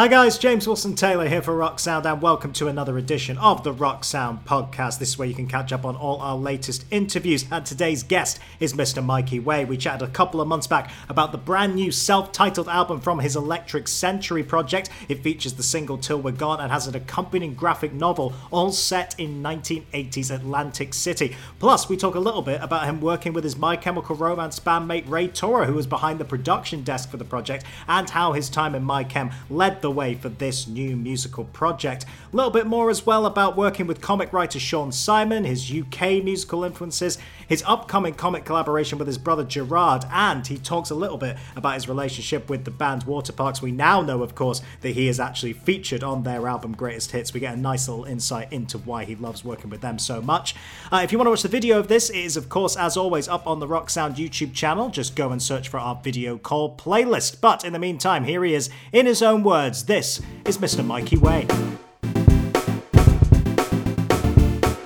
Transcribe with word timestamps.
Hi 0.00 0.08
guys, 0.08 0.38
James 0.38 0.66
Wilson 0.66 0.94
Taylor 0.94 1.28
here 1.28 1.42
for 1.42 1.54
Rock 1.54 1.78
Sound, 1.78 2.06
and 2.06 2.22
welcome 2.22 2.54
to 2.54 2.68
another 2.68 2.96
edition 2.96 3.36
of 3.36 3.64
the 3.64 3.72
Rock 3.74 4.02
Sound 4.02 4.46
podcast. 4.46 4.98
This 4.98 5.10
is 5.10 5.18
where 5.18 5.28
you 5.28 5.34
can 5.34 5.46
catch 5.46 5.74
up 5.74 5.84
on 5.84 5.94
all 5.94 6.22
our 6.22 6.38
latest 6.38 6.86
interviews. 6.90 7.44
And 7.52 7.66
today's 7.66 8.02
guest 8.02 8.38
is 8.60 8.72
Mr. 8.72 9.04
Mikey 9.04 9.40
Way. 9.40 9.66
We 9.66 9.76
chatted 9.76 10.08
a 10.08 10.10
couple 10.10 10.40
of 10.40 10.48
months 10.48 10.66
back 10.66 10.90
about 11.10 11.32
the 11.32 11.36
brand 11.36 11.74
new 11.74 11.92
self 11.92 12.32
titled 12.32 12.66
album 12.66 13.02
from 13.02 13.18
his 13.18 13.36
Electric 13.36 13.88
Century 13.88 14.42
project. 14.42 14.88
It 15.10 15.22
features 15.22 15.52
the 15.52 15.62
single 15.62 15.98
Till 15.98 16.22
We're 16.22 16.32
Gone 16.32 16.60
and 16.60 16.72
has 16.72 16.86
an 16.86 16.96
accompanying 16.96 17.52
graphic 17.52 17.92
novel, 17.92 18.32
all 18.50 18.72
set 18.72 19.14
in 19.20 19.42
1980s 19.42 20.34
Atlantic 20.34 20.94
City. 20.94 21.36
Plus, 21.58 21.90
we 21.90 21.98
talk 21.98 22.14
a 22.14 22.20
little 22.20 22.40
bit 22.40 22.62
about 22.62 22.86
him 22.86 23.02
working 23.02 23.34
with 23.34 23.44
his 23.44 23.58
My 23.58 23.76
Chemical 23.76 24.16
Romance 24.16 24.58
bandmate 24.60 25.10
Ray 25.10 25.28
Toro, 25.28 25.66
who 25.66 25.74
was 25.74 25.86
behind 25.86 26.18
the 26.18 26.24
production 26.24 26.84
desk 26.84 27.10
for 27.10 27.18
the 27.18 27.24
project, 27.26 27.66
and 27.86 28.08
how 28.08 28.32
his 28.32 28.48
time 28.48 28.74
in 28.74 28.82
My 28.82 29.04
Chem 29.04 29.30
led 29.50 29.82
the 29.82 29.89
way 29.90 30.14
for 30.14 30.28
this 30.28 30.66
new 30.66 30.96
musical 30.96 31.44
project. 31.44 32.04
A 32.32 32.36
little 32.36 32.50
bit 32.50 32.66
more 32.66 32.90
as 32.90 33.04
well 33.04 33.26
about 33.26 33.56
working 33.56 33.86
with 33.86 34.00
comic 34.00 34.32
writer 34.32 34.58
Shaun 34.58 34.92
Simon, 34.92 35.44
his 35.44 35.72
UK 35.72 36.22
musical 36.22 36.64
influences, 36.64 37.18
his 37.48 37.64
upcoming 37.66 38.14
comic 38.14 38.44
collaboration 38.44 38.98
with 38.98 39.06
his 39.06 39.18
brother 39.18 39.44
Gerard, 39.44 40.04
and 40.12 40.46
he 40.46 40.56
talks 40.56 40.90
a 40.90 40.94
little 40.94 41.18
bit 41.18 41.36
about 41.56 41.74
his 41.74 41.88
relationship 41.88 42.48
with 42.48 42.64
the 42.64 42.70
band 42.70 43.04
Waterparks. 43.04 43.60
We 43.60 43.72
now 43.72 44.02
know, 44.02 44.22
of 44.22 44.34
course, 44.34 44.62
that 44.82 44.90
he 44.90 45.08
is 45.08 45.18
actually 45.18 45.52
featured 45.54 46.04
on 46.04 46.22
their 46.22 46.46
album 46.46 46.72
Greatest 46.72 47.10
Hits. 47.10 47.34
We 47.34 47.40
get 47.40 47.54
a 47.54 47.60
nice 47.60 47.88
little 47.88 48.04
insight 48.04 48.52
into 48.52 48.78
why 48.78 49.04
he 49.04 49.16
loves 49.16 49.44
working 49.44 49.70
with 49.70 49.80
them 49.80 49.98
so 49.98 50.22
much. 50.22 50.54
Uh, 50.92 51.00
if 51.02 51.12
you 51.12 51.18
want 51.18 51.26
to 51.26 51.30
watch 51.30 51.42
the 51.42 51.48
video 51.48 51.78
of 51.78 51.88
this, 51.88 52.10
it 52.10 52.16
is, 52.16 52.36
of 52.36 52.48
course, 52.48 52.76
as 52.76 52.96
always, 52.96 53.28
up 53.28 53.46
on 53.46 53.60
the 53.60 53.66
Rock 53.68 53.90
Sound 53.90 54.16
YouTube 54.16 54.54
channel. 54.54 54.88
Just 54.88 55.16
go 55.16 55.30
and 55.30 55.42
search 55.42 55.68
for 55.68 55.78
our 55.78 56.00
video 56.02 56.38
call 56.38 56.76
playlist. 56.76 57.40
But 57.40 57.64
in 57.64 57.72
the 57.72 57.78
meantime, 57.78 58.24
here 58.24 58.44
he 58.44 58.54
is 58.54 58.70
in 58.92 59.06
his 59.06 59.22
own 59.22 59.42
words 59.42 59.69
this 59.70 60.20
is 60.46 60.58
Mr. 60.58 60.84
Mikey 60.84 61.16
Way. 61.16 61.46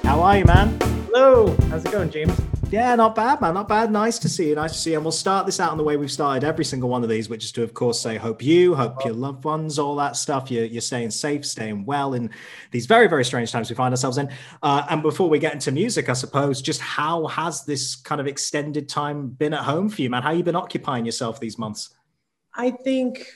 How 0.04 0.20
are 0.20 0.36
you, 0.36 0.44
man? 0.44 0.78
Hello. 1.06 1.56
How's 1.70 1.86
it 1.86 1.90
going, 1.90 2.10
James? 2.10 2.38
Yeah, 2.70 2.94
not 2.94 3.14
bad, 3.14 3.40
man. 3.40 3.55
Not 3.55 3.66
bad. 3.66 3.90
Nice 3.90 4.18
to 4.18 4.28
see 4.28 4.50
you. 4.50 4.56
Nice 4.56 4.72
to 4.72 4.78
see 4.78 4.90
you. 4.90 4.96
And 4.96 5.05
we'll 5.05 5.12
start 5.12 5.46
this 5.46 5.58
out 5.58 5.72
in 5.72 5.78
the 5.78 5.84
way 5.84 5.96
we've 5.96 6.12
started 6.12 6.44
every 6.44 6.66
single 6.66 6.90
one 6.90 7.02
of 7.02 7.08
these, 7.08 7.30
which 7.30 7.44
is 7.44 7.52
to, 7.52 7.62
of 7.62 7.72
course, 7.72 7.98
say, 7.98 8.18
hope 8.18 8.42
you, 8.42 8.74
hope 8.74 9.02
your 9.06 9.14
loved 9.14 9.44
ones, 9.44 9.78
all 9.78 9.96
that 9.96 10.16
stuff. 10.16 10.50
You're, 10.50 10.66
you're 10.66 10.82
staying 10.82 11.12
safe, 11.12 11.46
staying 11.46 11.86
well 11.86 12.12
in 12.12 12.30
these 12.70 12.84
very, 12.84 13.06
very 13.06 13.24
strange 13.24 13.52
times 13.52 13.70
we 13.70 13.77
find 13.77 13.92
ourselves 13.92 14.18
in. 14.18 14.28
Uh, 14.62 14.84
and 14.90 15.00
before 15.00 15.30
we 15.30 15.38
get 15.38 15.55
into 15.55 15.72
music, 15.72 16.10
I 16.10 16.14
suppose, 16.14 16.60
just 16.60 16.82
how 16.82 17.27
has 17.28 17.64
this 17.64 17.96
kind 17.96 18.20
of 18.20 18.27
extended 18.27 18.86
time 18.88 19.28
been 19.28 19.55
at 19.55 19.62
home 19.62 19.88
for 19.88 20.02
you, 20.02 20.10
man? 20.10 20.22
How 20.22 20.32
you 20.32 20.42
been 20.42 20.56
occupying 20.56 21.06
yourself 21.06 21.40
these 21.40 21.58
months? 21.58 21.94
I 22.55 22.70
think 22.70 23.27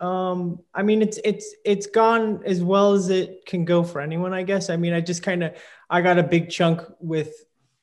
um 0.00 0.58
i 0.74 0.82
mean 0.82 1.00
it's 1.00 1.18
it's 1.24 1.54
it's 1.64 1.86
gone 1.86 2.42
as 2.44 2.62
well 2.62 2.92
as 2.92 3.08
it 3.08 3.46
can 3.46 3.64
go 3.64 3.82
for 3.82 4.00
anyone 4.00 4.34
i 4.34 4.42
guess. 4.42 4.68
I 4.68 4.76
mean 4.76 4.92
i 4.92 5.00
just 5.00 5.22
kind 5.22 5.42
of 5.42 5.56
i 5.88 6.02
got 6.02 6.18
a 6.18 6.22
big 6.22 6.50
chunk 6.50 6.82
with 7.00 7.32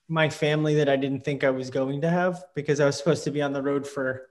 my 0.07 0.29
family 0.29 0.75
that 0.75 0.89
i 0.89 0.95
didn't 0.95 1.23
think 1.25 1.43
i 1.43 1.49
was 1.49 1.71
going 1.71 2.01
to 2.01 2.09
have 2.09 2.43
because 2.53 2.79
i 2.79 2.85
was 2.85 2.97
supposed 2.97 3.23
to 3.23 3.31
be 3.31 3.41
on 3.41 3.51
the 3.51 3.63
road 3.63 3.87
for 3.87 4.29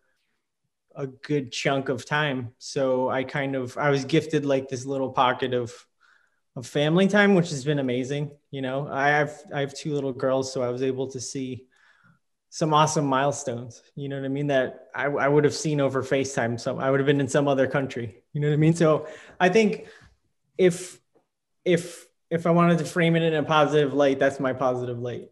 a 0.94 1.06
good 1.06 1.50
chunk 1.52 1.88
of 1.88 2.04
time. 2.04 2.52
So 2.58 3.08
i 3.08 3.24
kind 3.24 3.56
of 3.56 3.76
i 3.78 3.90
was 3.90 4.04
gifted 4.04 4.44
like 4.44 4.68
this 4.68 4.84
little 4.86 5.10
pocket 5.10 5.54
of 5.54 5.72
of 6.54 6.66
family 6.66 7.08
time 7.08 7.34
which 7.34 7.48
has 7.48 7.64
been 7.64 7.78
amazing 7.78 8.30
you 8.50 8.62
know. 8.62 8.86
I 8.86 9.08
have 9.08 9.40
i 9.52 9.60
have 9.60 9.74
two 9.74 9.94
little 9.94 10.12
girls 10.12 10.52
so 10.52 10.62
i 10.62 10.68
was 10.68 10.82
able 10.82 11.08
to 11.08 11.20
see 11.20 11.66
some 12.54 12.74
awesome 12.74 13.06
milestones. 13.06 13.82
You 13.96 14.10
know 14.10 14.16
what 14.16 14.26
I 14.26 14.28
mean? 14.28 14.48
That 14.48 14.88
I, 14.94 15.06
I 15.06 15.26
would 15.26 15.42
have 15.44 15.54
seen 15.54 15.80
over 15.80 16.02
FaceTime. 16.02 16.60
So 16.60 16.78
I 16.78 16.90
would 16.90 17.00
have 17.00 17.06
been 17.06 17.18
in 17.18 17.26
some 17.26 17.48
other 17.48 17.66
country. 17.66 18.22
You 18.34 18.42
know 18.42 18.48
what 18.48 18.52
I 18.52 18.58
mean? 18.58 18.74
So 18.74 19.06
I 19.40 19.48
think 19.48 19.86
if 20.58 21.00
if 21.64 22.06
if 22.30 22.46
I 22.46 22.50
wanted 22.50 22.76
to 22.78 22.84
frame 22.84 23.16
it 23.16 23.22
in 23.22 23.32
a 23.32 23.42
positive 23.42 23.94
light, 23.94 24.18
that's 24.18 24.38
my 24.38 24.52
positive 24.52 24.98
light. 24.98 25.30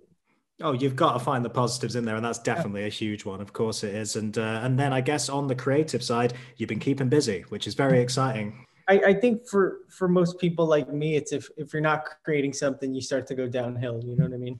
Oh, 0.62 0.73
you've 0.73 0.97
got 0.97 1.12
to 1.12 1.19
find 1.19 1.45
the 1.45 1.50
positives 1.50 1.94
in 1.94 2.06
there, 2.06 2.17
and 2.17 2.25
that's 2.25 2.39
definitely 2.39 2.87
a 2.87 2.89
huge 2.89 3.27
one. 3.27 3.43
Of 3.43 3.53
course, 3.53 3.84
it 3.84 3.94
is. 3.94 4.17
And 4.17 4.39
uh, 4.39 4.61
and 4.62 4.78
then 4.78 4.94
I 4.94 5.03
guess 5.03 5.28
on 5.28 5.47
the 5.47 5.55
creative 5.55 6.03
side, 6.03 6.33
you've 6.56 6.71
been 6.71 6.78
keeping 6.78 7.11
busy, 7.11 7.44
which 7.50 7.67
is 7.67 7.75
very 7.75 8.00
exciting. 8.00 8.67
I, 8.89 8.94
I 9.09 9.15
think 9.15 9.47
for 9.47 9.81
for 9.91 10.09
most 10.09 10.39
people 10.39 10.65
like 10.65 10.91
me, 10.91 11.17
it's 11.17 11.33
if 11.33 11.50
if 11.59 11.75
you're 11.75 11.83
not 11.83 12.09
creating 12.25 12.55
something, 12.55 12.94
you 12.94 13.03
start 13.03 13.27
to 13.27 13.34
go 13.34 13.47
downhill. 13.47 14.00
You 14.03 14.17
know 14.17 14.25
what 14.25 14.33
I 14.33 14.39
mean? 14.39 14.59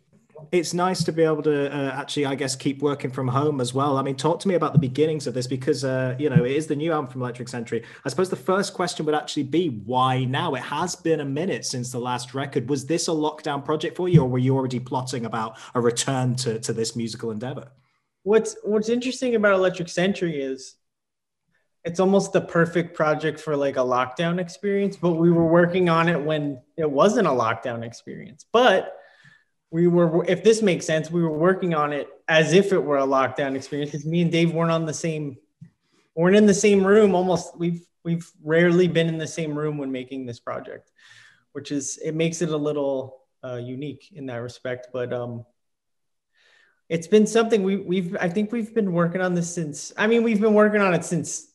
It's 0.53 0.75
nice 0.75 1.05
to 1.05 1.12
be 1.12 1.23
able 1.23 1.43
to 1.43 1.75
uh, 1.75 1.91
actually, 1.93 2.27
I 2.27 2.34
guess, 2.34 2.56
keep 2.56 2.83
working 2.83 3.11
from 3.11 3.28
home 3.28 3.61
as 3.61 3.73
well. 3.73 3.97
I 3.97 4.03
mean, 4.03 4.17
talk 4.17 4.41
to 4.41 4.49
me 4.49 4.55
about 4.55 4.73
the 4.73 4.78
beginnings 4.78 5.27
of 5.27 5.34
this 5.34 5.47
because, 5.47 5.84
uh, 5.84 6.17
you 6.19 6.31
know, 6.31 6.45
it 6.45 6.53
is 6.53 6.67
the 6.67 6.77
new 6.77 6.93
album 6.93 7.11
from 7.11 7.23
Electric 7.23 7.49
Century. 7.49 7.84
I 8.05 8.09
suppose 8.09 8.31
the 8.31 8.37
first 8.37 8.75
question 8.75 9.06
would 9.06 9.15
actually 9.15 9.45
be 9.45 9.69
why 9.84 10.25
now? 10.25 10.55
It 10.55 10.62
has 10.62 10.97
been 10.97 11.21
a 11.21 11.25
minute 11.25 11.65
since 11.65 11.93
the 11.93 11.99
last 11.99 12.34
record. 12.34 12.69
Was 12.69 12.87
this 12.87 13.09
a 13.09 13.12
lockdown 13.12 13.65
project 13.65 13.97
for 13.97 14.09
you, 14.09 14.23
or 14.23 14.28
were 14.28 14.39
you 14.39 14.56
already 14.56 14.81
plotting 14.81 15.27
about 15.27 15.59
a 15.75 15.81
return 15.81 16.34
to, 16.37 16.59
to 16.61 16.72
this 16.72 16.97
musical 16.97 17.31
endeavor? 17.31 17.69
What's 18.22 18.57
What's 18.62 18.89
interesting 18.89 19.34
about 19.34 19.55
Electric 19.55 19.89
Century 19.89 20.41
is 20.41 20.77
it's 21.84 22.01
almost 22.01 22.33
the 22.33 22.41
perfect 22.41 22.95
project 22.95 23.41
for 23.41 23.57
like 23.57 23.77
a 23.77 23.81
lockdown 23.81 24.39
experience, 24.39 24.97
but 24.97 25.12
we 25.12 25.31
were 25.31 25.47
working 25.47 25.89
on 25.89 26.09
it 26.09 26.22
when 26.22 26.61
it 26.77 26.91
wasn't 26.91 27.27
a 27.27 27.31
lockdown 27.31 27.83
experience. 27.83 28.45
But 28.53 29.00
we 29.71 29.87
were 29.87 30.25
if 30.27 30.43
this 30.43 30.63
makes 30.63 30.85
sense 30.85 31.11
we 31.11 31.23
were 31.23 31.37
working 31.37 31.75
on 31.75 31.93
it 31.93 32.09
as 32.29 32.53
if 32.53 32.73
it 32.73 32.79
were 32.79 32.99
a 32.99 33.07
lockdown 33.07 33.55
experience 33.55 33.91
because 33.91 34.07
me 34.07 34.23
and 34.23 34.33
dave 34.33 34.53
weren't 34.53 34.71
on 34.71 34.85
the 34.85 34.95
same 34.95 35.37
weren't 36.15 36.37
in 36.37 36.47
the 36.47 36.55
same 36.55 36.85
room 36.85 37.15
almost 37.15 37.57
we've 37.59 37.83
we've 38.05 38.31
rarely 38.43 38.89
been 38.89 39.09
in 39.09 39.19
the 39.19 39.27
same 39.27 39.57
room 39.57 39.79
when 39.79 39.93
making 39.93 40.27
this 40.27 40.41
project 40.41 40.91
which 41.53 41.71
is 41.71 41.99
it 42.05 42.15
makes 42.15 42.43
it 42.43 42.51
a 42.51 42.57
little 42.57 43.23
uh, 43.45 43.57
unique 43.57 44.11
in 44.15 44.27
that 44.27 44.37
respect 44.37 44.89
but 44.93 45.13
um 45.13 45.45
it's 46.89 47.07
been 47.07 47.27
something 47.27 47.63
we, 47.63 47.77
we've 47.77 48.17
i 48.21 48.29
think 48.29 48.53
we've 48.53 48.75
been 48.75 48.93
working 48.93 49.21
on 49.21 49.35
this 49.35 49.53
since 49.53 49.93
i 49.97 50.07
mean 50.07 50.23
we've 50.23 50.41
been 50.41 50.55
working 50.55 50.81
on 50.81 50.95
it 50.95 51.05
since 51.05 51.47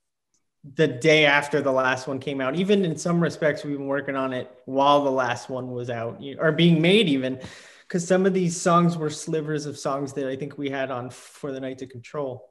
the 0.74 0.88
day 0.88 1.26
after 1.26 1.62
the 1.62 1.72
last 1.72 2.08
one 2.08 2.18
came 2.18 2.42
out. 2.42 2.56
Even 2.56 2.84
in 2.86 2.97
some 2.97 3.22
respects 3.22 3.64
we've 3.64 3.78
been 3.78 3.86
working 3.86 4.16
on 4.16 4.34
it 4.34 4.52
while 4.66 5.03
the 5.03 5.12
last 5.12 5.47
one 5.47 5.70
was 5.70 5.92
out 5.92 6.20
or 6.40 6.52
being 6.52 6.82
made 6.82 7.08
even 7.08 7.40
because 7.88 8.07
some 8.07 8.25
of 8.25 8.34
these 8.34 8.59
songs 8.59 8.97
were 8.97 9.09
slivers 9.09 9.66
of 9.66 9.78
songs 9.78 10.13
that 10.13 10.28
I 10.28 10.35
think 10.35 10.57
we 10.57 10.69
had 10.69 10.91
on 10.91 11.09
for 11.09 11.51
the 11.51 11.59
night 11.59 11.79
to 11.79 11.88
control. 11.88 12.50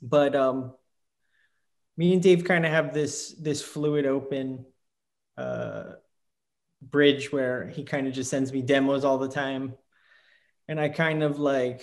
But 0.00 0.36
um, 0.36 0.74
me 1.96 2.12
and 2.12 2.22
Dave 2.22 2.44
kind 2.44 2.64
of 2.64 2.72
have 2.72 2.94
this 2.94 3.34
this 3.40 3.62
fluid 3.62 4.06
open 4.06 4.64
uh, 5.36 5.94
bridge 6.80 7.32
where 7.32 7.68
he 7.68 7.84
kind 7.84 8.06
of 8.06 8.12
just 8.12 8.30
sends 8.30 8.52
me 8.52 8.62
demos 8.62 9.04
all 9.04 9.18
the 9.18 9.28
time, 9.28 9.74
and 10.68 10.80
I 10.80 10.88
kind 10.90 11.22
of 11.22 11.38
like 11.38 11.82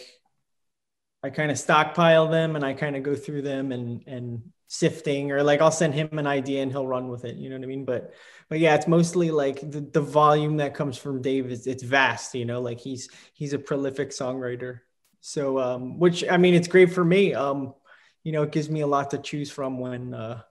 I 1.23 1.29
kind 1.29 1.51
of 1.51 1.57
stockpile 1.57 2.27
them 2.27 2.55
and 2.55 2.65
I 2.65 2.73
kind 2.73 2.95
of 2.95 3.03
go 3.03 3.15
through 3.15 3.43
them 3.43 3.71
and 3.71 4.03
and 4.07 4.51
sifting 4.73 5.31
or 5.31 5.43
like 5.43 5.61
I'll 5.61 5.71
send 5.71 5.93
him 5.93 6.17
an 6.17 6.25
idea 6.25 6.63
and 6.63 6.71
he'll 6.71 6.87
run 6.87 7.07
with 7.07 7.25
it. 7.25 7.35
You 7.35 7.49
know 7.49 7.57
what 7.57 7.63
I 7.63 7.67
mean? 7.67 7.85
But 7.85 8.13
but 8.49 8.57
yeah, 8.59 8.73
it's 8.73 8.87
mostly 8.87 9.29
like 9.29 9.59
the, 9.61 9.81
the 9.81 10.01
volume 10.01 10.57
that 10.57 10.73
comes 10.73 10.97
from 10.97 11.21
Dave 11.21 11.51
is 11.51 11.67
it's 11.67 11.83
vast, 11.83 12.33
you 12.33 12.45
know, 12.45 12.59
like 12.59 12.79
he's 12.79 13.07
he's 13.33 13.53
a 13.53 13.59
prolific 13.59 14.09
songwriter. 14.09 14.79
So 15.21 15.59
um 15.59 15.99
which 15.99 16.23
I 16.27 16.37
mean 16.37 16.55
it's 16.55 16.67
great 16.67 16.91
for 16.91 17.05
me. 17.05 17.35
Um, 17.35 17.75
you 18.23 18.31
know, 18.31 18.41
it 18.43 18.51
gives 18.51 18.67
me 18.69 18.81
a 18.81 18.87
lot 18.87 19.11
to 19.11 19.19
choose 19.19 19.51
from 19.51 19.79
when 19.79 20.13
uh 20.15 20.41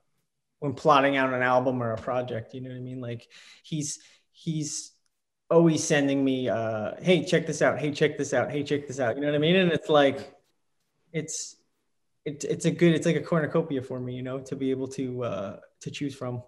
when 0.59 0.73
plotting 0.73 1.17
out 1.17 1.33
an 1.33 1.41
album 1.43 1.83
or 1.83 1.91
a 1.91 1.97
project. 1.97 2.53
You 2.53 2.61
know 2.61 2.69
what 2.69 2.77
I 2.77 2.81
mean? 2.81 3.01
Like 3.01 3.27
he's 3.63 3.99
he's 4.31 4.93
always 5.49 5.83
sending 5.83 6.23
me 6.23 6.47
uh 6.47 6.93
hey 7.01 7.25
check 7.25 7.45
this 7.45 7.61
out, 7.61 7.77
hey 7.77 7.91
check 7.91 8.17
this 8.17 8.33
out, 8.33 8.51
hey 8.51 8.63
check 8.63 8.87
this 8.87 9.01
out. 9.01 9.15
You 9.15 9.21
know 9.21 9.27
what 9.27 9.35
I 9.35 9.39
mean? 9.39 9.57
And 9.57 9.71
it's 9.73 9.89
like 9.89 10.33
it's 11.11 11.57
it, 12.25 12.43
it's 12.43 12.65
a 12.65 12.71
good 12.71 12.93
it's 12.93 13.05
like 13.05 13.15
a 13.15 13.21
cornucopia 13.21 13.81
for 13.81 13.99
me 13.99 14.15
you 14.15 14.21
know 14.21 14.39
to 14.39 14.55
be 14.55 14.71
able 14.71 14.87
to 14.87 15.23
uh 15.23 15.57
to 15.81 15.91
choose 15.91 16.15
from 16.15 16.41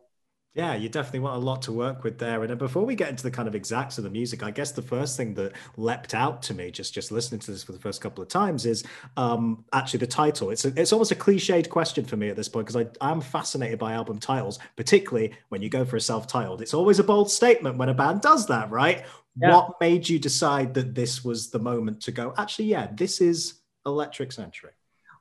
yeah, 0.55 0.73
you 0.73 0.87
definitely 0.87 1.19
want 1.19 1.35
a 1.35 1.45
lot 1.45 1.61
to 1.63 1.73
work 1.73 2.05
with 2.05 2.17
there. 2.17 2.41
And 2.41 2.57
before 2.57 2.85
we 2.85 2.95
get 2.95 3.09
into 3.09 3.23
the 3.23 3.31
kind 3.31 3.45
of 3.45 3.55
exacts 3.55 3.97
of 3.97 4.05
the 4.05 4.09
music, 4.09 4.41
I 4.41 4.51
guess 4.51 4.71
the 4.71 4.81
first 4.81 5.17
thing 5.17 5.33
that 5.33 5.51
leapt 5.75 6.13
out 6.13 6.41
to 6.43 6.53
me 6.53 6.71
just 6.71 6.93
just 6.93 7.11
listening 7.11 7.41
to 7.41 7.51
this 7.51 7.61
for 7.61 7.73
the 7.73 7.79
first 7.79 7.99
couple 7.99 8.23
of 8.23 8.29
times 8.29 8.65
is 8.65 8.85
um, 9.17 9.65
actually 9.73 9.99
the 9.99 10.07
title. 10.07 10.51
It's 10.51 10.63
a, 10.63 10.71
it's 10.79 10.93
almost 10.93 11.11
a 11.11 11.15
cliched 11.15 11.67
question 11.67 12.05
for 12.05 12.15
me 12.15 12.29
at 12.29 12.37
this 12.37 12.47
point 12.47 12.67
because 12.67 12.87
I 13.01 13.11
am 13.11 13.19
fascinated 13.19 13.79
by 13.79 13.91
album 13.91 14.17
titles, 14.17 14.57
particularly 14.77 15.33
when 15.49 15.61
you 15.61 15.67
go 15.67 15.83
for 15.83 15.97
a 15.97 16.01
self-titled. 16.01 16.61
It's 16.61 16.73
always 16.73 16.99
a 16.99 17.03
bold 17.03 17.29
statement 17.29 17.77
when 17.77 17.89
a 17.89 17.93
band 17.93 18.21
does 18.21 18.47
that, 18.47 18.71
right? 18.71 19.03
Yeah. 19.37 19.53
What 19.53 19.75
made 19.81 20.07
you 20.07 20.19
decide 20.19 20.73
that 20.75 20.95
this 20.95 21.25
was 21.25 21.49
the 21.49 21.59
moment 21.59 22.01
to 22.03 22.13
go? 22.13 22.33
Actually, 22.37 22.65
yeah, 22.65 22.87
this 22.93 23.19
is 23.19 23.55
Electric 23.85 24.31
Century. 24.31 24.71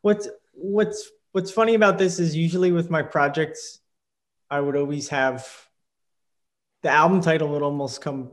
What's 0.02 0.28
what's 0.54 1.10
what's 1.32 1.50
funny 1.50 1.74
about 1.74 1.98
this 1.98 2.18
is 2.18 2.36
usually 2.36 2.72
with 2.72 2.90
my 2.90 3.02
projects, 3.02 3.80
I 4.50 4.60
would 4.60 4.76
always 4.76 5.08
have 5.08 5.46
the 6.82 6.90
album 6.90 7.20
title 7.20 7.48
would 7.48 7.62
almost 7.62 8.00
come 8.00 8.32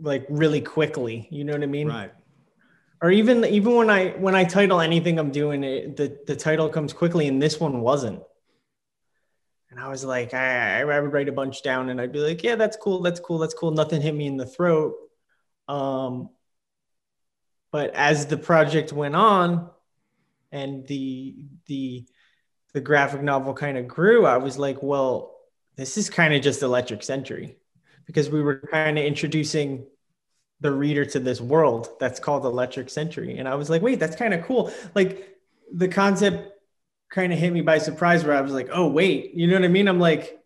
like 0.00 0.26
really 0.28 0.60
quickly. 0.60 1.28
You 1.30 1.44
know 1.44 1.52
what 1.52 1.62
I 1.62 1.66
mean? 1.66 1.88
Right. 1.88 2.12
Or 3.02 3.10
even 3.10 3.44
even 3.44 3.74
when 3.74 3.90
I 3.90 4.10
when 4.10 4.34
I 4.34 4.44
title 4.44 4.80
anything 4.80 5.18
I'm 5.18 5.30
doing, 5.30 5.64
it, 5.64 5.96
the 5.96 6.18
the 6.26 6.36
title 6.36 6.68
comes 6.68 6.92
quickly, 6.92 7.28
and 7.28 7.40
this 7.40 7.58
one 7.58 7.80
wasn't. 7.80 8.22
And 9.70 9.78
I 9.78 9.88
was 9.88 10.04
like, 10.04 10.34
I, 10.34 10.82
I 10.82 11.00
would 11.00 11.12
write 11.12 11.28
a 11.28 11.32
bunch 11.32 11.62
down 11.62 11.90
and 11.90 12.00
I'd 12.00 12.10
be 12.10 12.18
like, 12.18 12.42
yeah, 12.42 12.56
that's 12.56 12.76
cool. 12.76 13.02
That's 13.02 13.20
cool. 13.20 13.38
That's 13.38 13.54
cool. 13.54 13.70
Nothing 13.70 14.02
hit 14.02 14.14
me 14.14 14.26
in 14.26 14.36
the 14.36 14.46
throat. 14.46 14.94
Um, 15.68 16.30
but 17.70 17.94
as 17.94 18.26
the 18.26 18.36
project 18.36 18.92
went 18.92 19.14
on 19.14 19.70
and 20.52 20.86
the, 20.86 21.36
the, 21.66 22.06
the 22.72 22.80
graphic 22.80 23.22
novel 23.22 23.54
kind 23.54 23.78
of 23.78 23.88
grew, 23.88 24.26
I 24.26 24.36
was 24.36 24.58
like, 24.58 24.82
well, 24.82 25.36
this 25.76 25.96
is 25.96 26.10
kind 26.10 26.34
of 26.34 26.42
just 26.42 26.62
electric 26.62 27.02
century 27.02 27.56
because 28.06 28.28
we 28.28 28.42
were 28.42 28.56
kind 28.70 28.98
of 28.98 29.04
introducing 29.04 29.86
the 30.60 30.70
reader 30.70 31.04
to 31.06 31.18
this 31.18 31.40
world 31.40 31.88
that's 31.98 32.20
called 32.20 32.44
electric 32.44 32.90
century. 32.90 33.38
And 33.38 33.48
I 33.48 33.54
was 33.54 33.70
like, 33.70 33.82
wait, 33.82 33.98
that's 33.98 34.16
kind 34.16 34.34
of 34.34 34.44
cool. 34.44 34.72
Like 34.94 35.38
the 35.72 35.88
concept 35.88 36.52
kind 37.10 37.32
of 37.32 37.38
hit 37.38 37.52
me 37.52 37.62
by 37.62 37.78
surprise 37.78 38.24
where 38.24 38.36
I 38.36 38.40
was 38.40 38.52
like, 38.52 38.68
oh 38.72 38.88
wait, 38.88 39.34
you 39.34 39.46
know 39.46 39.54
what 39.54 39.64
I 39.64 39.68
mean? 39.68 39.88
I'm 39.88 39.98
like, 39.98 40.38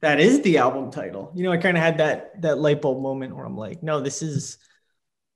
that 0.00 0.18
is 0.18 0.42
the 0.42 0.58
album 0.58 0.90
title. 0.90 1.32
You 1.34 1.44
know, 1.44 1.52
I 1.52 1.58
kind 1.58 1.76
of 1.76 1.82
had 1.82 1.98
that 1.98 2.40
that 2.42 2.58
light 2.58 2.82
bulb 2.82 3.02
moment 3.02 3.36
where 3.36 3.44
I'm 3.44 3.56
like, 3.56 3.82
no, 3.82 4.00
this 4.00 4.22
is 4.22 4.58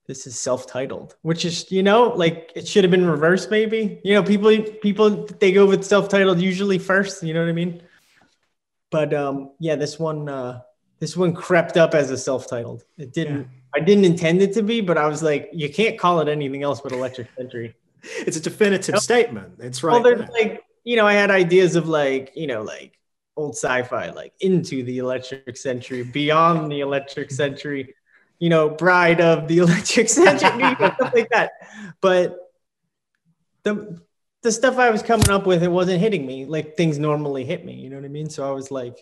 this 0.06 0.26
is 0.26 0.38
self-titled, 0.38 1.16
which 1.22 1.44
is, 1.44 1.70
you 1.70 1.82
know, 1.82 2.08
like 2.10 2.52
it 2.54 2.68
should 2.68 2.84
have 2.84 2.90
been 2.90 3.06
reversed 3.06 3.50
maybe. 3.50 4.00
You 4.04 4.14
know, 4.14 4.22
people 4.22 4.56
people 4.82 5.26
they 5.40 5.52
go 5.52 5.66
with 5.66 5.84
self-titled 5.84 6.40
usually 6.40 6.78
first, 6.78 7.22
you 7.22 7.34
know 7.34 7.40
what 7.40 7.48
I 7.48 7.52
mean? 7.52 7.82
But 8.90 9.14
um 9.14 9.52
yeah, 9.58 9.76
this 9.76 9.98
one 9.98 10.28
uh 10.28 10.60
this 11.00 11.16
one 11.16 11.34
crept 11.34 11.76
up 11.76 11.94
as 11.94 12.10
a 12.10 12.18
self-titled. 12.18 12.84
It 12.98 13.12
didn't 13.12 13.40
yeah. 13.40 13.46
I 13.76 13.80
didn't 13.80 14.04
intend 14.04 14.40
it 14.42 14.52
to 14.54 14.62
be, 14.62 14.80
but 14.80 14.96
I 14.96 15.06
was 15.06 15.22
like, 15.22 15.50
you 15.52 15.68
can't 15.68 15.98
call 15.98 16.20
it 16.20 16.28
anything 16.28 16.62
else 16.62 16.80
but 16.80 16.92
Electric 16.92 17.28
Century. 17.36 17.74
It's 18.26 18.36
a 18.36 18.40
definitive 18.40 18.92
nope. 18.92 19.02
statement. 19.02 19.54
It's 19.60 19.82
right. 19.82 19.94
Well, 19.94 20.02
there's 20.02 20.28
like 20.28 20.62
you 20.84 20.96
know, 20.96 21.06
I 21.06 21.14
had 21.14 21.30
ideas 21.30 21.76
of 21.76 21.88
like, 21.88 22.32
you 22.36 22.46
know, 22.46 22.62
like 22.62 22.98
old 23.36 23.54
sci-fi, 23.54 24.10
like 24.10 24.34
into 24.40 24.82
the 24.84 24.98
electric 24.98 25.56
century, 25.56 26.02
beyond 26.02 26.70
the 26.70 26.80
electric 26.80 27.30
century, 27.30 27.94
you 28.44 28.50
know, 28.50 28.68
bride 28.68 29.22
of 29.22 29.48
the 29.48 29.56
electric 29.64 30.06
century, 30.06 30.50
stuff 30.74 31.14
like 31.14 31.30
that. 31.30 31.52
But 32.02 32.36
the 33.62 33.98
the 34.42 34.52
stuff 34.52 34.76
I 34.76 34.90
was 34.90 35.02
coming 35.02 35.30
up 35.30 35.46
with, 35.46 35.62
it 35.62 35.70
wasn't 35.70 35.98
hitting 35.98 36.26
me 36.26 36.44
like 36.44 36.76
things 36.76 36.98
normally 36.98 37.46
hit 37.46 37.64
me. 37.64 37.72
You 37.72 37.88
know 37.88 37.96
what 37.96 38.04
I 38.04 38.08
mean? 38.08 38.28
So 38.28 38.46
I 38.46 38.52
was 38.52 38.70
like, 38.70 38.98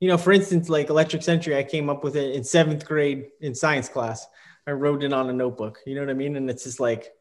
you 0.00 0.08
know, 0.08 0.16
for 0.16 0.32
instance, 0.32 0.70
like 0.70 0.88
electric 0.88 1.22
century, 1.22 1.54
I 1.54 1.64
came 1.64 1.90
up 1.90 2.02
with 2.02 2.16
it 2.16 2.34
in 2.34 2.44
seventh 2.44 2.86
grade 2.86 3.26
in 3.42 3.54
science 3.54 3.90
class. 3.90 4.26
I 4.66 4.70
wrote 4.70 5.02
it 5.02 5.12
on 5.12 5.28
a 5.28 5.34
notebook. 5.34 5.80
You 5.84 5.94
know 5.94 6.00
what 6.00 6.08
I 6.08 6.14
mean? 6.14 6.36
And 6.36 6.48
it's 6.48 6.64
just 6.64 6.80
like 6.80 7.12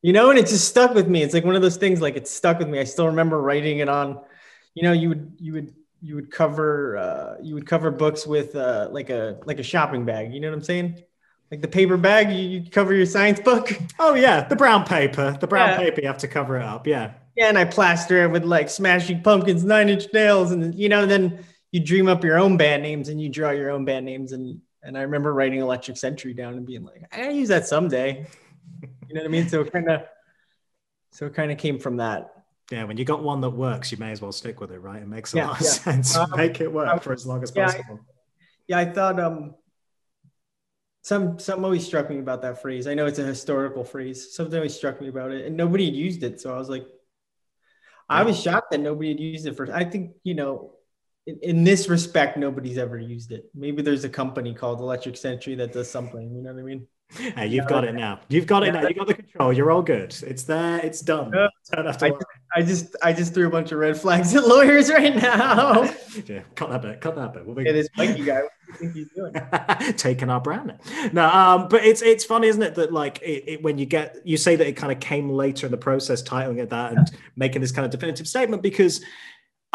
you 0.00 0.14
know, 0.14 0.30
and 0.30 0.38
it 0.38 0.46
just 0.46 0.66
stuck 0.66 0.94
with 0.94 1.08
me. 1.08 1.24
It's 1.24 1.34
like 1.34 1.44
one 1.44 1.56
of 1.56 1.62
those 1.62 1.76
things, 1.76 2.00
like 2.00 2.16
it 2.16 2.26
stuck 2.26 2.58
with 2.58 2.68
me. 2.68 2.78
I 2.78 2.84
still 2.84 3.08
remember 3.08 3.38
writing 3.38 3.80
it 3.80 3.90
on, 3.90 4.18
you 4.72 4.82
know, 4.82 4.92
you 4.92 5.10
would, 5.10 5.36
you 5.40 5.52
would, 5.52 5.74
you 6.02 6.14
would 6.14 6.30
cover, 6.30 6.96
uh, 6.96 7.36
you 7.42 7.54
would 7.54 7.66
cover 7.66 7.90
books 7.90 8.26
with, 8.26 8.54
uh, 8.54 8.88
like 8.90 9.10
a, 9.10 9.38
like 9.44 9.58
a 9.58 9.62
shopping 9.62 10.04
bag. 10.04 10.32
You 10.32 10.40
know 10.40 10.48
what 10.48 10.56
I'm 10.56 10.62
saying? 10.62 11.02
Like 11.50 11.62
the 11.62 11.68
paper 11.68 11.96
bag, 11.96 12.30
you, 12.30 12.48
you 12.48 12.70
cover 12.70 12.94
your 12.94 13.06
science 13.06 13.40
book. 13.40 13.72
Oh 13.98 14.14
yeah. 14.14 14.46
The 14.46 14.56
brown 14.56 14.84
paper, 14.84 15.36
the 15.40 15.46
brown 15.46 15.70
yeah. 15.70 15.76
paper, 15.78 16.00
you 16.02 16.06
have 16.06 16.18
to 16.18 16.28
cover 16.28 16.58
it 16.58 16.62
up. 16.62 16.86
Yeah. 16.86 17.14
Yeah. 17.34 17.48
And 17.48 17.58
I 17.58 17.64
plaster 17.64 18.24
it 18.24 18.30
with 18.30 18.44
like 18.44 18.68
smashing 18.68 19.22
pumpkins, 19.22 19.64
nine 19.64 19.88
inch 19.88 20.06
nails. 20.12 20.52
And 20.52 20.74
you 20.74 20.88
know, 20.88 21.06
then 21.06 21.44
you 21.72 21.80
dream 21.80 22.08
up 22.08 22.24
your 22.24 22.38
own 22.38 22.56
band 22.56 22.82
names 22.82 23.08
and 23.08 23.20
you 23.20 23.28
draw 23.28 23.50
your 23.50 23.70
own 23.70 23.84
band 23.84 24.04
names. 24.04 24.32
And, 24.32 24.60
and 24.82 24.98
I 24.98 25.02
remember 25.02 25.32
writing 25.32 25.60
electric 25.60 25.96
century 25.96 26.34
down 26.34 26.54
and 26.54 26.66
being 26.66 26.84
like, 26.84 27.02
I 27.12 27.30
use 27.30 27.48
that 27.48 27.66
someday. 27.66 28.26
You 28.82 29.14
know 29.14 29.20
what 29.20 29.24
I 29.24 29.28
mean? 29.28 29.48
So 29.48 29.64
kind 29.64 29.90
of, 29.90 30.02
so 31.10 31.26
it 31.26 31.34
kind 31.34 31.50
of 31.50 31.58
came 31.58 31.78
from 31.78 31.96
that. 31.98 32.35
Yeah, 32.70 32.84
when 32.84 32.96
you 32.96 33.04
got 33.04 33.22
one 33.22 33.40
that 33.42 33.50
works, 33.50 33.92
you 33.92 33.98
may 33.98 34.10
as 34.10 34.20
well 34.20 34.32
stick 34.32 34.60
with 34.60 34.72
it, 34.72 34.80
right? 34.80 35.00
It 35.00 35.08
makes 35.08 35.32
a 35.34 35.36
yeah, 35.36 35.46
lot 35.48 35.60
of 35.60 35.66
yeah. 35.66 35.72
sense. 35.72 36.16
Um, 36.16 36.30
Make 36.36 36.60
it 36.60 36.72
work 36.72 37.02
for 37.02 37.12
as 37.12 37.24
long 37.24 37.42
as 37.42 37.52
yeah, 37.54 37.66
possible. 37.66 38.00
I, 38.02 38.12
yeah, 38.66 38.78
I 38.78 38.84
thought 38.86 39.20
um, 39.20 39.54
some 41.02 41.38
some 41.38 41.64
always 41.64 41.86
struck 41.86 42.10
me 42.10 42.18
about 42.18 42.42
that 42.42 42.60
phrase. 42.60 42.88
I 42.88 42.94
know 42.94 43.06
it's 43.06 43.20
a 43.20 43.24
historical 43.24 43.84
phrase. 43.84 44.34
Something 44.34 44.56
always 44.56 44.74
struck 44.74 45.00
me 45.00 45.06
about 45.06 45.30
it, 45.30 45.46
and 45.46 45.56
nobody 45.56 45.84
had 45.84 45.94
used 45.94 46.24
it. 46.24 46.40
So 46.40 46.52
I 46.52 46.58
was 46.58 46.68
like, 46.68 46.84
I 48.08 48.24
was 48.24 48.40
shocked 48.40 48.72
that 48.72 48.80
nobody 48.80 49.10
had 49.10 49.20
used 49.20 49.46
it 49.46 49.56
for. 49.56 49.72
I 49.72 49.84
think 49.84 50.16
you 50.24 50.34
know, 50.34 50.72
in, 51.26 51.38
in, 51.42 51.64
this 51.64 51.88
respect, 51.88 52.36
nobody's 52.36 52.78
ever 52.78 52.98
used 52.98 53.30
it. 53.30 53.44
Maybe 53.54 53.82
there's 53.82 54.02
a 54.02 54.08
company 54.08 54.52
called 54.54 54.80
Electric 54.80 55.16
Century 55.16 55.54
that 55.54 55.72
does 55.72 55.88
something. 55.88 56.34
You 56.34 56.42
know 56.42 56.52
what 56.52 56.60
I 56.60 56.64
mean? 56.64 56.88
Hey, 57.14 57.46
you've 57.46 57.66
got 57.66 57.84
it 57.84 57.94
now. 57.94 58.20
You've 58.28 58.46
got 58.46 58.62
it 58.64 58.72
now. 58.72 58.86
You 58.86 58.94
got 58.94 59.06
the 59.06 59.14
control. 59.14 59.52
You're 59.52 59.70
all 59.70 59.82
good. 59.82 60.14
It's 60.26 60.42
there. 60.42 60.78
It's 60.84 61.00
done. 61.00 61.30
Don't 61.30 61.86
have 61.86 61.98
to 61.98 62.06
I, 62.06 62.60
I, 62.60 62.62
just, 62.62 62.96
I 63.02 63.12
just 63.12 63.32
threw 63.32 63.46
a 63.46 63.50
bunch 63.50 63.72
of 63.72 63.78
red 63.78 63.96
flags 63.96 64.34
at 64.34 64.46
lawyers 64.46 64.90
right 64.90 65.14
now. 65.22 65.82
yeah, 66.26 66.40
cut 66.54 66.70
that 66.70 66.82
bit. 66.82 67.00
Cut 67.00 67.14
that 67.16 67.32
bit. 67.32 67.46
We'll 67.46 67.54
be... 67.54 67.64
Yeah, 67.64 67.72
this 67.72 67.88
Mikey 67.96 68.24
guy. 68.24 68.42
What 68.42 68.50
do 68.78 68.84
you 68.84 68.92
think 68.92 68.94
he's 68.94 69.08
doing? 69.14 69.94
Taking 69.96 70.30
our 70.30 70.40
brand. 70.40 70.78
No, 71.12 71.28
um, 71.28 71.68
but 71.68 71.84
it's 71.84 72.02
it's 72.02 72.24
funny, 72.24 72.48
isn't 72.48 72.62
it? 72.62 72.74
That 72.74 72.92
like 72.92 73.22
it, 73.22 73.44
it, 73.46 73.62
when 73.62 73.78
you 73.78 73.86
get, 73.86 74.16
you 74.24 74.36
say 74.36 74.56
that 74.56 74.66
it 74.66 74.72
kind 74.72 74.92
of 74.92 74.98
came 74.98 75.30
later 75.30 75.66
in 75.66 75.70
the 75.70 75.78
process, 75.78 76.22
titling 76.22 76.58
it 76.58 76.70
that 76.70 76.92
and 76.92 77.10
making 77.36 77.60
this 77.60 77.70
kind 77.70 77.84
of 77.84 77.92
definitive 77.92 78.26
statement 78.26 78.62
because 78.62 79.00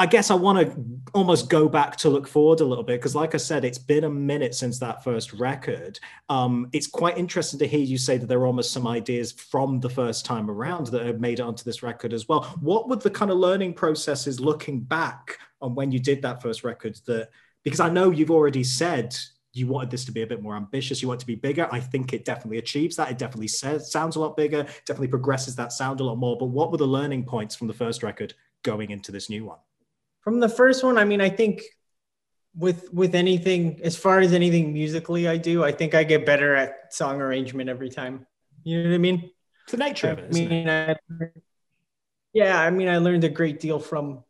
I 0.02 0.08
guess 0.08 0.32
I 0.32 0.34
want 0.34 0.58
to 0.58 0.84
almost 1.14 1.48
go 1.48 1.70
back 1.70 1.96
to 1.98 2.10
look 2.10 2.28
forward 2.28 2.60
a 2.60 2.66
little 2.66 2.84
bit 2.84 3.00
because, 3.00 3.14
like 3.14 3.36
I 3.36 3.38
said, 3.38 3.64
it's 3.64 3.78
been 3.78 4.06
a 4.06 4.10
minute 4.10 4.56
since 4.56 4.80
that 4.80 5.04
first 5.04 5.32
record. 5.32 6.00
Um, 6.28 6.70
it's 6.74 6.88
quite 6.88 7.20
interesting 7.20 7.60
to 7.60 7.68
hear 7.68 7.82
you 7.82 8.00
say 8.00 8.18
that 8.18 8.26
there 8.26 8.40
are 8.40 8.48
almost 8.48 8.74
some 8.74 8.88
ideas 8.88 9.32
from 9.32 9.80
the 9.80 9.92
first 9.92 10.26
time 10.26 10.50
around 10.50 10.88
that 10.88 11.06
have 11.06 11.20
made 11.20 11.40
it 11.40 11.44
onto 11.44 11.64
this 11.64 11.84
record 11.84 12.14
as 12.14 12.28
well. 12.28 12.46
What 12.62 12.90
were 12.90 12.96
the 12.96 13.12
kind 13.12 13.30
of 13.30 13.38
learning 13.38 13.76
processes 13.76 14.40
looking 14.40 14.80
back 14.80 15.38
on 15.62 15.76
when 15.76 15.92
you 15.92 16.00
did 16.00 16.24
that 16.24 16.42
first 16.42 16.64
record? 16.64 17.00
That 17.06 17.30
because 17.64 17.80
I 17.80 17.90
know 17.92 18.10
you've 18.10 18.32
already 18.32 18.64
said 18.64 19.16
you 19.54 19.68
wanted 19.68 19.92
this 19.92 20.06
to 20.06 20.12
be 20.12 20.24
a 20.24 20.28
bit 20.28 20.42
more 20.42 20.56
ambitious, 20.56 21.04
you 21.04 21.10
want 21.10 21.20
it 21.20 21.26
to 21.26 21.28
be 21.28 21.36
bigger. 21.36 21.70
I 21.72 21.80
think 21.80 22.12
it 22.12 22.26
definitely 22.26 22.58
achieves 22.58 22.96
that. 22.96 23.12
It 23.12 23.20
definitely 23.20 23.50
says, 23.50 23.92
sounds 23.92 24.16
a 24.16 24.20
lot 24.20 24.36
bigger, 24.36 24.64
definitely 24.88 25.10
progresses 25.10 25.56
that 25.58 25.72
sound 25.72 26.00
a 26.00 26.04
lot 26.04 26.18
more. 26.18 26.40
But 26.40 26.48
what 26.48 26.72
were 26.72 26.80
the 26.80 26.88
learning 26.88 27.26
points 27.26 27.56
from 27.56 27.68
the 27.68 27.74
first 27.76 28.02
record 28.02 28.34
going 28.64 28.90
into 28.90 29.12
this 29.12 29.30
new 29.30 29.46
one? 29.46 29.60
From 30.22 30.40
the 30.40 30.50
first 30.50 30.84
one, 30.84 30.98
I 30.98 31.04
mean, 31.04 31.22
I 31.22 31.30
think 31.30 31.64
with 32.56 32.92
with 32.94 33.16
anything 33.16 33.80
as 33.84 33.96
far 33.96 34.20
as 34.20 34.34
anything 34.34 34.74
musically 34.74 35.28
I 35.28 35.38
do, 35.38 35.64
I 35.64 35.72
think 35.72 35.96
I 35.96 36.04
get 36.04 36.26
better 36.26 36.56
at 36.56 36.94
song 36.94 37.22
arrangement 37.22 37.70
every 37.70 37.90
time. 37.90 38.26
You 38.64 38.84
know 38.84 38.90
what 38.90 38.96
I 38.96 39.00
mean? 39.00 39.32
It's 39.64 39.72
the 39.72 39.78
nature 39.78 40.08
I 40.08 40.12
of 40.12 40.20
it. 40.20 40.34
Mean, 40.34 40.70
I, 40.70 40.96
yeah, 42.34 42.60
I 42.60 42.70
mean, 42.70 42.88
I 42.88 42.98
learned 42.98 43.24
a 43.24 43.30
great 43.30 43.60
deal 43.60 43.80
from 43.80 44.24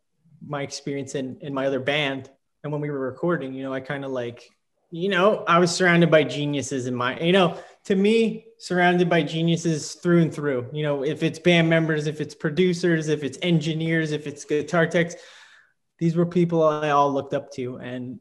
my 0.45 0.61
experience 0.61 1.15
in 1.15 1.37
in 1.41 1.53
my 1.53 1.67
other 1.67 1.79
band, 1.79 2.29
and 2.63 2.71
when 2.71 2.81
we 2.81 2.89
were 2.89 2.99
recording, 2.99 3.53
you 3.53 3.63
know, 3.63 3.73
I 3.73 3.79
kind 3.79 4.05
of 4.05 4.11
like, 4.11 4.49
you 4.91 5.09
know, 5.09 5.43
I 5.47 5.59
was 5.59 5.71
surrounded 5.71 6.09
by 6.09 6.23
geniuses 6.23 6.87
in 6.87 6.95
my, 6.95 7.19
you 7.19 7.31
know, 7.31 7.57
to 7.85 7.95
me, 7.95 8.45
surrounded 8.59 9.09
by 9.09 9.23
geniuses 9.23 9.95
through 9.95 10.21
and 10.21 10.33
through. 10.33 10.69
You 10.71 10.83
know, 10.83 11.03
if 11.03 11.23
it's 11.23 11.39
band 11.39 11.69
members, 11.69 12.07
if 12.07 12.21
it's 12.21 12.35
producers, 12.35 13.07
if 13.07 13.23
it's 13.23 13.37
engineers, 13.41 14.11
if 14.11 14.27
it's 14.27 14.45
guitar 14.45 14.87
techs 14.87 15.15
these 16.01 16.15
were 16.15 16.25
people 16.25 16.63
I 16.63 16.89
all 16.89 17.13
looked 17.13 17.35
up 17.35 17.51
to, 17.53 17.77
and 17.77 18.19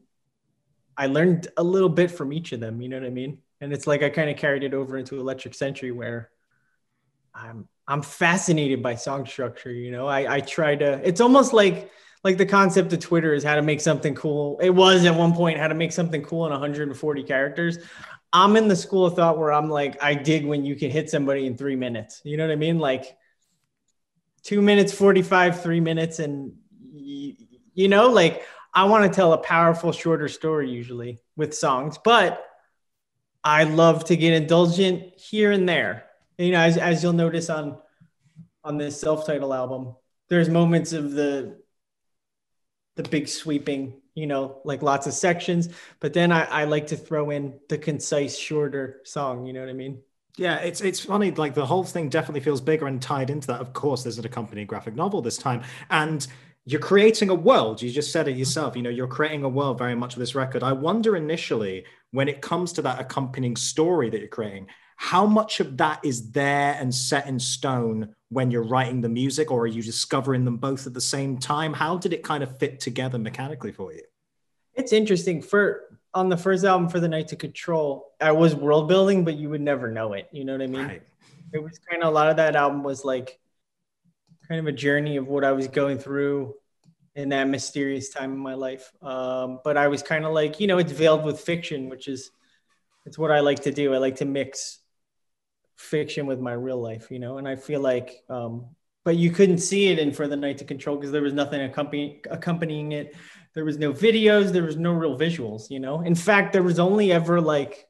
I 0.95 1.07
learned 1.07 1.47
a 1.57 1.63
little 1.63 1.89
bit 1.89 2.11
from 2.11 2.31
each 2.31 2.51
of 2.51 2.59
them. 2.59 2.79
You 2.79 2.89
know 2.89 2.99
what 2.99 3.07
I 3.07 3.09
mean? 3.09 3.39
And 3.59 3.73
it's 3.73 3.87
like 3.87 4.03
I 4.03 4.09
kind 4.11 4.29
of 4.29 4.37
carried 4.37 4.63
it 4.63 4.75
over 4.75 4.99
into 4.99 5.19
Electric 5.19 5.55
Century, 5.55 5.91
where 5.91 6.29
I'm 7.33 7.67
I'm 7.87 8.03
fascinated 8.03 8.83
by 8.83 8.93
song 8.93 9.25
structure. 9.25 9.71
You 9.71 9.89
know, 9.91 10.05
I 10.05 10.35
I 10.35 10.39
try 10.41 10.75
to. 10.75 11.01
It's 11.03 11.21
almost 11.21 11.53
like 11.53 11.89
like 12.23 12.37
the 12.37 12.45
concept 12.45 12.93
of 12.93 12.99
Twitter 12.99 13.33
is 13.33 13.43
how 13.43 13.55
to 13.55 13.63
make 13.63 13.81
something 13.81 14.13
cool. 14.13 14.59
It 14.61 14.69
was 14.69 15.03
at 15.05 15.15
one 15.15 15.33
point 15.33 15.57
how 15.57 15.67
to 15.67 15.73
make 15.73 15.91
something 15.91 16.21
cool 16.21 16.45
in 16.45 16.51
140 16.51 17.23
characters. 17.23 17.79
I'm 18.31 18.57
in 18.57 18.67
the 18.67 18.75
school 18.75 19.07
of 19.07 19.15
thought 19.15 19.39
where 19.39 19.51
I'm 19.51 19.71
like, 19.71 20.01
I 20.03 20.13
dig 20.13 20.45
when 20.45 20.63
you 20.65 20.75
can 20.75 20.91
hit 20.91 21.09
somebody 21.09 21.47
in 21.47 21.57
three 21.57 21.75
minutes. 21.75 22.21
You 22.23 22.37
know 22.37 22.45
what 22.45 22.53
I 22.53 22.57
mean? 22.57 22.77
Like 22.77 23.17
two 24.43 24.61
minutes, 24.61 24.93
45, 24.93 25.63
three 25.63 25.79
minutes, 25.79 26.19
and 26.19 26.53
you 27.73 27.87
know, 27.87 28.09
like 28.09 28.45
I 28.73 28.85
want 28.85 29.11
to 29.11 29.15
tell 29.15 29.33
a 29.33 29.37
powerful, 29.37 29.91
shorter 29.91 30.27
story 30.27 30.69
usually 30.69 31.19
with 31.35 31.53
songs, 31.53 31.97
but 31.97 32.45
I 33.43 33.63
love 33.63 34.05
to 34.05 34.15
get 34.15 34.33
indulgent 34.33 35.13
here 35.17 35.51
and 35.51 35.67
there. 35.67 36.05
You 36.37 36.51
know, 36.51 36.59
as, 36.59 36.77
as 36.77 37.03
you'll 37.03 37.13
notice 37.13 37.49
on 37.49 37.77
on 38.63 38.77
this 38.77 38.99
self-titled 38.99 39.51
album, 39.51 39.95
there's 40.29 40.49
moments 40.49 40.93
of 40.93 41.11
the 41.11 41.59
the 42.95 43.03
big 43.03 43.27
sweeping, 43.27 44.01
you 44.15 44.27
know, 44.27 44.61
like 44.65 44.81
lots 44.81 45.07
of 45.07 45.13
sections, 45.13 45.69
but 45.99 46.13
then 46.13 46.31
I, 46.31 46.43
I 46.43 46.63
like 46.65 46.87
to 46.87 46.97
throw 46.97 47.29
in 47.29 47.59
the 47.69 47.77
concise, 47.77 48.37
shorter 48.37 49.01
song. 49.05 49.45
You 49.45 49.53
know 49.53 49.61
what 49.61 49.69
I 49.69 49.73
mean? 49.73 50.01
Yeah, 50.37 50.57
it's 50.57 50.81
it's 50.81 50.99
funny. 50.99 51.31
Like 51.31 51.53
the 51.53 51.65
whole 51.65 51.83
thing 51.83 52.09
definitely 52.09 52.41
feels 52.41 52.61
bigger 52.61 52.87
and 52.87 53.01
tied 53.01 53.29
into 53.29 53.47
that. 53.47 53.61
Of 53.61 53.73
course, 53.73 54.03
there's 54.03 54.17
an 54.17 54.25
accompanying 54.25 54.67
graphic 54.67 54.95
novel 54.95 55.21
this 55.21 55.37
time, 55.37 55.63
and 55.89 56.25
you're 56.65 56.81
creating 56.81 57.29
a 57.29 57.35
world. 57.35 57.81
You 57.81 57.91
just 57.91 58.11
said 58.11 58.27
it 58.27 58.31
mm-hmm. 58.31 58.39
yourself. 58.39 58.75
You 58.75 58.83
know, 58.83 58.89
you're 58.89 59.07
creating 59.07 59.43
a 59.43 59.49
world 59.49 59.77
very 59.77 59.95
much 59.95 60.15
with 60.15 60.21
this 60.21 60.35
record. 60.35 60.63
I 60.63 60.73
wonder 60.73 61.15
initially 61.15 61.85
when 62.11 62.27
it 62.27 62.41
comes 62.41 62.73
to 62.73 62.81
that 62.83 62.99
accompanying 62.99 63.55
story 63.55 64.09
that 64.09 64.19
you're 64.19 64.27
creating, 64.27 64.67
how 64.97 65.25
much 65.25 65.59
of 65.59 65.77
that 65.77 65.99
is 66.03 66.31
there 66.31 66.77
and 66.79 66.93
set 66.93 67.27
in 67.27 67.39
stone 67.39 68.13
when 68.29 68.51
you're 68.51 68.67
writing 68.67 69.01
the 69.01 69.09
music, 69.09 69.49
or 69.49 69.61
are 69.61 69.67
you 69.67 69.81
discovering 69.81 70.45
them 70.45 70.57
both 70.57 70.85
at 70.85 70.93
the 70.93 71.01
same 71.01 71.37
time? 71.37 71.73
How 71.73 71.97
did 71.97 72.13
it 72.13 72.23
kind 72.23 72.43
of 72.43 72.59
fit 72.59 72.79
together 72.79 73.17
mechanically 73.17 73.71
for 73.71 73.91
you? 73.91 74.03
It's 74.75 74.93
interesting. 74.93 75.41
For 75.41 75.97
on 76.13 76.29
the 76.29 76.37
first 76.37 76.63
album 76.63 76.87
for 76.87 76.99
the 76.99 77.07
Night 77.07 77.29
to 77.29 77.35
Control, 77.35 78.11
I 78.21 78.31
was 78.31 78.53
world 78.53 78.87
building, 78.87 79.25
but 79.25 79.35
you 79.35 79.49
would 79.49 79.61
never 79.61 79.91
know 79.91 80.13
it. 80.13 80.29
You 80.31 80.45
know 80.45 80.53
what 80.53 80.61
I 80.61 80.67
mean? 80.67 80.87
Right. 80.87 81.03
It 81.51 81.63
was 81.63 81.79
kind 81.79 82.03
of 82.03 82.09
a 82.09 82.11
lot 82.11 82.29
of 82.29 82.37
that 82.37 82.55
album 82.55 82.83
was 82.83 83.03
like 83.03 83.39
kind 84.51 84.59
of 84.59 84.67
a 84.67 84.77
journey 84.77 85.15
of 85.15 85.29
what 85.29 85.45
I 85.45 85.53
was 85.53 85.69
going 85.69 85.97
through 85.97 86.55
in 87.15 87.29
that 87.29 87.47
mysterious 87.47 88.09
time 88.09 88.33
in 88.33 88.37
my 88.37 88.53
life. 88.53 88.91
Um, 89.01 89.61
but 89.63 89.77
I 89.77 89.87
was 89.87 90.03
kind 90.03 90.25
of 90.25 90.33
like, 90.33 90.59
you 90.59 90.67
know, 90.67 90.77
it's 90.77 90.91
veiled 90.91 91.23
with 91.23 91.39
fiction, 91.39 91.87
which 91.87 92.09
is 92.09 92.31
it's 93.05 93.17
what 93.17 93.31
I 93.31 93.39
like 93.39 93.61
to 93.61 93.71
do. 93.71 93.93
I 93.93 93.97
like 93.97 94.17
to 94.17 94.25
mix 94.25 94.79
fiction 95.77 96.25
with 96.25 96.41
my 96.41 96.51
real 96.51 96.81
life, 96.81 97.11
you 97.11 97.19
know, 97.19 97.37
and 97.37 97.47
I 97.47 97.55
feel 97.55 97.79
like, 97.79 98.23
um, 98.27 98.65
but 99.05 99.15
you 99.15 99.31
couldn't 99.31 99.59
see 99.59 99.87
it 99.87 99.99
in 99.99 100.11
For 100.11 100.27
the 100.27 100.35
Night 100.35 100.57
to 100.57 100.65
Control 100.65 100.97
because 100.97 101.13
there 101.13 101.21
was 101.21 101.33
nothing 101.33 101.61
accompanying, 101.61 102.19
accompanying 102.29 102.91
it. 102.91 103.15
There 103.53 103.63
was 103.63 103.77
no 103.77 103.93
videos, 103.93 104.51
there 104.51 104.63
was 104.63 104.75
no 104.75 104.91
real 104.91 105.17
visuals, 105.17 105.69
you 105.69 105.79
know. 105.79 106.01
In 106.01 106.13
fact, 106.13 106.51
there 106.51 106.61
was 106.61 106.77
only 106.77 107.13
ever 107.13 107.39
like, 107.39 107.87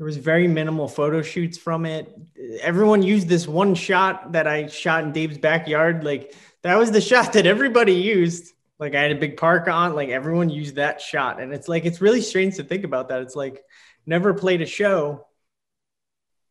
there 0.00 0.06
was 0.06 0.16
very 0.16 0.48
minimal 0.48 0.88
photo 0.88 1.20
shoots 1.20 1.58
from 1.58 1.84
it. 1.84 2.10
Everyone 2.62 3.02
used 3.02 3.28
this 3.28 3.46
one 3.46 3.74
shot 3.74 4.32
that 4.32 4.46
I 4.46 4.68
shot 4.68 5.04
in 5.04 5.12
Dave's 5.12 5.36
backyard. 5.36 6.04
Like, 6.04 6.34
that 6.62 6.78
was 6.78 6.90
the 6.90 7.00
shot 7.12 7.34
that 7.34 7.44
everybody 7.44 7.92
used. 7.92 8.54
Like, 8.78 8.94
I 8.94 9.02
had 9.02 9.12
a 9.12 9.16
big 9.16 9.36
park 9.36 9.68
on, 9.68 9.94
like, 9.94 10.08
everyone 10.08 10.48
used 10.48 10.76
that 10.76 11.02
shot. 11.02 11.38
And 11.38 11.52
it's 11.52 11.68
like, 11.68 11.84
it's 11.84 12.00
really 12.00 12.22
strange 12.22 12.56
to 12.56 12.64
think 12.64 12.84
about 12.84 13.10
that. 13.10 13.20
It's 13.20 13.36
like, 13.36 13.62
never 14.06 14.32
played 14.32 14.62
a 14.62 14.66
show 14.66 15.26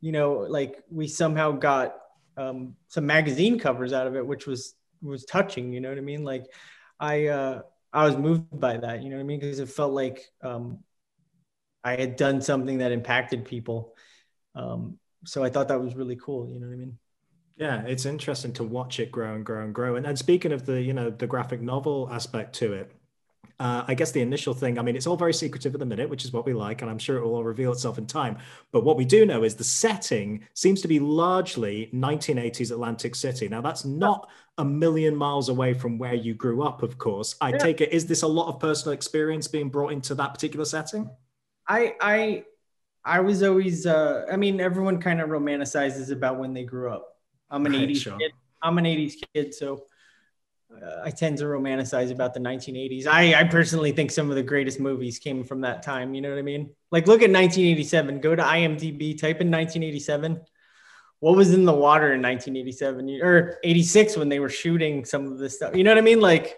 you 0.02 0.12
know, 0.12 0.46
like 0.50 0.84
we 0.90 1.08
somehow 1.08 1.52
got 1.52 1.96
um, 2.38 2.76
some 2.88 3.06
magazine 3.06 3.60
covers 3.60 3.94
out 3.94 4.08
of 4.08 4.16
it, 4.16 4.26
which 4.26 4.48
was 4.48 4.76
was 5.02 5.26
touching. 5.26 5.74
You 5.74 5.82
know 5.82 5.90
what 5.90 5.98
I 5.98 6.02
mean? 6.02 6.24
Like 6.24 6.46
I 7.00 7.28
uh, 7.28 7.62
I 7.92 8.06
was 8.06 8.16
moved 8.16 8.60
by 8.60 8.78
that. 8.78 9.04
You 9.04 9.10
know 9.10 9.18
what 9.18 9.24
I 9.24 9.26
mean? 9.26 9.40
Because 9.40 9.60
it 9.60 9.70
felt 9.70 9.94
like 9.94 10.32
um, 10.42 10.80
I 11.84 11.96
had 11.96 12.16
done 12.16 12.42
something 12.42 12.80
that 12.80 12.92
impacted 12.92 13.46
people. 13.46 13.96
Um, 14.56 14.98
so 15.26 15.44
I 15.44 15.50
thought 15.50 15.68
that 15.70 15.82
was 15.82 15.96
really 15.96 16.16
cool. 16.16 16.50
You 16.50 16.60
know 16.60 16.68
what 16.68 16.74
I 16.74 16.78
mean? 16.78 16.98
Yeah, 17.58 17.82
it's 17.86 18.06
interesting 18.06 18.54
to 18.54 18.64
watch 18.64 19.00
it 19.00 19.12
grow 19.12 19.36
and 19.36 19.46
grow 19.46 19.64
and 19.64 19.76
grow. 19.76 19.96
And, 19.98 20.06
and 20.06 20.18
speaking 20.18 20.54
of 20.54 20.66
the, 20.66 20.82
you 20.82 20.94
know, 20.94 21.10
the 21.10 21.28
graphic 21.28 21.62
novel 21.62 22.08
aspect 22.12 22.56
to 22.56 22.74
it, 22.74 22.92
uh, 23.60 23.84
I 23.86 23.94
guess 23.94 24.14
the 24.14 24.22
initial 24.22 24.54
thing, 24.54 24.80
I 24.80 24.82
mean, 24.82 24.96
it's 24.96 25.06
all 25.06 25.18
very 25.18 25.34
secretive 25.34 25.74
at 25.74 25.80
the 25.80 25.86
minute, 25.86 26.10
which 26.10 26.24
is 26.24 26.32
what 26.32 26.46
we 26.46 26.54
like, 26.54 26.82
and 26.82 26.90
I'm 26.90 26.98
sure 26.98 27.18
it 27.18 27.26
will 27.26 27.36
all 27.36 27.44
reveal 27.44 27.74
itself 27.74 27.98
in 27.98 28.06
time. 28.06 28.38
But 28.72 28.86
what 28.86 28.96
we 28.96 29.04
do 29.04 29.26
know 29.26 29.44
is 29.44 29.56
the 29.56 29.66
setting 29.66 30.48
seems 30.54 30.82
to 30.82 30.88
be 30.88 31.02
largely 31.02 31.90
1980s 31.94 32.72
Atlantic 32.72 33.16
City. 33.16 33.50
Now, 33.50 33.60
that's 33.60 33.84
not 33.84 34.30
a 34.58 34.64
million 34.64 35.14
miles 35.14 35.50
away 35.50 35.74
from 35.74 35.98
where 35.98 36.14
you 36.14 36.34
grew 36.34 36.64
up, 36.64 36.84
of 36.84 36.98
course. 36.98 37.36
I 37.42 37.50
yeah. 37.50 37.58
take 37.58 37.82
it, 37.82 37.92
is 37.92 38.06
this 38.06 38.22
a 38.22 38.28
lot 38.28 38.48
of 38.48 38.62
personal 38.62 38.94
experience 38.94 39.50
being 39.50 39.68
brought 39.68 39.92
into 39.92 40.16
that 40.16 40.34
particular 40.34 40.64
setting? 40.64 41.10
I, 41.70 41.94
I, 42.02 42.44
I 43.06 43.20
was 43.20 43.44
always, 43.44 43.86
uh, 43.86 44.26
I 44.30 44.36
mean, 44.36 44.60
everyone 44.60 45.00
kind 45.00 45.22
of 45.22 45.30
romanticizes 45.30 46.12
about 46.12 46.40
when 46.40 46.54
they 46.54 46.64
grew 46.64 46.92
up. 46.92 47.16
I'm 47.50 47.66
an 47.68 47.72
right, 47.74 47.88
80s 47.88 48.02
sure. 48.02 48.18
kid. 48.18 48.32
I'm 48.62 48.78
an 48.78 48.86
80s 48.86 49.14
kid, 49.34 49.54
so 49.54 49.86
uh, 50.76 51.02
I 51.04 51.12
tend 51.12 51.38
to 51.38 51.46
romanticize 51.46 52.12
about 52.12 52.34
the 52.34 52.40
1980s. 52.40 53.08
I, 53.08 53.36
I 53.36 53.44
personally 53.46 53.92
think 53.92 54.12
some 54.12 54.30
of 54.30 54.36
the 54.36 54.44
greatest 54.44 54.80
movies 54.80 55.20
came 55.20 55.44
from 55.44 55.62
that 55.62 55.84
time. 55.84 56.14
You 56.14 56.22
know 56.22 56.30
what 56.30 56.40
I 56.40 56.44
mean? 56.44 56.72
Like, 56.92 57.08
look 57.08 57.22
at 57.22 57.32
1987. 57.32 58.20
Go 58.20 58.36
to 58.36 58.44
IMDb, 58.44 59.18
type 59.18 59.40
in 59.40 59.52
1987. 59.52 60.42
What 61.20 61.36
was 61.36 61.54
in 61.54 61.66
the 61.66 61.74
water 61.74 62.14
in 62.14 62.22
1987 62.22 63.20
or 63.22 63.60
86 63.64 64.18
when 64.18 64.30
they 64.30 64.40
were 64.40 64.50
shooting 64.50 65.06
some 65.06 65.32
of 65.32 65.38
this 65.38 65.56
stuff? 65.56 65.76
You 65.76 65.84
know 65.84 65.92
what 65.92 65.98
I 65.98 66.02
mean? 66.02 66.22
Like, 66.22 66.58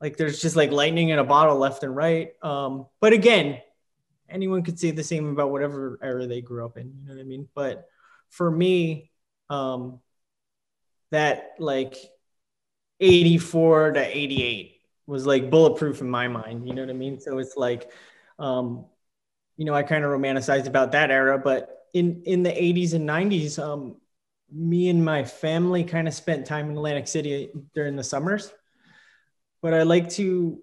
like 0.00 0.16
there's 0.16 0.40
just 0.40 0.56
like 0.56 0.72
lightning 0.72 1.10
in 1.10 1.18
a 1.18 1.24
bottle 1.24 1.56
left 1.56 1.84
and 1.84 1.94
right. 1.94 2.32
Um, 2.42 2.86
but 3.00 3.12
again, 3.12 3.60
anyone 4.32 4.62
could 4.62 4.78
say 4.78 4.90
the 4.90 5.04
same 5.04 5.28
about 5.28 5.50
whatever 5.50 5.98
era 6.02 6.26
they 6.26 6.40
grew 6.40 6.64
up 6.64 6.76
in. 6.76 6.86
You 6.88 7.08
know 7.08 7.14
what 7.14 7.20
I 7.20 7.24
mean? 7.24 7.48
But 7.54 7.86
for 8.30 8.50
me, 8.50 9.10
um, 9.50 10.00
that 11.10 11.50
like 11.58 11.96
84 13.00 13.92
to 13.92 14.18
88 14.18 14.80
was 15.06 15.26
like 15.26 15.50
bulletproof 15.50 16.00
in 16.00 16.08
my 16.08 16.28
mind. 16.28 16.66
You 16.66 16.74
know 16.74 16.82
what 16.82 16.90
I 16.90 16.94
mean? 16.94 17.20
So 17.20 17.38
it's 17.38 17.56
like, 17.56 17.90
um, 18.38 18.86
you 19.56 19.64
know, 19.64 19.74
I 19.74 19.82
kind 19.82 20.04
of 20.04 20.10
romanticized 20.10 20.66
about 20.66 20.92
that 20.92 21.10
era, 21.10 21.38
but 21.38 21.86
in, 21.92 22.22
in 22.24 22.42
the 22.42 22.50
80s 22.50 22.94
and 22.94 23.06
90s, 23.08 23.58
um, 23.58 23.96
me 24.50 24.88
and 24.88 25.04
my 25.04 25.24
family 25.24 25.84
kind 25.84 26.08
of 26.08 26.14
spent 26.14 26.46
time 26.46 26.70
in 26.70 26.76
Atlantic 26.76 27.08
City 27.08 27.50
during 27.74 27.96
the 27.96 28.04
summers. 28.04 28.52
But 29.60 29.74
I 29.74 29.82
like 29.82 30.10
to, 30.10 30.60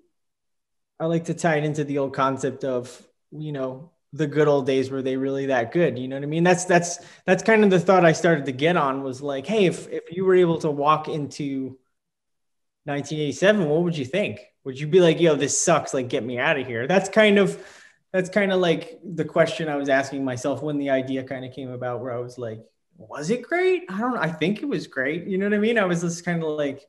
I 0.99 1.05
like 1.05 1.25
to 1.25 1.33
tie 1.33 1.57
it 1.57 1.63
into 1.63 1.83
the 1.83 1.99
old 1.99 2.13
concept 2.13 2.63
of, 2.63 3.05
you 3.31 3.51
know, 3.51 3.91
the 4.13 4.27
good 4.27 4.47
old 4.47 4.65
days 4.65 4.89
were 4.89 5.03
they 5.03 5.17
really 5.17 5.45
that 5.45 5.71
good 5.71 5.99
you 5.99 6.07
know 6.07 6.15
what 6.15 6.23
i 6.23 6.25
mean 6.25 6.43
that's 6.43 6.65
that's 6.65 6.97
that's 7.27 7.43
kind 7.43 7.63
of 7.63 7.69
the 7.69 7.79
thought 7.79 8.03
i 8.03 8.11
started 8.11 8.43
to 8.43 8.51
get 8.51 8.75
on 8.75 9.03
was 9.03 9.21
like 9.21 9.45
hey 9.45 9.65
if 9.65 9.87
if 9.89 10.01
you 10.09 10.25
were 10.25 10.33
able 10.33 10.57
to 10.57 10.71
walk 10.71 11.07
into 11.07 11.77
1987, 12.89 13.69
what 13.69 13.83
would 13.83 13.97
you 13.97 14.05
think? 14.05 14.41
Would 14.63 14.79
you 14.79 14.87
be 14.87 14.99
like, 14.99 15.19
yo, 15.19 15.35
this 15.35 15.59
sucks, 15.59 15.93
like 15.93 16.09
get 16.09 16.23
me 16.23 16.39
out 16.39 16.59
of 16.59 16.65
here? 16.65 16.87
That's 16.87 17.07
kind 17.07 17.37
of 17.37 17.63
that's 18.11 18.29
kind 18.29 18.51
of 18.51 18.59
like 18.59 18.99
the 19.03 19.25
question 19.25 19.69
I 19.69 19.75
was 19.75 19.89
asking 19.89 20.25
myself 20.25 20.63
when 20.63 20.79
the 20.79 20.89
idea 20.89 21.23
kind 21.23 21.45
of 21.45 21.53
came 21.53 21.69
about 21.69 22.01
where 22.01 22.11
I 22.11 22.17
was 22.17 22.39
like, 22.39 22.59
was 22.97 23.29
it 23.29 23.43
great? 23.43 23.83
I 23.89 23.99
don't. 23.99 24.17
I 24.17 24.31
think 24.31 24.63
it 24.63 24.67
was 24.67 24.87
great. 24.87 25.27
You 25.27 25.37
know 25.37 25.45
what 25.45 25.53
I 25.53 25.59
mean? 25.59 25.77
I 25.77 25.85
was 25.85 26.01
just 26.01 26.25
kind 26.25 26.41
of 26.41 26.49
like, 26.49 26.87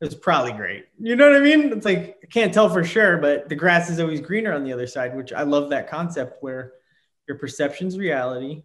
it 0.00 0.04
was 0.04 0.14
probably 0.14 0.52
great. 0.52 0.86
You 1.00 1.16
know 1.16 1.28
what 1.28 1.36
I 1.36 1.40
mean? 1.40 1.72
It's 1.72 1.84
like 1.84 2.18
I 2.22 2.26
can't 2.26 2.54
tell 2.54 2.68
for 2.68 2.84
sure, 2.84 3.18
but 3.18 3.48
the 3.48 3.56
grass 3.56 3.90
is 3.90 3.98
always 3.98 4.20
greener 4.20 4.52
on 4.52 4.64
the 4.64 4.72
other 4.72 4.86
side, 4.86 5.16
which 5.16 5.32
I 5.32 5.42
love 5.42 5.70
that 5.70 5.90
concept 5.90 6.42
where 6.42 6.72
your 7.26 7.36
perception's 7.36 7.98
reality 7.98 8.62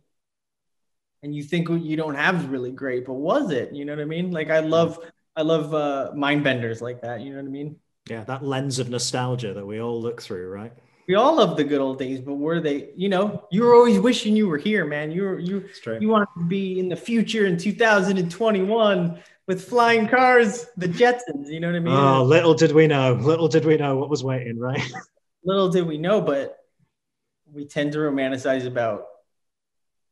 and 1.24 1.34
you 1.34 1.42
think 1.42 1.70
what 1.70 1.82
you 1.82 1.96
don't 1.96 2.16
have 2.16 2.42
is 2.42 2.46
really 2.46 2.72
great, 2.72 3.06
but 3.06 3.14
was 3.14 3.50
it? 3.50 3.74
You 3.74 3.86
know 3.86 3.94
what 3.94 4.02
I 4.02 4.06
mean? 4.06 4.32
Like 4.32 4.50
I 4.50 4.60
love 4.60 5.00
I 5.36 5.42
love 5.42 5.74
uh, 5.74 6.12
mind 6.16 6.44
benders 6.44 6.82
like 6.82 7.02
that. 7.02 7.22
You 7.22 7.32
know 7.32 7.38
what 7.38 7.48
I 7.48 7.52
mean? 7.52 7.78
Yeah, 8.10 8.24
that 8.26 8.44
lens 8.44 8.78
of 8.78 8.90
nostalgia 8.90 9.54
that 9.54 9.66
we 9.66 9.80
all 9.80 10.00
look 10.00 10.22
through, 10.22 10.50
right? 10.50 10.74
We 11.08 11.16
all 11.16 11.36
love 11.36 11.58
the 11.58 11.64
good 11.64 11.82
old 11.82 11.98
days, 11.98 12.20
but 12.20 12.36
were 12.36 12.60
they? 12.60 12.90
You 12.96 13.10
know, 13.10 13.48
you 13.52 13.64
were 13.64 13.74
always 13.74 14.00
wishing 14.00 14.36
you 14.36 14.48
were 14.48 14.58
here, 14.58 14.86
man. 14.86 15.12
You 15.12 15.24
were 15.24 15.40
you 15.40 15.66
you 16.00 16.10
want 16.10 16.30
to 16.38 16.44
be 16.46 16.80
in 16.80 16.90
the 16.90 16.96
future 16.96 17.46
in 17.46 17.58
2021 17.58 19.20
with 19.48 19.68
flying 19.68 20.08
cars, 20.08 20.66
the 20.78 20.88
Jetsons. 20.88 21.50
You 21.50 21.60
know 21.60 21.68
what 21.68 21.76
I 21.76 21.80
mean? 21.80 21.94
Oh, 21.94 22.24
little 22.24 22.54
did 22.54 22.72
we 22.72 22.88
know. 22.88 23.14
Little 23.14 23.48
did 23.48 23.66
we 23.66 23.78
know 23.78 23.98
what 23.98 24.10
was 24.10 24.24
waiting, 24.24 24.60
right? 24.60 24.82
little 25.44 25.70
did 25.70 25.88
we 25.88 25.98
know, 25.98 26.22
but 26.22 26.58
we 27.52 27.66
tend 27.66 27.92
to 27.94 28.00
romanticize 28.00 28.66
about 28.66 29.06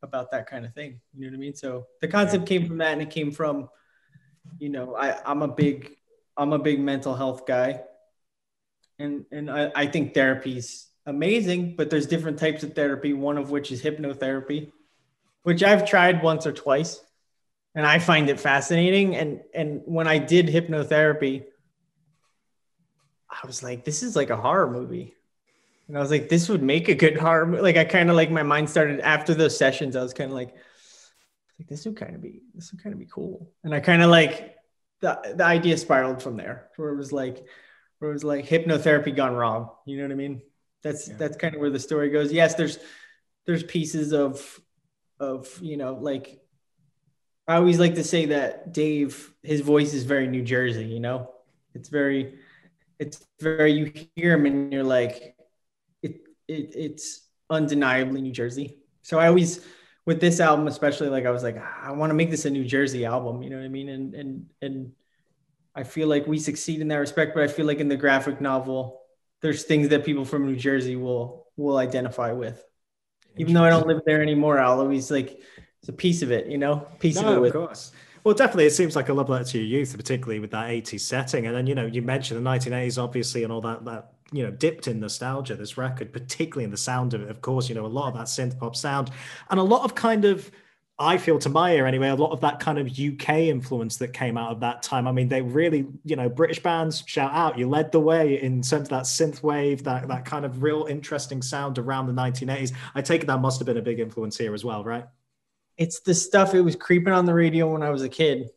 about 0.02 0.32
that 0.32 0.48
kind 0.48 0.64
of 0.66 0.74
thing. 0.74 1.00
You 1.14 1.26
know 1.26 1.32
what 1.32 1.36
I 1.36 1.40
mean? 1.40 1.54
So 1.54 1.86
the 2.00 2.08
concept 2.08 2.46
came 2.46 2.66
from 2.66 2.78
that, 2.78 2.92
and 2.92 3.02
it 3.02 3.10
came 3.10 3.30
from 3.30 3.68
you 4.58 4.68
know, 4.68 4.96
I, 4.96 5.18
I'm 5.24 5.42
a 5.42 5.48
big, 5.48 5.96
I'm 6.36 6.52
a 6.52 6.58
big 6.58 6.80
mental 6.80 7.14
health 7.14 7.46
guy. 7.46 7.82
And, 8.98 9.24
and 9.32 9.50
I, 9.50 9.72
I 9.74 9.86
think 9.86 10.14
therapy's 10.14 10.88
amazing, 11.06 11.76
but 11.76 11.90
there's 11.90 12.06
different 12.06 12.38
types 12.38 12.62
of 12.62 12.74
therapy, 12.74 13.12
one 13.12 13.38
of 13.38 13.50
which 13.50 13.72
is 13.72 13.82
hypnotherapy, 13.82 14.70
which 15.42 15.62
I've 15.62 15.88
tried 15.88 16.22
once 16.22 16.46
or 16.46 16.52
twice. 16.52 17.00
And 17.74 17.86
I 17.86 17.98
find 17.98 18.28
it 18.28 18.38
fascinating. 18.38 19.16
And, 19.16 19.40
and 19.54 19.82
when 19.86 20.06
I 20.06 20.18
did 20.18 20.46
hypnotherapy, 20.46 21.44
I 23.30 23.46
was 23.46 23.62
like, 23.62 23.84
this 23.84 24.02
is 24.02 24.14
like 24.14 24.30
a 24.30 24.36
horror 24.36 24.70
movie. 24.70 25.14
And 25.88 25.96
I 25.96 26.00
was 26.00 26.10
like, 26.10 26.28
this 26.28 26.48
would 26.48 26.62
make 26.62 26.88
a 26.88 26.94
good 26.94 27.16
horror 27.16 27.46
movie. 27.46 27.62
Like 27.62 27.76
I 27.76 27.84
kind 27.84 28.10
of 28.10 28.16
like 28.16 28.30
my 28.30 28.42
mind 28.42 28.68
started 28.68 29.00
after 29.00 29.34
those 29.34 29.56
sessions, 29.56 29.96
I 29.96 30.02
was 30.02 30.12
kind 30.12 30.30
of 30.30 30.34
like, 30.34 30.54
like 31.62 31.68
this 31.68 31.84
would 31.84 31.96
kind 31.96 32.16
of 32.16 32.20
be 32.20 32.42
this 32.54 32.72
would 32.72 32.82
kind 32.82 32.92
of 32.92 32.98
be 32.98 33.06
cool 33.06 33.48
and 33.62 33.72
i 33.72 33.78
kind 33.78 34.02
of 34.02 34.10
like 34.10 34.56
the, 35.00 35.34
the 35.36 35.44
idea 35.44 35.76
spiraled 35.76 36.20
from 36.20 36.36
there 36.36 36.68
where 36.76 36.90
it 36.90 36.96
was 36.96 37.12
like 37.12 37.44
where 37.98 38.10
it 38.10 38.14
was 38.14 38.24
like 38.24 38.46
hypnotherapy 38.46 39.14
gone 39.14 39.34
wrong 39.34 39.70
you 39.86 39.96
know 39.96 40.02
what 40.02 40.10
i 40.10 40.16
mean 40.16 40.42
that's 40.82 41.08
yeah. 41.08 41.14
that's 41.16 41.36
kind 41.36 41.54
of 41.54 41.60
where 41.60 41.70
the 41.70 41.78
story 41.78 42.10
goes 42.10 42.32
yes 42.32 42.56
there's 42.56 42.78
there's 43.46 43.62
pieces 43.62 44.12
of 44.12 44.60
of 45.20 45.56
you 45.62 45.76
know 45.76 45.94
like 45.94 46.40
i 47.48 47.56
always 47.56 47.78
like 47.78 47.94
to 47.94 48.04
say 48.04 48.26
that 48.26 48.72
dave 48.72 49.32
his 49.42 49.60
voice 49.60 49.94
is 49.94 50.04
very 50.04 50.26
new 50.26 50.42
jersey 50.42 50.84
you 50.84 51.00
know? 51.00 51.30
It's 51.74 51.88
very 51.88 52.38
it's 52.98 53.26
very 53.40 53.72
you 53.72 53.92
hear 54.14 54.34
him 54.34 54.46
and 54.46 54.72
you're 54.72 54.84
like 54.84 55.34
it, 56.02 56.20
it 56.46 56.74
it's 56.76 57.26
undeniably 57.48 58.20
new 58.20 58.32
jersey. 58.32 58.76
So 59.02 59.18
i 59.18 59.28
always 59.28 59.64
with 60.04 60.20
this 60.20 60.38
album 60.38 60.66
especially 60.68 61.08
like 61.08 61.24
i 61.26 61.30
was 61.30 61.42
like 61.42 61.56
ah, 61.58 61.80
i 61.84 61.92
want 61.92 62.10
to 62.10 62.14
make 62.14 62.30
this 62.30 62.44
a 62.44 62.50
new 62.50 62.64
jersey 62.64 63.04
album 63.04 63.42
you 63.42 63.50
know 63.50 63.56
what 63.56 63.64
i 63.64 63.68
mean? 63.68 63.88
And 63.88 64.14
and 64.14 64.46
and 64.60 64.92
i 65.74 65.82
feel 65.82 66.08
like 66.08 66.26
we 66.26 66.38
succeed 66.38 66.80
in 66.80 66.88
that 66.88 66.96
respect 66.96 67.34
but 67.34 67.42
i 67.42 67.48
feel 67.48 67.66
like 67.66 67.78
in 67.78 67.88
the 67.88 67.96
graphic 67.96 68.40
novel 68.40 69.02
there's 69.42 69.64
things 69.64 69.88
that 69.88 70.04
people 70.04 70.24
from 70.24 70.46
new 70.46 70.56
jersey 70.56 70.96
will 70.96 71.46
will 71.56 71.76
identify 71.76 72.32
with. 72.32 72.64
Even 73.36 73.54
though 73.54 73.64
I 73.64 73.70
don't 73.70 73.86
live 73.86 74.02
there 74.06 74.22
anymore, 74.22 74.58
I'll 74.58 74.80
always 74.80 75.10
like 75.10 75.40
it's 75.82 75.88
a 75.88 75.92
piece 75.92 76.22
of 76.22 76.30
it, 76.30 76.46
you 76.46 76.58
know, 76.58 76.86
piece 77.00 77.20
no, 77.20 77.38
of 77.38 77.44
it. 77.44 77.48
Of 77.48 77.52
course. 77.54 77.92
Well, 78.22 78.36
definitely, 78.36 78.66
it 78.66 78.72
seems 78.72 78.94
like 78.94 79.08
a 79.08 79.12
love 79.12 79.28
letter 79.28 79.44
to 79.44 79.58
your 79.58 79.80
youth, 79.80 79.96
particularly 79.96 80.38
with 80.38 80.52
that 80.52 80.70
80s 80.70 81.00
setting. 81.00 81.48
And 81.48 81.56
then, 81.56 81.66
you 81.66 81.74
know, 81.74 81.86
you 81.86 82.02
mentioned 82.02 82.44
the 82.44 82.48
1980s, 82.48 83.02
obviously, 83.02 83.42
and 83.42 83.52
all 83.52 83.60
that, 83.62 83.84
that 83.84 84.12
you 84.30 84.42
know, 84.44 84.50
dipped 84.50 84.88
in 84.88 85.00
nostalgia, 85.00 85.54
this 85.54 85.76
record, 85.76 86.12
particularly 86.12 86.64
in 86.64 86.70
the 86.70 86.76
sound 86.76 87.14
of 87.14 87.22
it. 87.22 87.30
Of 87.30 87.42
course, 87.42 87.68
you 87.68 87.74
know, 87.74 87.84
a 87.84 87.88
lot 87.88 88.08
of 88.08 88.14
that 88.14 88.26
synth 88.26 88.58
pop 88.58 88.74
sound 88.74 89.10
and 89.50 89.60
a 89.60 89.62
lot 89.62 89.84
of 89.84 89.94
kind 89.94 90.24
of, 90.24 90.50
I 90.98 91.18
feel 91.18 91.38
to 91.40 91.48
my 91.48 91.74
ear 91.74 91.86
anyway, 91.86 92.08
a 92.08 92.14
lot 92.14 92.30
of 92.30 92.40
that 92.40 92.60
kind 92.60 92.78
of 92.78 92.86
UK 92.86 93.30
influence 93.48 93.96
that 93.96 94.12
came 94.12 94.38
out 94.38 94.52
of 94.52 94.60
that 94.60 94.82
time. 94.82 95.06
I 95.06 95.12
mean, 95.12 95.28
they 95.28 95.42
really, 95.42 95.86
you 96.04 96.16
know, 96.16 96.28
British 96.28 96.62
bands 96.62 97.02
shout 97.06 97.32
out, 97.32 97.58
you 97.58 97.68
led 97.68 97.92
the 97.92 98.00
way 98.00 98.40
in 98.40 98.62
terms 98.62 98.84
of 98.84 98.88
that 98.90 99.04
synth 99.04 99.42
wave, 99.42 99.84
that, 99.84 100.08
that 100.08 100.24
kind 100.24 100.44
of 100.44 100.62
real 100.62 100.86
interesting 100.88 101.42
sound 101.42 101.78
around 101.78 102.06
the 102.06 102.12
1980s. 102.12 102.72
I 102.94 103.02
take 103.02 103.22
it 103.22 103.26
that 103.26 103.40
must 103.40 103.58
have 103.58 103.66
been 103.66 103.78
a 103.78 103.82
big 103.82 104.00
influence 104.00 104.38
here 104.38 104.54
as 104.54 104.64
well, 104.64 104.84
right? 104.84 105.06
It's 105.76 106.00
the 106.00 106.14
stuff 106.14 106.54
it 106.54 106.60
was 106.60 106.76
creeping 106.76 107.12
on 107.12 107.26
the 107.26 107.34
radio 107.34 107.72
when 107.72 107.82
I 107.82 107.90
was 107.90 108.02
a 108.02 108.08
kid. 108.08 108.50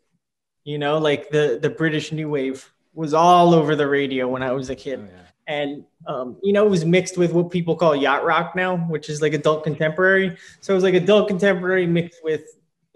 You 0.63 0.77
know, 0.77 0.97
like 0.97 1.29
the 1.29 1.59
the 1.61 1.69
British 1.69 2.11
new 2.11 2.29
wave 2.29 2.71
was 2.93 3.13
all 3.13 3.53
over 3.53 3.75
the 3.75 3.87
radio 3.87 4.27
when 4.27 4.41
I 4.41 4.51
was 4.51 4.69
a 4.69 4.75
kid. 4.75 4.99
Oh, 5.01 5.09
yeah. 5.11 5.21
And 5.47 5.85
um, 6.07 6.37
you 6.41 6.53
know, 6.53 6.65
it 6.65 6.69
was 6.69 6.85
mixed 6.85 7.17
with 7.17 7.31
what 7.31 7.51
people 7.51 7.75
call 7.75 7.95
yacht 7.95 8.23
rock 8.25 8.55
now, 8.55 8.77
which 8.77 9.09
is 9.09 9.21
like 9.21 9.33
adult 9.33 9.63
contemporary. 9.63 10.37
So 10.61 10.73
it 10.73 10.75
was 10.75 10.83
like 10.83 10.95
adult 10.95 11.27
contemporary 11.27 11.85
mixed 11.85 12.23
with 12.23 12.43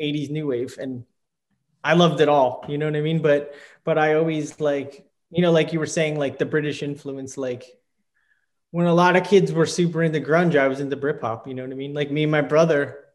80s 0.01 0.31
new 0.31 0.47
wave. 0.47 0.77
And 0.79 1.05
I 1.83 1.93
loved 1.93 2.21
it 2.21 2.29
all, 2.29 2.65
you 2.67 2.77
know 2.77 2.85
what 2.87 2.95
I 2.95 3.01
mean? 3.01 3.21
But 3.21 3.53
but 3.83 3.97
I 3.97 4.15
always 4.15 4.59
like, 4.59 5.05
you 5.29 5.41
know, 5.41 5.51
like 5.51 5.73
you 5.73 5.79
were 5.79 5.85
saying, 5.85 6.17
like 6.17 6.37
the 6.37 6.45
British 6.45 6.81
influence, 6.81 7.37
like 7.37 7.65
when 8.71 8.87
a 8.87 8.93
lot 8.93 9.15
of 9.15 9.25
kids 9.25 9.51
were 9.51 9.65
super 9.65 10.03
into 10.03 10.19
grunge, 10.19 10.57
I 10.57 10.67
was 10.67 10.79
into 10.79 10.97
Britpop, 10.97 11.47
you 11.47 11.53
know 11.53 11.63
what 11.63 11.71
I 11.71 11.75
mean? 11.75 11.93
Like 11.93 12.11
me 12.11 12.23
and 12.23 12.31
my 12.31 12.41
brother, 12.41 13.05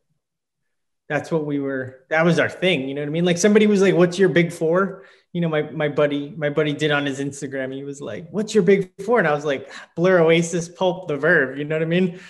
that's 1.08 1.30
what 1.30 1.44
we 1.44 1.58
were 1.58 2.04
that 2.08 2.24
was 2.24 2.38
our 2.38 2.48
thing 2.48 2.88
you 2.88 2.94
know 2.94 3.02
what 3.02 3.08
i 3.08 3.10
mean? 3.10 3.24
Like 3.24 3.38
somebody 3.38 3.66
was 3.66 3.82
like 3.82 3.94
what's 3.94 4.18
your 4.18 4.28
big 4.28 4.52
four? 4.52 5.04
You 5.32 5.40
know 5.40 5.48
my 5.48 5.62
my 5.62 5.88
buddy 5.88 6.30
my 6.36 6.50
buddy 6.50 6.72
did 6.72 6.90
on 6.90 7.06
his 7.06 7.20
instagram 7.20 7.74
he 7.74 7.84
was 7.84 8.00
like 8.00 8.28
what's 8.30 8.54
your 8.54 8.62
big 8.62 8.90
four? 9.04 9.18
And 9.18 9.28
i 9.28 9.34
was 9.34 9.44
like 9.44 9.70
blur 9.96 10.20
oasis 10.20 10.68
pulp 10.68 11.08
the 11.08 11.16
verve 11.16 11.58
you 11.58 11.64
know 11.64 11.76
what 11.76 11.82
i 11.82 11.86
mean? 11.86 12.20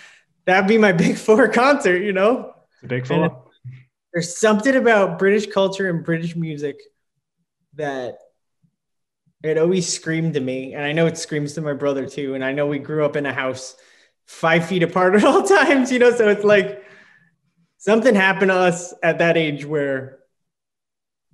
That'd 0.46 0.68
be 0.68 0.78
my 0.78 0.92
big 1.04 1.16
four 1.16 1.48
concert 1.48 2.02
you 2.02 2.12
know? 2.12 2.54
The 2.82 2.88
big 2.88 3.06
four. 3.06 3.24
and 3.24 3.32
there's 4.12 4.36
something 4.38 4.74
about 4.74 5.18
british 5.18 5.46
culture 5.46 5.88
and 5.88 6.04
british 6.04 6.36
music 6.36 6.76
that 7.74 8.18
it 9.42 9.58
always 9.58 9.92
screamed 9.92 10.34
to 10.34 10.40
me 10.40 10.74
and 10.74 10.84
i 10.84 10.92
know 10.92 11.06
it 11.06 11.18
screams 11.18 11.54
to 11.54 11.60
my 11.60 11.72
brother 11.72 12.06
too 12.06 12.34
and 12.34 12.44
i 12.44 12.52
know 12.52 12.66
we 12.66 12.78
grew 12.78 13.04
up 13.04 13.16
in 13.16 13.26
a 13.26 13.32
house 13.32 13.76
five 14.26 14.66
feet 14.66 14.82
apart 14.82 15.14
at 15.16 15.24
all 15.24 15.42
times 15.42 15.92
you 15.92 15.98
know? 15.98 16.10
So 16.10 16.28
it's 16.28 16.44
like 16.44 16.83
something 17.84 18.14
happened 18.14 18.50
to 18.50 18.54
us 18.54 18.94
at 19.02 19.18
that 19.18 19.36
age 19.36 19.66
where 19.66 20.20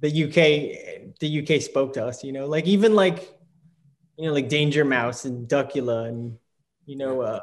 the 0.01 0.25
UK 0.25 1.15
the 1.21 1.43
UK 1.43 1.63
spoke 1.63 1.93
to 1.93 2.05
us, 2.05 2.25
you 2.25 2.33
know, 2.33 2.47
like 2.47 2.67
even 2.67 2.95
like 2.95 3.33
you 4.17 4.27
know 4.27 4.33
like 4.33 4.49
Danger 4.49 4.85
Mouse 4.85 5.25
and 5.25 5.49
Duckula 5.49 6.09
and 6.09 6.39
you 6.87 6.97
know 6.97 7.21
uh 7.21 7.41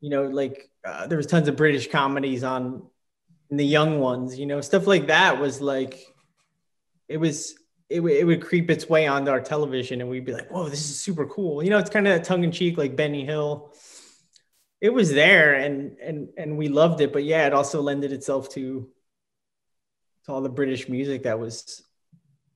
you 0.00 0.08
know 0.08 0.24
like 0.24 0.70
uh, 0.86 1.06
there 1.06 1.18
was 1.18 1.26
tons 1.26 1.48
of 1.48 1.56
British 1.56 1.90
comedies 1.90 2.42
on 2.42 2.88
the 3.50 3.66
young 3.66 4.00
ones, 4.00 4.38
you 4.38 4.46
know, 4.46 4.62
stuff 4.62 4.86
like 4.86 5.08
that 5.08 5.38
was 5.38 5.60
like 5.60 6.06
it 7.08 7.18
was 7.18 7.54
it, 7.90 8.00
it 8.00 8.24
would 8.24 8.42
creep 8.42 8.70
its 8.70 8.88
way 8.88 9.06
onto 9.06 9.30
our 9.30 9.40
television 9.40 10.00
and 10.00 10.08
we'd 10.08 10.24
be 10.24 10.32
like, 10.32 10.50
whoa, 10.50 10.70
this 10.70 10.80
is 10.80 10.98
super 10.98 11.26
cool. 11.26 11.62
You 11.62 11.68
know, 11.68 11.78
it's 11.78 11.90
kind 11.90 12.08
of 12.08 12.22
tongue 12.22 12.42
in 12.42 12.52
cheek, 12.52 12.78
like 12.78 12.96
Benny 12.96 13.26
Hill 13.26 13.74
it 14.82 14.92
was 14.92 15.12
there 15.12 15.54
and 15.54 15.96
and 15.98 16.28
and 16.36 16.58
we 16.58 16.68
loved 16.68 17.00
it 17.00 17.12
but 17.12 17.24
yeah 17.24 17.46
it 17.46 17.54
also 17.54 17.80
lended 17.80 18.12
itself 18.12 18.50
to 18.50 18.90
to 20.24 20.32
all 20.32 20.42
the 20.42 20.48
british 20.50 20.88
music 20.88 21.22
that 21.22 21.38
was 21.38 21.82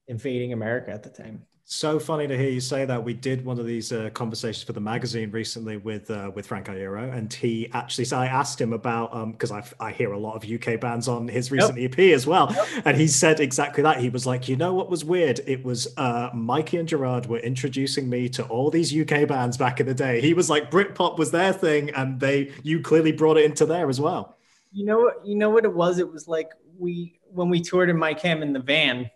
invading 0.09 0.53
america 0.53 0.91
at 0.91 1.05
the 1.05 1.09
time 1.09 1.47
so 1.69 1.99
funny 1.99 2.29
to 2.29 2.39
hear 2.39 2.49
you 2.49 2.61
say 2.61 2.85
that. 2.85 3.03
We 3.03 3.13
did 3.13 3.45
one 3.45 3.59
of 3.59 3.67
these 3.67 3.93
uh, 3.93 4.11
conversations 4.15 4.63
for 4.63 4.73
the 4.73 4.81
magazine 4.81 5.33
recently 5.33 5.77
with 5.77 6.09
uh, 6.13 6.31
with 6.33 6.47
Frank 6.47 6.69
Iero, 6.69 7.13
and 7.13 7.33
he 7.33 7.69
actually. 7.73 8.05
So 8.05 8.17
I 8.19 8.27
asked 8.27 8.61
him 8.61 8.73
about 8.73 9.33
because 9.33 9.51
um, 9.51 9.65
I 9.81 9.89
I 9.89 9.93
hear 9.93 10.13
a 10.13 10.19
lot 10.19 10.37
of 10.37 10.49
UK 10.49 10.81
bands 10.81 11.09
on 11.09 11.27
his 11.27 11.51
recent 11.51 11.77
yep. 11.77 11.99
EP 11.99 12.15
as 12.15 12.25
well, 12.25 12.53
yep. 12.53 12.69
and 12.85 12.97
he 12.97 13.09
said 13.09 13.41
exactly 13.41 13.83
that. 13.83 13.99
He 13.99 14.09
was 14.11 14.27
like, 14.27 14.49
you 14.49 14.55
know 14.55 14.75
what 14.75 14.89
was 14.89 15.05
weird? 15.05 15.41
It 15.45 15.65
was 15.65 15.93
uh, 15.97 16.31
Mikey 16.33 16.77
and 16.77 16.89
Gerard 16.89 17.27
were 17.27 17.41
introducing 17.41 18.09
me 18.09 18.29
to 18.31 18.45
all 18.45 18.71
these 18.71 18.97
UK 18.97 19.27
bands 19.27 19.57
back 19.57 19.81
in 19.81 19.87
the 19.87 19.95
day. 19.95 20.21
He 20.21 20.35
was 20.35 20.49
like, 20.49 20.71
Britpop 20.71 21.19
was 21.19 21.33
their 21.33 21.53
thing, 21.53 21.91
and 21.91 22.21
they 22.21 22.53
you 22.63 22.81
clearly 22.81 23.11
brought 23.11 23.39
it 23.39 23.45
into 23.45 23.67
there 23.67 23.89
as 23.89 24.01
well. 24.01 24.39
You 24.71 24.87
know 24.87 25.01
what? 25.01 25.27
You 25.27 25.35
know 25.35 25.51
what 25.51 25.65
it 25.65 25.75
was? 25.75 25.99
It 25.99 26.13
was 26.13 26.29
like 26.29 26.51
we 26.79 27.19
when 27.33 27.51
we 27.51 27.61
toured 27.61 27.91
in 27.91 27.99
My 27.99 28.15
Chem 28.15 28.45
in 28.45 28.53
the 28.53 28.61
van 28.61 29.11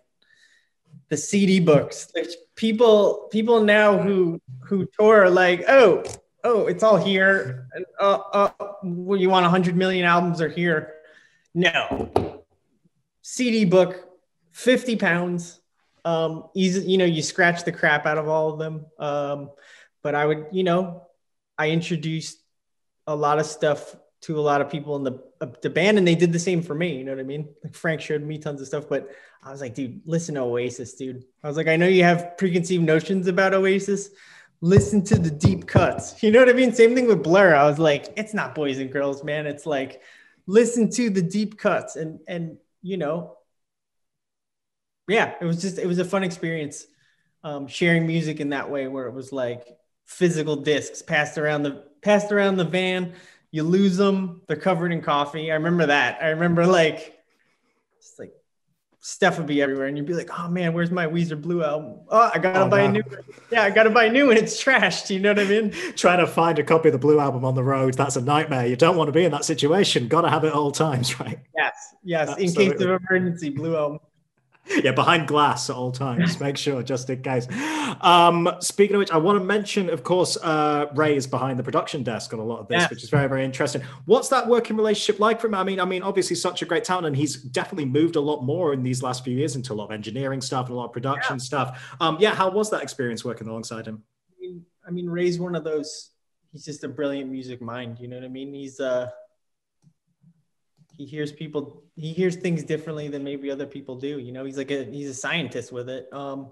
the 1.11 1.17
CD 1.17 1.59
books. 1.59 2.11
people 2.55 3.27
people 3.31 3.61
now 3.61 3.97
who 3.97 4.41
who 4.61 4.87
tour 4.97 5.23
are 5.23 5.29
like, 5.29 5.65
oh, 5.67 6.03
oh, 6.45 6.67
it's 6.67 6.83
all 6.83 6.95
here. 6.95 7.67
And, 7.73 7.85
uh, 7.99 8.19
uh, 8.33 8.49
you 8.81 9.29
want 9.29 9.43
100 9.43 9.75
million 9.75 10.05
albums 10.05 10.41
are 10.41 10.49
here. 10.49 10.93
No. 11.53 12.43
CD 13.21 13.65
book, 13.65 14.07
50 14.53 14.95
pounds. 14.95 15.59
Um, 16.05 16.45
easy, 16.55 16.89
you 16.89 16.97
know, 16.97 17.05
you 17.05 17.21
scratch 17.21 17.65
the 17.65 17.73
crap 17.73 18.05
out 18.05 18.17
of 18.17 18.29
all 18.29 18.53
of 18.53 18.59
them. 18.59 18.85
Um, 18.97 19.51
but 20.01 20.15
I 20.15 20.25
would, 20.25 20.47
you 20.53 20.63
know, 20.63 21.07
I 21.57 21.71
introduced 21.71 22.41
a 23.05 23.15
lot 23.15 23.37
of 23.37 23.45
stuff 23.45 23.95
to 24.21 24.39
a 24.39 24.41
lot 24.41 24.61
of 24.61 24.69
people 24.69 24.95
in 24.95 25.03
the 25.03 25.21
uh, 25.41 25.47
the 25.61 25.69
band, 25.69 25.97
and 25.97 26.07
they 26.07 26.15
did 26.15 26.31
the 26.31 26.39
same 26.39 26.61
for 26.61 26.73
me. 26.73 26.97
You 26.97 27.03
know 27.03 27.11
what 27.11 27.19
I 27.19 27.23
mean? 27.23 27.49
Like 27.63 27.75
Frank 27.75 27.99
showed 28.01 28.23
me 28.23 28.37
tons 28.37 28.61
of 28.61 28.67
stuff, 28.67 28.87
but 28.87 29.09
I 29.43 29.51
was 29.51 29.61
like, 29.61 29.73
dude, 29.73 30.01
listen 30.05 30.35
to 30.35 30.41
Oasis, 30.41 30.93
dude. 30.93 31.23
I 31.43 31.47
was 31.47 31.57
like, 31.57 31.67
I 31.67 31.75
know 31.75 31.87
you 31.87 32.03
have 32.03 32.37
preconceived 32.37 32.83
notions 32.83 33.27
about 33.27 33.53
Oasis. 33.53 34.09
Listen 34.61 35.03
to 35.05 35.17
the 35.17 35.31
deep 35.31 35.67
cuts. 35.67 36.21
You 36.23 36.31
know 36.31 36.39
what 36.39 36.49
I 36.49 36.53
mean? 36.53 36.73
Same 36.73 36.93
thing 36.93 37.07
with 37.07 37.23
Blur. 37.23 37.55
I 37.55 37.65
was 37.65 37.79
like, 37.79 38.13
it's 38.17 38.33
not 38.33 38.53
boys 38.53 38.77
and 38.79 38.91
girls, 38.91 39.23
man. 39.23 39.47
It's 39.47 39.65
like 39.65 40.01
listen 40.45 40.89
to 40.91 41.09
the 41.09 41.21
deep 41.21 41.57
cuts, 41.57 41.95
and 41.95 42.19
and 42.27 42.57
you 42.83 42.97
know, 42.97 43.37
yeah, 45.07 45.33
it 45.41 45.45
was 45.45 45.61
just 45.61 45.79
it 45.79 45.87
was 45.87 45.99
a 45.99 46.05
fun 46.05 46.23
experience 46.23 46.85
um, 47.43 47.67
sharing 47.67 48.05
music 48.05 48.39
in 48.39 48.49
that 48.49 48.69
way, 48.69 48.87
where 48.87 49.07
it 49.07 49.13
was 49.13 49.31
like 49.31 49.77
physical 50.05 50.55
discs 50.55 51.01
passed 51.01 51.37
around 51.39 51.63
the 51.63 51.83
passed 52.01 52.31
around 52.31 52.57
the 52.57 52.65
van 52.65 53.13
you 53.51 53.63
lose 53.63 53.97
them, 53.97 54.41
they're 54.47 54.55
covered 54.55 54.93
in 54.93 55.01
coffee. 55.01 55.51
I 55.51 55.55
remember 55.55 55.87
that. 55.87 56.23
I 56.23 56.29
remember 56.29 56.65
like 56.65 57.21
just 58.01 58.17
like 58.17 58.33
stuff 59.01 59.37
would 59.37 59.47
be 59.47 59.61
everywhere, 59.61 59.87
and 59.87 59.97
you'd 59.97 60.05
be 60.05 60.13
like, 60.13 60.29
"Oh 60.39 60.47
man, 60.47 60.73
where's 60.73 60.91
my 60.91 61.05
Weezer 61.05 61.39
Blue 61.39 61.63
album? 61.63 61.99
Oh, 62.09 62.31
I 62.33 62.37
gotta 62.39 62.61
oh, 62.61 62.69
buy 62.69 62.83
no. 62.83 62.85
a 62.85 62.91
new 62.91 63.01
one. 63.01 63.19
Yeah, 63.51 63.63
I 63.63 63.69
gotta 63.71 63.89
buy 63.89 64.05
a 64.05 64.11
new 64.11 64.27
one. 64.27 64.37
It's 64.37 64.63
trashed. 64.63 65.09
You 65.09 65.19
know 65.19 65.31
what 65.31 65.39
I 65.39 65.45
mean? 65.45 65.71
Trying 65.95 66.19
to 66.19 66.27
find 66.27 66.57
a 66.59 66.63
copy 66.63 66.89
of 66.89 66.93
the 66.93 66.99
Blue 66.99 67.19
album 67.19 67.43
on 67.43 67.55
the 67.55 67.63
road, 67.63 67.95
that's 67.95 68.15
a 68.15 68.21
nightmare. 68.21 68.67
You 68.67 68.75
don't 68.75 68.95
want 68.95 69.07
to 69.09 69.11
be 69.11 69.25
in 69.25 69.31
that 69.31 69.43
situation. 69.43 70.07
Gotta 70.07 70.29
have 70.29 70.43
it 70.43 70.49
at 70.49 70.53
all 70.53 70.71
times, 70.71 71.19
right? 71.19 71.39
Yes, 71.57 71.73
yes. 72.03 72.29
Absolutely. 72.29 72.65
In 72.65 72.71
case 72.71 72.81
of 72.81 73.01
emergency, 73.09 73.49
Blue 73.49 73.75
album. 73.75 73.99
yeah, 74.83 74.91
behind 74.91 75.27
glass 75.27 75.69
at 75.69 75.75
all 75.75 75.91
times. 75.91 76.39
Make 76.39 76.55
sure, 76.55 76.83
just 76.83 77.09
in 77.09 77.21
case. 77.21 77.47
Um, 78.01 78.49
speaking 78.59 78.95
of 78.95 78.99
which, 78.99 79.11
I 79.11 79.17
want 79.17 79.39
to 79.39 79.43
mention, 79.43 79.89
of 79.89 80.03
course, 80.03 80.37
uh, 80.37 80.85
Ray 80.93 81.15
is 81.15 81.25
behind 81.27 81.57
the 81.57 81.63
production 81.63 82.03
desk 82.03 82.33
on 82.33 82.39
a 82.39 82.43
lot 82.43 82.59
of 82.59 82.67
this, 82.67 82.89
which 82.89 83.03
is 83.03 83.09
very, 83.09 83.27
very 83.27 83.43
interesting. 83.43 83.81
What's 84.05 84.29
that 84.29 84.47
working 84.47 84.77
relationship 84.77 85.19
like 85.19 85.41
for 85.41 85.47
him? 85.47 85.55
I 85.55 85.63
mean, 85.63 85.79
I 85.79 85.85
mean, 85.85 86.03
obviously, 86.03 86.35
such 86.35 86.61
a 86.61 86.65
great 86.65 86.83
talent, 86.83 87.07
and 87.07 87.15
he's 87.15 87.37
definitely 87.37 87.85
moved 87.85 88.15
a 88.15 88.21
lot 88.21 88.43
more 88.43 88.73
in 88.73 88.83
these 88.83 89.01
last 89.01 89.23
few 89.23 89.35
years 89.35 89.55
into 89.55 89.73
a 89.73 89.75
lot 89.75 89.85
of 89.85 89.91
engineering 89.91 90.41
stuff 90.41 90.67
and 90.67 90.75
a 90.75 90.77
lot 90.77 90.85
of 90.85 90.93
production 90.93 91.35
yeah. 91.35 91.43
stuff. 91.43 91.95
Um, 91.99 92.17
yeah, 92.19 92.33
how 92.33 92.49
was 92.49 92.69
that 92.69 92.83
experience 92.83 93.25
working 93.25 93.47
alongside 93.47 93.87
him? 93.87 94.03
I 94.29 94.39
mean, 94.39 94.65
I 94.87 94.91
mean, 94.91 95.09
Ray's 95.09 95.39
one 95.39 95.55
of 95.55 95.63
those. 95.63 96.09
He's 96.51 96.65
just 96.65 96.83
a 96.83 96.87
brilliant 96.87 97.31
music 97.31 97.61
mind. 97.61 97.99
You 97.99 98.09
know 98.09 98.17
what 98.17 98.25
I 98.25 98.29
mean? 98.29 98.53
He's 98.53 98.79
uh 98.79 99.09
he 100.91 101.05
hears 101.05 101.31
people 101.31 101.83
he 101.95 102.13
hears 102.13 102.35
things 102.35 102.63
differently 102.63 103.07
than 103.07 103.23
maybe 103.23 103.49
other 103.49 103.65
people 103.65 103.95
do 103.95 104.19
you 104.19 104.31
know? 104.31 104.45
He's 104.45 104.57
like 104.57 104.71
a 104.71 104.83
he's 104.85 105.09
a 105.09 105.13
scientist 105.13 105.71
with 105.71 105.89
it. 105.89 106.07
Um 106.11 106.51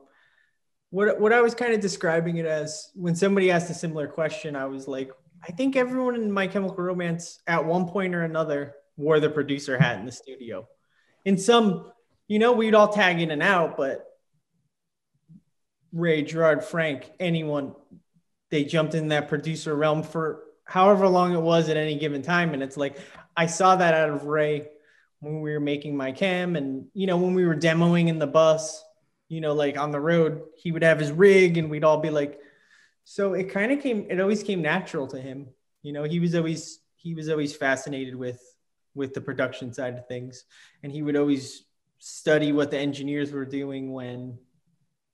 what 0.91 1.19
what 1.19 1.33
i 1.33 1.41
was 1.41 1.53
kind 1.53 1.73
of 1.73 1.79
describing 1.79 2.37
it 2.37 2.45
as 2.45 2.89
when 2.95 3.15
somebody 3.15 3.51
asked 3.51 3.69
a 3.69 3.73
similar 3.73 4.07
question 4.07 4.55
i 4.55 4.65
was 4.65 4.87
like 4.87 5.11
i 5.47 5.51
think 5.51 5.75
everyone 5.75 6.15
in 6.15 6.31
my 6.31 6.47
chemical 6.47 6.77
romance 6.77 7.41
at 7.47 7.63
one 7.63 7.87
point 7.87 8.15
or 8.15 8.23
another 8.23 8.73
wore 8.97 9.19
the 9.19 9.29
producer 9.29 9.77
hat 9.77 9.97
in 9.97 10.05
the 10.05 10.11
studio. 10.11 10.67
In 11.23 11.37
some 11.37 11.91
you 12.27 12.37
know 12.37 12.51
we'd 12.51 12.75
all 12.75 12.89
tag 12.89 13.21
in 13.21 13.31
and 13.31 13.41
out 13.41 13.77
but 13.77 14.05
ray 15.91 16.21
gerard 16.21 16.63
frank 16.63 17.11
anyone 17.19 17.73
they 18.51 18.63
jumped 18.63 18.93
in 18.93 19.07
that 19.07 19.27
producer 19.27 19.75
realm 19.75 20.03
for 20.03 20.43
however 20.63 21.07
long 21.07 21.33
it 21.33 21.41
was 21.41 21.69
at 21.69 21.77
any 21.77 21.97
given 21.97 22.21
time 22.21 22.53
and 22.53 22.61
it's 22.61 22.77
like 22.77 22.97
I 23.35 23.45
saw 23.45 23.75
that 23.75 23.93
out 23.93 24.09
of 24.09 24.25
Ray 24.25 24.67
when 25.19 25.41
we 25.41 25.51
were 25.51 25.59
making 25.59 25.95
My 25.95 26.11
Chem 26.11 26.55
and 26.55 26.87
you 26.93 27.07
know 27.07 27.17
when 27.17 27.33
we 27.33 27.45
were 27.45 27.55
demoing 27.55 28.07
in 28.07 28.19
the 28.19 28.27
bus, 28.27 28.83
you 29.27 29.41
know 29.41 29.53
like 29.53 29.77
on 29.77 29.91
the 29.91 29.99
road, 29.99 30.43
he 30.57 30.71
would 30.71 30.83
have 30.83 30.99
his 30.99 31.11
rig 31.11 31.57
and 31.57 31.69
we'd 31.69 31.83
all 31.83 31.99
be 31.99 32.09
like 32.09 32.39
so 33.09 33.33
it 33.33 33.49
kind 33.49 33.71
of 33.71 33.81
came 33.81 34.05
it 34.07 34.19
always 34.19 34.43
came 34.43 34.61
natural 34.61 35.07
to 35.07 35.19
him. 35.19 35.47
You 35.81 35.93
know, 35.93 36.03
he 36.03 36.19
was 36.19 36.35
always 36.35 36.79
he 36.95 37.15
was 37.15 37.27
always 37.27 37.55
fascinated 37.55 38.15
with 38.15 38.39
with 38.93 39.15
the 39.15 39.21
production 39.21 39.73
side 39.73 39.97
of 39.97 40.07
things, 40.07 40.43
and 40.83 40.91
he 40.91 41.01
would 41.01 41.15
always 41.15 41.63
study 41.97 42.51
what 42.51 42.69
the 42.69 42.77
engineers 42.77 43.31
were 43.31 43.45
doing 43.45 43.93
when 43.93 44.37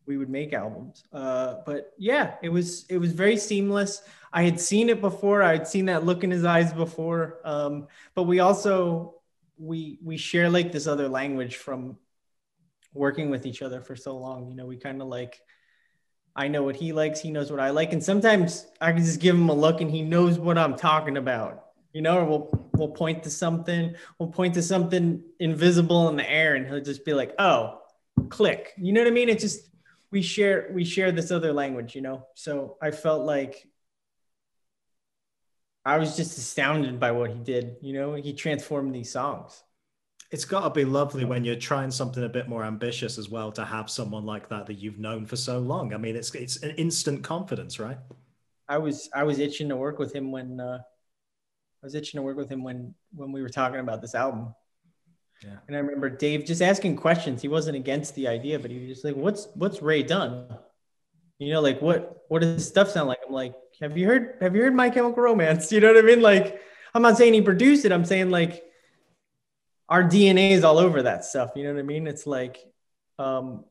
we 0.05 0.17
would 0.17 0.29
make 0.29 0.53
albums. 0.53 1.03
Uh, 1.11 1.55
but 1.65 1.93
yeah, 1.97 2.35
it 2.41 2.49
was 2.49 2.85
it 2.89 2.97
was 2.97 3.11
very 3.11 3.37
seamless. 3.37 4.01
I 4.31 4.43
had 4.43 4.59
seen 4.59 4.89
it 4.89 5.01
before. 5.01 5.41
I 5.41 5.53
had 5.53 5.67
seen 5.67 5.85
that 5.85 6.05
look 6.05 6.23
in 6.23 6.31
his 6.31 6.43
eyes 6.43 6.73
before. 6.73 7.39
Um, 7.43 7.87
but 8.13 8.23
we 8.23 8.39
also 8.39 9.15
we 9.57 9.99
we 10.03 10.17
share 10.17 10.49
like 10.49 10.71
this 10.71 10.87
other 10.87 11.07
language 11.07 11.55
from 11.57 11.97
working 12.93 13.29
with 13.29 13.45
each 13.45 13.61
other 13.61 13.81
for 13.81 13.95
so 13.95 14.17
long. 14.17 14.49
You 14.49 14.55
know, 14.55 14.65
we 14.65 14.77
kind 14.77 15.01
of 15.01 15.07
like 15.07 15.41
I 16.35 16.49
know 16.49 16.63
what 16.63 16.75
he 16.75 16.91
likes, 16.91 17.21
he 17.21 17.31
knows 17.31 17.49
what 17.49 17.59
I 17.61 17.69
like, 17.69 17.93
and 17.93 18.03
sometimes 18.03 18.67
I 18.81 18.91
can 18.91 19.03
just 19.03 19.21
give 19.21 19.35
him 19.35 19.49
a 19.49 19.53
look 19.53 19.79
and 19.81 19.89
he 19.89 20.01
knows 20.01 20.37
what 20.37 20.57
I'm 20.57 20.75
talking 20.75 21.17
about. 21.17 21.61
You 21.93 22.01
know, 22.01 22.17
or 22.17 22.25
we'll 22.25 22.69
we'll 22.73 22.89
point 22.89 23.23
to 23.23 23.29
something, 23.29 23.95
we'll 24.19 24.29
point 24.29 24.53
to 24.55 24.61
something 24.61 25.23
invisible 25.39 26.09
in 26.09 26.17
the 26.17 26.29
air, 26.29 26.55
and 26.55 26.67
he'll 26.67 26.81
just 26.81 27.05
be 27.05 27.13
like, 27.13 27.33
"Oh, 27.39 27.79
click." 28.27 28.73
You 28.77 28.91
know 28.91 28.99
what 28.99 29.07
I 29.07 29.11
mean? 29.11 29.29
It 29.29 29.39
just 29.39 29.61
we 30.11 30.21
share 30.21 30.69
we 30.71 30.85
share 30.85 31.11
this 31.11 31.31
other 31.31 31.53
language, 31.53 31.95
you 31.95 32.01
know. 32.01 32.27
So 32.35 32.77
I 32.81 32.91
felt 32.91 33.25
like 33.25 33.67
I 35.83 35.97
was 35.97 36.15
just 36.15 36.37
astounded 36.37 36.99
by 36.99 37.11
what 37.11 37.31
he 37.31 37.39
did. 37.39 37.77
You 37.81 37.93
know, 37.93 38.13
he 38.15 38.33
transformed 38.33 38.93
these 38.93 39.11
songs. 39.11 39.63
It's 40.31 40.45
got 40.45 40.61
to 40.61 40.69
be 40.71 40.83
lovely 40.85 41.23
when 41.23 41.43
you're 41.43 41.55
trying 41.55 41.91
something 41.91 42.23
a 42.23 42.29
bit 42.29 42.49
more 42.49 42.63
ambitious 42.63 43.17
as 43.17 43.29
well 43.29 43.51
to 43.53 43.63
have 43.63 43.89
someone 43.89 44.25
like 44.25 44.49
that 44.49 44.65
that 44.65 44.73
you've 44.73 44.97
known 44.97 45.25
for 45.25 45.35
so 45.35 45.59
long. 45.59 45.93
I 45.93 45.97
mean, 45.97 46.15
it's 46.15 46.33
it's 46.33 46.57
an 46.63 46.71
instant 46.71 47.23
confidence, 47.23 47.79
right? 47.79 47.97
I 48.67 48.79
was 48.79 49.09
I 49.13 49.23
was 49.23 49.39
itching 49.39 49.69
to 49.69 49.75
work 49.75 49.99
with 49.99 50.13
him 50.13 50.31
when 50.31 50.59
uh, 50.59 50.79
I 50.81 51.85
was 51.85 51.93
itching 51.93 52.17
to 52.17 52.23
work 52.23 52.37
with 52.37 52.49
him 52.49 52.63
when 52.63 52.95
when 53.13 53.31
we 53.31 53.41
were 53.41 53.49
talking 53.49 53.79
about 53.79 54.01
this 54.01 54.15
album. 54.15 54.55
Yeah. 55.43 55.57
And 55.67 55.75
I 55.75 55.79
remember 55.79 56.09
Dave 56.09 56.45
just 56.45 56.61
asking 56.61 56.95
questions. 56.95 57.41
He 57.41 57.47
wasn't 57.47 57.75
against 57.75 58.15
the 58.15 58.27
idea, 58.27 58.59
but 58.59 58.71
he 58.71 58.79
was 58.79 58.87
just 58.87 59.05
like, 59.05 59.15
"What's 59.15 59.47
what's 59.55 59.81
Ray 59.81 60.03
done? 60.03 60.47
You 61.39 61.53
know, 61.53 61.61
like 61.61 61.81
what 61.81 62.23
what 62.29 62.41
does 62.41 62.55
his 62.55 62.67
stuff 62.67 62.89
sound 62.89 63.07
like?" 63.07 63.19
I'm 63.25 63.33
like, 63.33 63.53
have 63.81 63.97
you 63.97 64.07
heard 64.07 64.37
have 64.41 64.55
you 64.55 64.61
heard 64.61 64.75
My 64.75 64.89
Chemical 64.89 65.21
Romance? 65.21 65.71
You 65.71 65.81
know 65.81 65.93
what 65.93 66.03
I 66.03 66.07
mean? 66.07 66.21
Like 66.21 66.61
I'm 66.93 67.01
not 67.01 67.17
saying 67.17 67.33
he 67.33 67.41
produced 67.41 67.85
it. 67.85 67.91
I'm 67.91 68.05
saying 68.05 68.29
like 68.29 68.63
our 69.89 70.03
DNA 70.03 70.51
is 70.51 70.63
all 70.63 70.77
over 70.77 71.03
that 71.03 71.25
stuff. 71.25 71.51
You 71.55 71.63
know 71.65 71.73
what 71.73 71.79
I 71.79 71.83
mean? 71.83 72.07
It's 72.07 72.25
like 72.25 72.57
um 73.19 73.65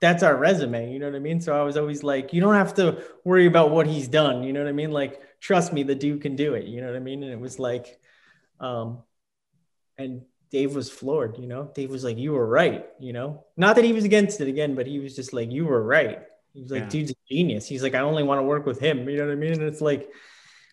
that's 0.00 0.22
our 0.22 0.34
resume. 0.34 0.92
You 0.92 0.98
know 0.98 1.06
what 1.06 1.16
I 1.16 1.20
mean? 1.20 1.40
So 1.40 1.58
I 1.58 1.62
was 1.62 1.76
always 1.76 2.02
like, 2.02 2.32
you 2.32 2.40
don't 2.40 2.54
have 2.54 2.74
to 2.74 3.02
worry 3.24 3.46
about 3.46 3.70
what 3.70 3.86
he's 3.86 4.08
done. 4.08 4.42
You 4.42 4.52
know 4.52 4.60
what 4.60 4.68
I 4.68 4.72
mean? 4.72 4.92
Like, 4.92 5.20
trust 5.40 5.72
me, 5.72 5.82
the 5.82 5.94
dude 5.94 6.22
can 6.22 6.36
do 6.36 6.54
it. 6.54 6.64
You 6.64 6.80
know 6.80 6.86
what 6.86 6.96
I 6.96 7.00
mean? 7.00 7.22
And 7.22 7.30
it 7.30 7.38
was 7.38 7.58
like, 7.58 8.00
um, 8.60 9.02
and 9.98 10.22
Dave 10.50 10.74
was 10.74 10.90
floored, 10.90 11.38
you 11.38 11.46
know. 11.46 11.70
Dave 11.74 11.90
was 11.90 12.04
like, 12.04 12.18
You 12.18 12.32
were 12.32 12.46
right, 12.46 12.86
you 12.98 13.12
know. 13.12 13.44
Not 13.56 13.76
that 13.76 13.84
he 13.84 13.92
was 13.92 14.04
against 14.04 14.40
it 14.40 14.48
again, 14.48 14.74
but 14.74 14.86
he 14.86 14.98
was 14.98 15.14
just 15.14 15.32
like, 15.32 15.50
You 15.50 15.66
were 15.66 15.82
right. 15.82 16.20
He 16.52 16.62
was 16.62 16.70
like, 16.70 16.82
yeah. 16.82 16.88
dude's 16.88 17.10
a 17.12 17.14
genius. 17.28 17.66
He's 17.66 17.82
like, 17.82 17.94
I 17.94 18.00
only 18.00 18.22
want 18.22 18.38
to 18.38 18.42
work 18.42 18.66
with 18.66 18.80
him. 18.80 19.08
You 19.08 19.18
know 19.18 19.26
what 19.26 19.32
I 19.32 19.36
mean? 19.36 19.52
And 19.52 19.62
it's 19.62 19.80
like, 19.80 20.10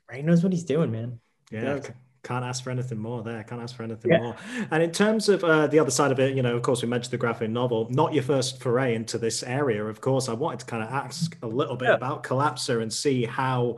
Ray 0.09 0.21
knows 0.21 0.43
what 0.43 0.51
he's 0.51 0.63
doing, 0.63 0.91
man. 0.91 1.19
Yeah. 1.51 1.79
Can't 2.23 2.43
ask 2.43 2.63
for 2.63 2.71
anything 2.71 2.97
more 2.97 3.23
there. 3.23 3.43
Can't 3.43 3.61
ask 3.61 3.75
for 3.75 3.83
anything 3.83 4.11
yeah. 4.11 4.17
more. 4.17 4.35
And 4.71 4.83
in 4.83 4.91
terms 4.91 5.29
of 5.29 5.43
uh, 5.43 5.67
the 5.67 5.79
other 5.79 5.91
side 5.91 6.11
of 6.11 6.19
it, 6.19 6.35
you 6.35 6.41
know, 6.41 6.55
of 6.55 6.61
course, 6.61 6.81
we 6.81 6.87
mentioned 6.89 7.13
the 7.13 7.17
graphic 7.17 7.49
novel, 7.49 7.87
not 7.89 8.13
your 8.13 8.23
first 8.23 8.61
foray 8.61 8.95
into 8.95 9.17
this 9.17 9.43
area. 9.43 9.85
Of 9.85 10.01
course, 10.01 10.27
I 10.27 10.33
wanted 10.33 10.59
to 10.61 10.65
kind 10.65 10.83
of 10.83 10.89
ask 10.89 11.37
a 11.41 11.47
little 11.47 11.77
bit 11.77 11.89
yeah. 11.89 11.93
about 11.93 12.23
Collapser 12.23 12.81
and 12.81 12.91
see 12.91 13.23
how 13.23 13.77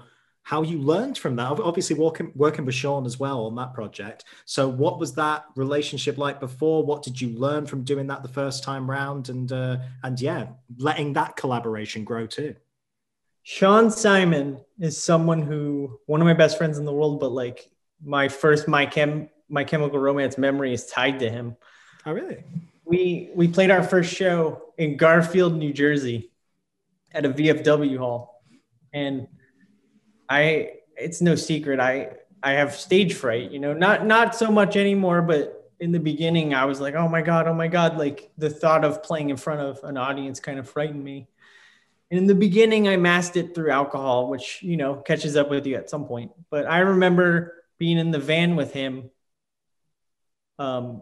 how 0.49 0.63
you 0.63 0.79
learned 0.79 1.15
from 1.15 1.35
that. 1.35 1.59
Obviously, 1.59 1.95
working 1.95 2.31
working 2.33 2.65
with 2.65 2.73
Shaun 2.73 3.05
as 3.05 3.19
well 3.19 3.45
on 3.45 3.53
that 3.57 3.71
project. 3.75 4.23
So, 4.45 4.67
what 4.67 4.97
was 4.97 5.13
that 5.13 5.45
relationship 5.55 6.17
like 6.17 6.39
before? 6.39 6.83
What 6.83 7.03
did 7.03 7.21
you 7.21 7.29
learn 7.37 7.67
from 7.67 7.83
doing 7.83 8.07
that 8.07 8.23
the 8.23 8.29
first 8.29 8.63
time 8.63 8.89
round? 8.89 9.29
And 9.29 9.51
uh, 9.51 9.77
and 10.01 10.19
yeah, 10.19 10.47
letting 10.79 11.13
that 11.13 11.35
collaboration 11.35 12.03
grow 12.03 12.25
too. 12.25 12.55
Shaun 13.43 13.91
Simon 13.91 14.59
is 14.79 14.97
someone 14.97 15.43
who 15.43 15.99
one 16.07 16.19
of 16.19 16.25
my 16.25 16.33
best 16.33 16.57
friends 16.57 16.79
in 16.79 16.85
the 16.85 16.93
world, 16.93 17.19
but 17.19 17.31
like 17.31 17.69
my 18.03 18.27
first 18.27 18.67
my 18.67 18.87
chem 18.87 19.29
my 19.49 19.63
chemical 19.63 19.99
romance 19.99 20.35
memory 20.39 20.73
is 20.73 20.87
tied 20.87 21.19
to 21.19 21.29
him. 21.29 21.57
Oh, 22.07 22.11
really? 22.11 22.43
We 22.85 23.29
we 23.35 23.47
played 23.47 23.69
our 23.69 23.83
first 23.83 24.11
show 24.11 24.73
in 24.79 24.97
Garfield, 24.97 25.55
New 25.55 25.73
Jersey, 25.73 26.31
at 27.11 27.23
a 27.23 27.29
VFW 27.29 27.99
hall, 27.99 28.41
and 28.93 29.27
I 30.29 30.71
it's 30.97 31.21
no 31.21 31.35
secret 31.35 31.79
I 31.79 32.11
I 32.41 32.53
have 32.53 32.75
stage 32.75 33.15
fright, 33.15 33.51
you 33.51 33.59
know, 33.59 33.73
not 33.73 34.05
not 34.05 34.35
so 34.35 34.51
much 34.51 34.75
anymore, 34.77 35.21
but 35.21 35.71
in 35.79 35.91
the 35.91 35.99
beginning 35.99 36.53
I 36.53 36.65
was 36.65 36.79
like, 36.79 36.95
"Oh 36.95 37.07
my 37.07 37.21
god, 37.21 37.47
oh 37.47 37.53
my 37.53 37.67
god," 37.67 37.97
like 37.97 38.31
the 38.37 38.49
thought 38.49 38.85
of 38.85 39.03
playing 39.03 39.29
in 39.29 39.37
front 39.37 39.61
of 39.61 39.83
an 39.83 39.97
audience 39.97 40.39
kind 40.39 40.59
of 40.59 40.69
frightened 40.69 41.03
me. 41.03 41.27
And 42.11 42.19
in 42.19 42.27
the 42.27 42.35
beginning 42.35 42.87
I 42.87 42.97
masked 42.97 43.37
it 43.37 43.53
through 43.55 43.71
alcohol, 43.71 44.29
which, 44.29 44.63
you 44.63 44.77
know, 44.77 44.95
catches 44.95 45.35
up 45.35 45.49
with 45.49 45.65
you 45.67 45.75
at 45.75 45.89
some 45.89 46.05
point. 46.05 46.31
But 46.49 46.65
I 46.67 46.79
remember 46.79 47.55
being 47.77 47.97
in 47.97 48.11
the 48.11 48.19
van 48.19 48.55
with 48.55 48.73
him 48.73 49.09
um 50.59 51.01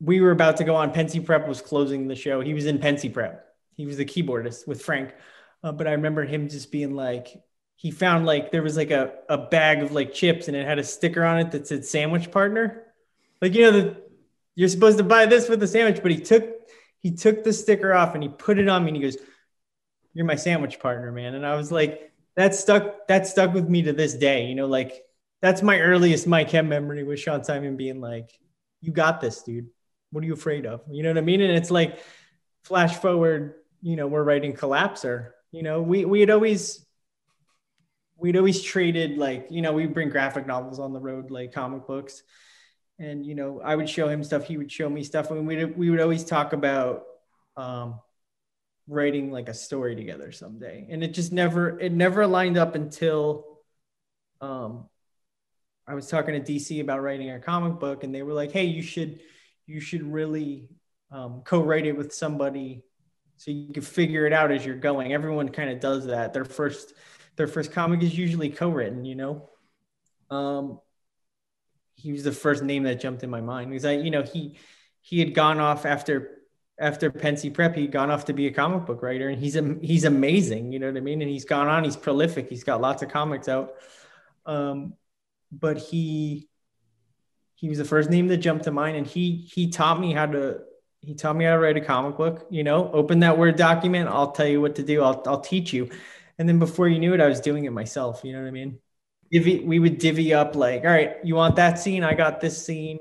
we 0.00 0.20
were 0.20 0.32
about 0.32 0.56
to 0.56 0.64
go 0.64 0.74
on 0.74 0.92
Pencey 0.92 1.20
Prep 1.20 1.46
was 1.46 1.60
closing 1.60 2.08
the 2.08 2.16
show. 2.16 2.40
He 2.40 2.54
was 2.54 2.66
in 2.66 2.78
Pencey 2.80 3.08
Prep. 3.08 3.46
He 3.76 3.86
was 3.86 3.96
the 3.96 4.04
keyboardist 4.04 4.66
with 4.66 4.82
Frank. 4.82 5.14
Uh, 5.62 5.70
but 5.70 5.86
I 5.86 5.92
remember 5.92 6.24
him 6.24 6.48
just 6.48 6.72
being 6.72 6.96
like, 6.96 7.40
he 7.76 7.90
found 7.90 8.26
like 8.26 8.52
there 8.52 8.62
was 8.62 8.76
like 8.76 8.90
a, 8.90 9.12
a 9.28 9.38
bag 9.38 9.82
of 9.82 9.92
like 9.92 10.12
chips 10.12 10.48
and 10.48 10.56
it 10.56 10.66
had 10.66 10.78
a 10.78 10.84
sticker 10.84 11.24
on 11.24 11.38
it 11.40 11.50
that 11.50 11.66
said 11.66 11.84
sandwich 11.84 12.30
partner. 12.30 12.84
Like, 13.40 13.54
you 13.54 13.62
know, 13.62 13.72
the, 13.72 13.96
you're 14.54 14.68
supposed 14.68 14.98
to 14.98 15.04
buy 15.04 15.26
this 15.26 15.48
with 15.48 15.60
the 15.60 15.66
sandwich, 15.66 16.00
but 16.02 16.10
he 16.10 16.18
took 16.18 16.48
he 17.00 17.10
took 17.10 17.42
the 17.42 17.52
sticker 17.52 17.92
off 17.92 18.14
and 18.14 18.22
he 18.22 18.28
put 18.28 18.58
it 18.58 18.68
on 18.68 18.84
me 18.84 18.90
and 18.90 18.96
he 18.96 19.02
goes, 19.02 19.16
You're 20.14 20.26
my 20.26 20.36
sandwich 20.36 20.78
partner, 20.78 21.10
man. 21.10 21.34
And 21.34 21.44
I 21.44 21.56
was 21.56 21.72
like, 21.72 22.12
that 22.36 22.54
stuck 22.54 23.06
that 23.08 23.26
stuck 23.26 23.52
with 23.52 23.68
me 23.68 23.82
to 23.82 23.92
this 23.92 24.14
day. 24.14 24.46
You 24.46 24.54
know, 24.54 24.66
like 24.66 25.02
that's 25.40 25.62
my 25.62 25.80
earliest 25.80 26.26
My 26.26 26.44
Chem 26.44 26.68
memory 26.68 27.02
with 27.02 27.18
Shaun 27.18 27.42
Simon 27.44 27.76
being 27.76 28.00
like, 28.00 28.30
You 28.80 28.92
got 28.92 29.20
this, 29.20 29.42
dude. 29.42 29.68
What 30.10 30.22
are 30.22 30.26
you 30.26 30.34
afraid 30.34 30.66
of? 30.66 30.82
You 30.90 31.02
know 31.02 31.10
what 31.10 31.18
I 31.18 31.22
mean? 31.22 31.40
And 31.40 31.52
it's 31.52 31.70
like 31.70 32.00
flash 32.64 32.96
forward, 32.96 33.54
you 33.80 33.96
know, 33.96 34.06
we're 34.06 34.22
writing 34.22 34.54
Collapser. 34.54 35.30
You 35.50 35.62
know, 35.62 35.82
we 35.82 36.04
we 36.04 36.20
had 36.20 36.30
always 36.30 36.86
we'd 38.22 38.36
always 38.36 38.62
traded 38.62 39.18
like 39.18 39.48
you 39.50 39.60
know 39.60 39.72
we 39.72 39.86
bring 39.86 40.08
graphic 40.08 40.46
novels 40.46 40.78
on 40.78 40.92
the 40.92 41.00
road 41.00 41.30
like 41.30 41.52
comic 41.52 41.86
books. 41.86 42.22
And 42.98 43.26
you 43.26 43.34
know 43.34 43.60
i 43.64 43.74
would 43.74 43.88
show 43.88 44.08
him 44.08 44.22
stuff 44.22 44.46
he 44.46 44.56
would 44.56 44.70
show 44.70 44.88
me 44.88 45.02
stuff 45.02 45.30
and 45.30 45.46
we 45.46 45.64
we 45.64 45.90
would 45.90 46.00
always 46.00 46.24
talk 46.24 46.52
about 46.52 47.04
um, 47.56 47.98
writing 48.86 49.32
like 49.32 49.48
a 49.48 49.54
story 49.54 49.96
together 49.96 50.30
someday. 50.32 50.86
And 50.88 51.02
it 51.02 51.12
just 51.12 51.32
never 51.32 51.80
it 51.80 51.92
never 51.92 52.26
lined 52.26 52.56
up 52.56 52.74
until 52.76 53.58
um, 54.40 54.88
i 55.86 55.94
was 55.94 56.06
talking 56.06 56.34
to 56.34 56.52
dc 56.52 56.80
about 56.80 57.02
writing 57.02 57.30
a 57.30 57.40
comic 57.40 57.80
book 57.80 58.04
and 58.04 58.14
they 58.14 58.22
were 58.22 58.34
like 58.34 58.52
hey 58.52 58.64
you 58.64 58.82
should 58.82 59.20
you 59.66 59.80
should 59.80 60.02
really 60.02 60.68
um, 61.10 61.42
co-write 61.44 61.86
it 61.86 61.96
with 61.96 62.12
somebody 62.14 62.84
so 63.42 63.50
you 63.50 63.72
can 63.72 63.82
figure 63.82 64.24
it 64.24 64.32
out 64.32 64.52
as 64.52 64.64
you're 64.64 64.76
going. 64.76 65.12
Everyone 65.12 65.48
kind 65.48 65.68
of 65.68 65.80
does 65.80 66.06
that. 66.06 66.32
Their 66.32 66.44
first 66.44 66.92
their 67.36 67.46
first 67.46 67.72
comic 67.72 68.02
is 68.02 68.16
usually 68.16 68.50
co-written, 68.50 69.04
you 69.04 69.14
know. 69.14 69.48
Um, 70.30 70.80
he 71.94 72.12
was 72.12 72.24
the 72.24 72.32
first 72.32 72.62
name 72.62 72.82
that 72.84 73.00
jumped 73.00 73.22
in 73.22 73.30
my 73.30 73.40
mind 73.40 73.70
because 73.70 73.84
I, 73.84 73.92
you 73.92 74.10
know, 74.10 74.22
he 74.22 74.56
he 75.00 75.18
had 75.18 75.34
gone 75.34 75.60
off 75.60 75.84
after 75.86 76.42
after 76.78 77.10
Pencey 77.10 77.50
Prep, 77.50 77.76
he'd 77.76 77.92
gone 77.92 78.10
off 78.10 78.24
to 78.26 78.32
be 78.32 78.46
a 78.46 78.50
comic 78.52 78.86
book 78.86 79.02
writer, 79.02 79.28
and 79.28 79.38
he's 79.38 79.58
he's 79.80 80.04
amazing. 80.04 80.72
You 80.72 80.78
know 80.78 80.88
what 80.88 80.96
I 80.96 81.00
mean? 81.00 81.22
And 81.22 81.30
he's 81.30 81.44
gone 81.44 81.68
on. 81.68 81.84
He's 81.84 81.96
prolific. 81.96 82.48
He's 82.48 82.64
got 82.64 82.80
lots 82.80 83.02
of 83.02 83.08
comics 83.10 83.48
out. 83.48 83.74
Um, 84.46 84.94
but 85.50 85.78
he 85.78 86.48
he 87.54 87.68
was 87.68 87.78
the 87.78 87.84
first 87.84 88.10
name 88.10 88.26
that 88.28 88.38
jumped 88.38 88.64
to 88.64 88.70
mind, 88.70 88.96
and 88.96 89.06
he 89.06 89.48
he 89.52 89.68
taught 89.68 90.00
me 90.00 90.12
how 90.12 90.26
to 90.26 90.60
he 91.00 91.14
taught 91.14 91.36
me 91.36 91.44
how 91.44 91.52
to 91.52 91.58
write 91.58 91.76
a 91.76 91.80
comic 91.80 92.16
book. 92.16 92.46
You 92.50 92.64
know, 92.64 92.90
open 92.92 93.20
that 93.20 93.38
word 93.38 93.56
document. 93.56 94.08
I'll 94.08 94.32
tell 94.32 94.48
you 94.48 94.60
what 94.60 94.76
to 94.76 94.82
do. 94.82 95.02
I'll 95.02 95.22
I'll 95.26 95.40
teach 95.40 95.72
you. 95.72 95.90
And 96.42 96.48
then 96.48 96.58
before 96.58 96.88
you 96.88 96.98
knew 96.98 97.14
it, 97.14 97.20
I 97.20 97.28
was 97.28 97.40
doing 97.40 97.66
it 97.66 97.72
myself. 97.72 98.22
You 98.24 98.32
know 98.32 98.40
what 98.40 98.48
I 98.48 98.50
mean? 98.50 98.80
Divvy, 99.30 99.60
we 99.60 99.78
would 99.78 99.98
divvy 99.98 100.34
up 100.34 100.56
like, 100.56 100.82
all 100.82 100.90
right, 100.90 101.18
you 101.22 101.36
want 101.36 101.54
that 101.54 101.78
scene? 101.78 102.02
I 102.02 102.14
got 102.14 102.40
this 102.40 102.66
scene. 102.66 102.98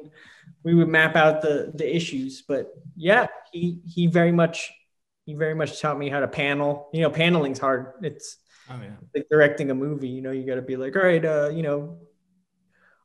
We 0.63 0.75
would 0.75 0.87
map 0.87 1.15
out 1.15 1.41
the 1.41 1.71
the 1.73 1.95
issues. 1.95 2.43
But 2.43 2.71
yeah, 2.95 3.25
he 3.51 3.81
he 3.87 4.05
very 4.05 4.31
much 4.31 4.71
he 5.25 5.33
very 5.33 5.55
much 5.55 5.81
taught 5.81 5.97
me 5.97 6.07
how 6.07 6.19
to 6.19 6.27
panel. 6.27 6.89
You 6.93 7.01
know, 7.01 7.09
paneling's 7.09 7.57
hard. 7.57 7.93
It's 8.03 8.37
oh, 8.69 8.79
yeah. 8.79 8.91
like 9.15 9.25
directing 9.27 9.71
a 9.71 9.75
movie. 9.75 10.09
You 10.09 10.21
know, 10.21 10.29
you 10.29 10.45
got 10.45 10.55
to 10.55 10.61
be 10.61 10.75
like, 10.75 10.95
all 10.95 11.01
right, 11.01 11.25
uh, 11.25 11.49
you 11.51 11.63
know, 11.63 11.97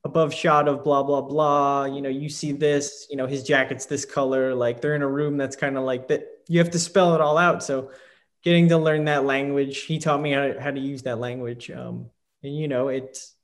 above 0.05 0.35
shot 0.35 0.69
of 0.69 0.85
blah 0.85 1.03
blah 1.03 1.23
blah. 1.23 1.87
You 1.87 2.03
know, 2.03 2.11
you 2.11 2.29
see 2.29 2.53
this. 2.53 3.07
You 3.09 3.17
know, 3.17 3.27
his 3.27 3.43
jacket's 3.43 3.87
this 3.87 4.05
color. 4.05 4.55
Like 4.55 4.83
they're 4.83 4.97
in 4.97 5.01
a 5.01 5.09
room 5.09 5.39
that's 5.39 5.57
kind 5.57 5.79
of 5.79 5.85
like 5.85 6.09
that. 6.09 6.27
You 6.47 6.59
have 6.59 6.73
to 6.73 6.79
spell 6.79 7.15
it 7.15 7.23
all 7.23 7.39
out. 7.39 7.63
So 7.63 7.91
getting 8.47 8.69
to 8.69 8.79
learn 8.79 9.07
that 9.07 9.25
language. 9.25 9.83
He 9.83 9.99
taught 9.99 10.21
me 10.21 10.31
how 10.31 10.47
to, 10.47 10.61
how 10.61 10.71
to 10.71 10.79
use 10.79 11.03
that 11.03 11.19
language. 11.19 11.69
Um, 11.69 12.11
and 12.45 12.57
you 12.57 12.69
know, 12.69 12.87
it's 12.87 13.35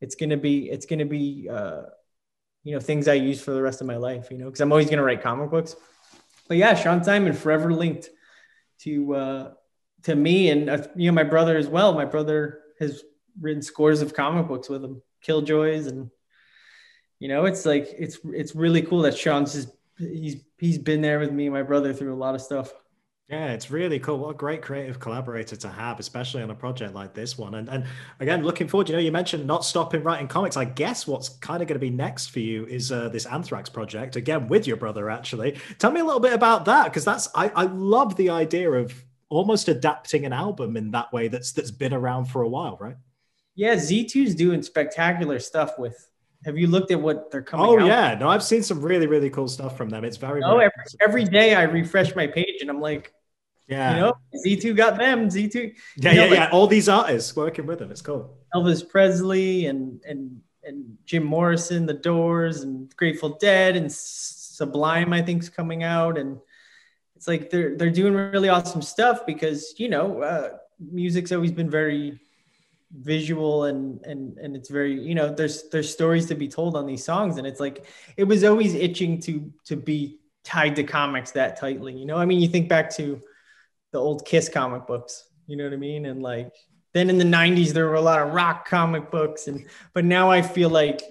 it's 0.00 0.14
gonna 0.14 0.36
be 0.36 0.70
it's 0.70 0.86
gonna 0.86 1.04
be 1.04 1.48
uh, 1.50 1.82
you 2.62 2.72
know 2.72 2.78
things 2.78 3.08
I 3.08 3.14
use 3.14 3.42
for 3.42 3.50
the 3.50 3.60
rest 3.60 3.80
of 3.80 3.88
my 3.88 3.96
life. 3.96 4.30
You 4.30 4.38
know, 4.38 4.44
because 4.44 4.60
I'm 4.60 4.70
always 4.70 4.88
gonna 4.88 5.02
write 5.02 5.20
comic 5.20 5.50
books. 5.50 5.74
But 6.46 6.58
yeah, 6.58 6.76
Shaun 6.76 7.02
Simon 7.02 7.32
forever 7.32 7.72
linked 7.72 8.08
to 8.82 9.14
uh, 9.16 9.50
to 10.04 10.14
me 10.14 10.50
and 10.50 10.70
uh, 10.70 10.86
you 10.94 11.10
know 11.10 11.14
my 11.16 11.24
brother 11.24 11.56
as 11.56 11.66
well. 11.66 11.92
My 11.92 12.04
brother 12.04 12.60
has 12.78 13.02
written 13.40 13.62
scores 13.62 14.00
of 14.00 14.14
comic 14.14 14.46
books 14.46 14.68
with 14.68 14.84
him, 14.84 15.02
Killjoys, 15.26 15.88
and 15.88 16.08
you 17.18 17.26
know 17.26 17.46
it's 17.46 17.66
like 17.66 17.88
it's 17.98 18.18
it's 18.26 18.54
really 18.54 18.82
cool 18.82 19.02
that 19.02 19.18
Shaun's 19.18 19.54
just 19.54 19.70
he's 19.98 20.36
he's 20.56 20.78
been 20.78 21.00
there 21.00 21.18
with 21.18 21.32
me 21.32 21.46
and 21.46 21.52
my 21.52 21.64
brother 21.64 21.92
through 21.92 22.14
a 22.14 22.22
lot 22.24 22.36
of 22.36 22.40
stuff. 22.40 22.72
Yeah, 23.28 23.48
it's 23.48 23.72
really 23.72 23.98
cool. 23.98 24.18
What 24.18 24.30
a 24.30 24.34
great 24.34 24.62
creative 24.62 25.00
collaborator 25.00 25.56
to 25.56 25.68
have, 25.68 25.98
especially 25.98 26.44
on 26.44 26.50
a 26.50 26.54
project 26.54 26.94
like 26.94 27.12
this 27.12 27.36
one. 27.36 27.56
And 27.56 27.68
and 27.68 27.84
again, 28.20 28.44
looking 28.44 28.68
forward. 28.68 28.88
You 28.88 28.94
know, 28.94 29.00
you 29.00 29.10
mentioned 29.10 29.44
not 29.44 29.64
stopping 29.64 30.04
writing 30.04 30.28
comics. 30.28 30.56
I 30.56 30.64
guess 30.64 31.08
what's 31.08 31.30
kind 31.30 31.60
of 31.60 31.66
going 31.66 31.74
to 31.74 31.84
be 31.84 31.90
next 31.90 32.28
for 32.28 32.38
you 32.38 32.66
is 32.66 32.92
uh, 32.92 33.08
this 33.08 33.26
Anthrax 33.26 33.68
project 33.68 34.14
again 34.14 34.46
with 34.46 34.68
your 34.68 34.76
brother. 34.76 35.10
Actually, 35.10 35.58
tell 35.80 35.90
me 35.90 36.00
a 36.00 36.04
little 36.04 36.20
bit 36.20 36.34
about 36.34 36.66
that 36.66 36.84
because 36.84 37.04
that's 37.04 37.28
I 37.34 37.48
I 37.48 37.64
love 37.64 38.14
the 38.14 38.30
idea 38.30 38.70
of 38.70 38.94
almost 39.28 39.66
adapting 39.66 40.24
an 40.24 40.32
album 40.32 40.76
in 40.76 40.92
that 40.92 41.12
way 41.12 41.26
that's 41.26 41.50
that's 41.50 41.72
been 41.72 41.92
around 41.92 42.26
for 42.26 42.42
a 42.42 42.48
while, 42.48 42.76
right? 42.80 42.96
Yeah, 43.56 43.74
Z2's 43.74 44.36
doing 44.36 44.62
spectacular 44.62 45.40
stuff 45.40 45.80
with 45.80 46.10
have 46.44 46.56
you 46.56 46.68
looked 46.68 46.92
at 46.92 47.00
what 47.00 47.32
they're 47.32 47.42
coming? 47.42 47.66
Oh 47.66 47.84
yeah, 47.84 48.14
no, 48.14 48.28
I've 48.28 48.44
seen 48.44 48.62
some 48.62 48.80
really 48.80 49.08
really 49.08 49.30
cool 49.30 49.48
stuff 49.48 49.76
from 49.76 49.88
them. 49.88 50.04
It's 50.04 50.16
very. 50.16 50.42
Oh, 50.44 50.58
every, 50.58 50.70
every 51.00 51.24
day 51.24 51.56
I 51.56 51.64
refresh 51.64 52.14
my 52.14 52.28
page 52.28 52.60
and 52.60 52.70
I'm 52.70 52.80
like, 52.80 53.12
yeah, 53.68 53.94
you 53.94 54.00
know, 54.00 54.14
Z2 54.44 54.76
got 54.76 54.98
them. 54.98 55.28
Z2. 55.28 55.74
Yeah, 55.96 56.12
you 56.12 56.20
yeah, 56.20 56.26
know, 56.26 56.34
yeah. 56.34 56.50
All 56.52 56.66
these 56.66 56.88
artists 56.88 57.34
working 57.34 57.66
with 57.66 57.80
them. 57.80 57.90
It's 57.90 58.02
cool. 58.02 58.38
Elvis 58.54 58.88
Presley 58.88 59.66
and 59.66 60.00
and 60.04 60.40
and 60.62 60.96
Jim 61.04 61.24
Morrison, 61.24 61.86
The 61.86 61.94
Doors, 61.94 62.62
and 62.62 62.94
Grateful 62.96 63.36
Dead, 63.38 63.76
and 63.76 63.90
Sublime. 63.90 65.12
I 65.12 65.22
think 65.22 65.42
is 65.42 65.48
coming 65.48 65.82
out, 65.82 66.16
and 66.16 66.38
it's 67.16 67.26
like 67.26 67.50
they're 67.50 67.76
they're 67.76 67.90
doing 67.90 68.14
really 68.14 68.48
awesome 68.48 68.82
stuff 68.82 69.26
because 69.26 69.74
you 69.78 69.88
know 69.88 70.22
uh, 70.22 70.50
music's 70.78 71.32
always 71.32 71.52
been 71.52 71.70
very 71.70 72.20
visual 72.92 73.64
and 73.64 74.00
and 74.04 74.38
and 74.38 74.54
it's 74.54 74.68
very 74.68 74.98
you 74.98 75.14
know 75.14 75.32
there's 75.32 75.68
there's 75.70 75.92
stories 75.92 76.26
to 76.26 76.34
be 76.34 76.48
told 76.48 76.76
on 76.76 76.86
these 76.86 77.04
songs 77.04 77.36
and 77.36 77.46
it's 77.46 77.58
like 77.58 77.84
it 78.16 78.24
was 78.24 78.44
always 78.44 78.74
itching 78.74 79.20
to 79.20 79.52
to 79.64 79.76
be 79.76 80.18
tied 80.44 80.76
to 80.76 80.84
comics 80.84 81.32
that 81.32 81.58
tightly 81.58 81.92
you 81.92 82.06
know 82.06 82.16
i 82.16 82.24
mean 82.24 82.40
you 82.40 82.46
think 82.46 82.68
back 82.68 82.88
to 82.88 83.20
the 83.96 84.02
old 84.02 84.24
kiss 84.24 84.48
comic 84.48 84.86
books 84.86 85.30
you 85.46 85.56
know 85.56 85.64
what 85.64 85.72
i 85.72 85.76
mean 85.76 86.06
and 86.06 86.22
like 86.22 86.52
then 86.92 87.10
in 87.10 87.18
the 87.18 87.24
90s 87.24 87.72
there 87.72 87.86
were 87.86 87.94
a 87.94 88.00
lot 88.00 88.20
of 88.20 88.32
rock 88.32 88.68
comic 88.68 89.10
books 89.10 89.48
and 89.48 89.66
but 89.94 90.04
now 90.04 90.30
i 90.30 90.42
feel 90.42 90.70
like 90.70 91.02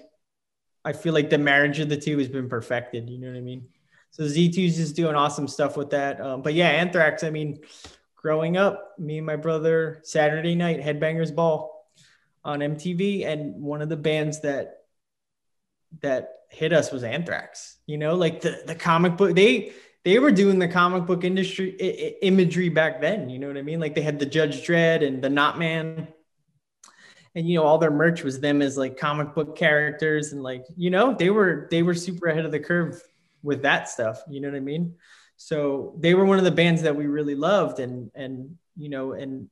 i 0.84 0.92
feel 0.92 1.12
like 1.12 1.28
the 1.28 1.38
marriage 1.38 1.78
of 1.80 1.88
the 1.88 1.96
two 1.96 2.16
has 2.18 2.28
been 2.28 2.48
perfected 2.48 3.10
you 3.10 3.18
know 3.18 3.28
what 3.28 3.36
i 3.36 3.40
mean 3.40 3.68
so 4.10 4.22
z2's 4.22 4.76
just 4.76 4.96
doing 4.96 5.14
awesome 5.14 5.48
stuff 5.48 5.76
with 5.76 5.90
that 5.90 6.20
um, 6.20 6.42
but 6.42 6.54
yeah 6.54 6.68
anthrax 6.68 7.22
i 7.22 7.30
mean 7.30 7.58
growing 8.26 8.56
up, 8.56 8.98
me 8.98 9.18
and 9.18 9.26
my 9.26 9.36
brother, 9.36 10.00
Saturday 10.02 10.56
night, 10.56 10.82
Headbangers 10.82 11.32
Ball 11.32 11.86
on 12.44 12.58
MTV, 12.58 13.24
and 13.24 13.62
one 13.62 13.82
of 13.82 13.88
the 13.88 13.96
bands 13.96 14.40
that 14.40 14.78
that 16.02 16.30
hit 16.50 16.72
us 16.72 16.90
was 16.90 17.04
Anthrax. 17.04 17.76
You 17.86 17.98
know, 17.98 18.16
like 18.16 18.40
the 18.40 18.62
the 18.66 18.74
comic 18.74 19.16
book 19.16 19.36
they 19.36 19.72
they 20.06 20.20
were 20.20 20.30
doing 20.30 20.60
the 20.60 20.68
comic 20.68 21.04
book 21.04 21.24
industry 21.24 21.76
I- 21.80 21.84
I- 21.84 22.16
imagery 22.22 22.68
back 22.68 23.00
then. 23.00 23.28
You 23.28 23.40
know 23.40 23.48
what 23.48 23.56
I 23.56 23.62
mean? 23.62 23.80
Like 23.80 23.96
they 23.96 24.02
had 24.02 24.20
the 24.20 24.24
Judge 24.24 24.64
Dredd 24.64 25.04
and 25.04 25.20
the 25.20 25.28
Not 25.28 25.58
Man. 25.58 26.06
And 27.34 27.48
you 27.48 27.56
know, 27.56 27.64
all 27.64 27.78
their 27.78 27.90
merch 27.90 28.22
was 28.22 28.38
them 28.38 28.62
as 28.62 28.78
like 28.78 28.96
comic 28.96 29.34
book 29.34 29.58
characters, 29.58 30.32
and 30.32 30.44
like 30.44 30.64
you 30.76 30.90
know, 30.90 31.12
they 31.12 31.30
were 31.30 31.66
they 31.72 31.82
were 31.82 31.92
super 31.92 32.28
ahead 32.28 32.44
of 32.44 32.52
the 32.52 32.60
curve 32.60 33.02
with 33.42 33.62
that 33.62 33.88
stuff. 33.88 34.22
You 34.30 34.40
know 34.40 34.48
what 34.48 34.56
I 34.56 34.60
mean? 34.60 34.94
So 35.36 35.96
they 35.98 36.14
were 36.14 36.24
one 36.24 36.38
of 36.38 36.44
the 36.44 36.52
bands 36.52 36.82
that 36.82 36.94
we 36.94 37.08
really 37.08 37.34
loved, 37.34 37.80
and 37.80 38.12
and 38.14 38.56
you 38.76 38.88
know, 38.88 39.10
and 39.12 39.50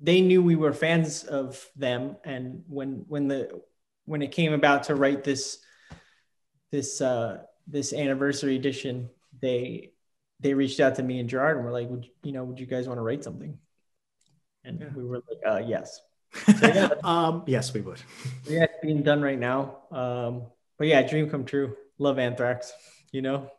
they 0.00 0.22
knew 0.22 0.42
we 0.42 0.56
were 0.56 0.72
fans 0.72 1.22
of 1.22 1.64
them. 1.76 2.16
And 2.24 2.64
when 2.66 3.04
when 3.06 3.28
the 3.28 3.62
when 4.06 4.22
it 4.22 4.32
came 4.32 4.52
about 4.52 4.82
to 4.84 4.96
write 4.96 5.22
this 5.22 5.58
this 6.72 7.00
uh, 7.00 7.44
this 7.68 7.92
anniversary 7.92 8.56
edition, 8.56 9.08
they 9.40 9.92
they 10.40 10.54
reached 10.54 10.80
out 10.80 10.96
to 10.96 11.02
me 11.02 11.18
and 11.18 11.28
Gerard 11.28 11.56
and 11.56 11.64
were 11.64 11.72
like, 11.72 11.88
"Would 11.88 12.08
you 12.22 12.32
know? 12.32 12.44
Would 12.44 12.60
you 12.60 12.66
guys 12.66 12.88
want 12.88 12.98
to 12.98 13.02
write 13.02 13.24
something?" 13.24 13.58
And 14.64 14.80
yeah. 14.80 14.88
we 14.94 15.04
were 15.04 15.22
like, 15.28 15.40
uh, 15.46 15.62
"Yes." 15.66 16.00
So, 16.60 16.66
yeah, 16.66 16.90
um, 17.04 17.44
yes, 17.46 17.72
we 17.72 17.80
would. 17.80 18.02
Yeah, 18.46 18.64
it's 18.64 18.74
being 18.82 19.02
done 19.02 19.22
right 19.22 19.38
now. 19.38 19.78
Um, 19.90 20.42
but 20.76 20.86
yeah, 20.86 21.00
dream 21.02 21.30
come 21.30 21.46
true. 21.46 21.74
Love 21.98 22.18
Anthrax. 22.18 22.72
You 23.12 23.22
know. 23.22 23.50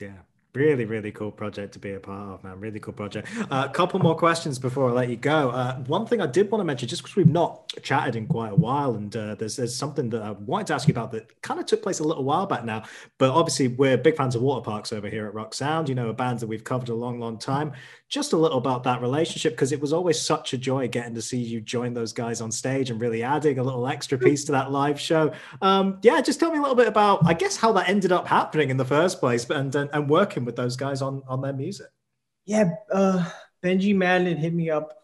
Yeah. 0.00 0.18
Really, 0.56 0.86
really 0.86 1.12
cool 1.12 1.30
project 1.30 1.74
to 1.74 1.78
be 1.78 1.92
a 1.92 2.00
part 2.00 2.30
of, 2.30 2.42
man. 2.42 2.58
Really 2.58 2.80
cool 2.80 2.94
project. 2.94 3.28
A 3.50 3.52
uh, 3.52 3.68
couple 3.68 4.00
more 4.00 4.14
questions 4.14 4.58
before 4.58 4.88
I 4.88 4.92
let 4.92 5.10
you 5.10 5.16
go. 5.16 5.50
Uh, 5.50 5.76
one 5.80 6.06
thing 6.06 6.22
I 6.22 6.26
did 6.26 6.50
want 6.50 6.60
to 6.60 6.64
mention, 6.64 6.88
just 6.88 7.02
because 7.02 7.14
we've 7.14 7.28
not 7.28 7.74
chatted 7.82 8.16
in 8.16 8.26
quite 8.26 8.52
a 8.52 8.56
while, 8.56 8.94
and 8.94 9.14
uh, 9.14 9.34
there's 9.34 9.56
there's 9.56 9.76
something 9.76 10.08
that 10.10 10.22
I 10.22 10.30
wanted 10.30 10.68
to 10.68 10.74
ask 10.74 10.88
you 10.88 10.92
about 10.92 11.12
that 11.12 11.42
kind 11.42 11.60
of 11.60 11.66
took 11.66 11.82
place 11.82 11.98
a 11.98 12.04
little 12.04 12.24
while 12.24 12.46
back 12.46 12.64
now. 12.64 12.84
But 13.18 13.32
obviously, 13.32 13.68
we're 13.68 13.98
big 13.98 14.16
fans 14.16 14.34
of 14.34 14.40
Waterparks 14.40 14.94
over 14.94 15.10
here 15.10 15.26
at 15.26 15.34
Rock 15.34 15.52
Sound. 15.52 15.90
You 15.90 15.94
know, 15.94 16.08
a 16.08 16.14
band 16.14 16.40
that 16.40 16.46
we've 16.46 16.64
covered 16.64 16.88
a 16.88 16.94
long, 16.94 17.20
long 17.20 17.36
time. 17.36 17.74
Just 18.08 18.32
a 18.32 18.36
little 18.38 18.56
about 18.56 18.84
that 18.84 19.02
relationship 19.02 19.52
because 19.52 19.72
it 19.72 19.80
was 19.80 19.92
always 19.92 20.18
such 20.18 20.54
a 20.54 20.58
joy 20.58 20.88
getting 20.88 21.14
to 21.16 21.22
see 21.22 21.38
you 21.38 21.60
join 21.60 21.92
those 21.92 22.14
guys 22.14 22.40
on 22.40 22.50
stage 22.50 22.88
and 22.88 22.98
really 22.98 23.22
adding 23.22 23.58
a 23.58 23.62
little 23.62 23.86
extra 23.86 24.16
piece 24.16 24.44
to 24.44 24.52
that 24.52 24.70
live 24.70 24.98
show. 24.98 25.32
Um, 25.60 25.98
yeah, 26.02 26.22
just 26.22 26.40
tell 26.40 26.50
me 26.50 26.56
a 26.56 26.62
little 26.62 26.76
bit 26.76 26.88
about, 26.88 27.26
I 27.26 27.34
guess, 27.34 27.56
how 27.58 27.72
that 27.72 27.90
ended 27.90 28.12
up 28.12 28.26
happening 28.26 28.70
in 28.70 28.78
the 28.78 28.84
first 28.86 29.20
place, 29.20 29.50
and 29.50 29.74
and, 29.74 29.90
and 29.92 30.08
working 30.08 30.45
with 30.46 30.56
those 30.56 30.76
guys 30.76 31.02
on 31.02 31.22
on 31.28 31.42
that 31.42 31.56
music. 31.56 31.88
Yeah, 32.44 32.70
uh, 32.92 33.28
Benji 33.62 33.94
Madden 33.94 34.36
hit 34.36 34.54
me 34.54 34.70
up 34.70 34.96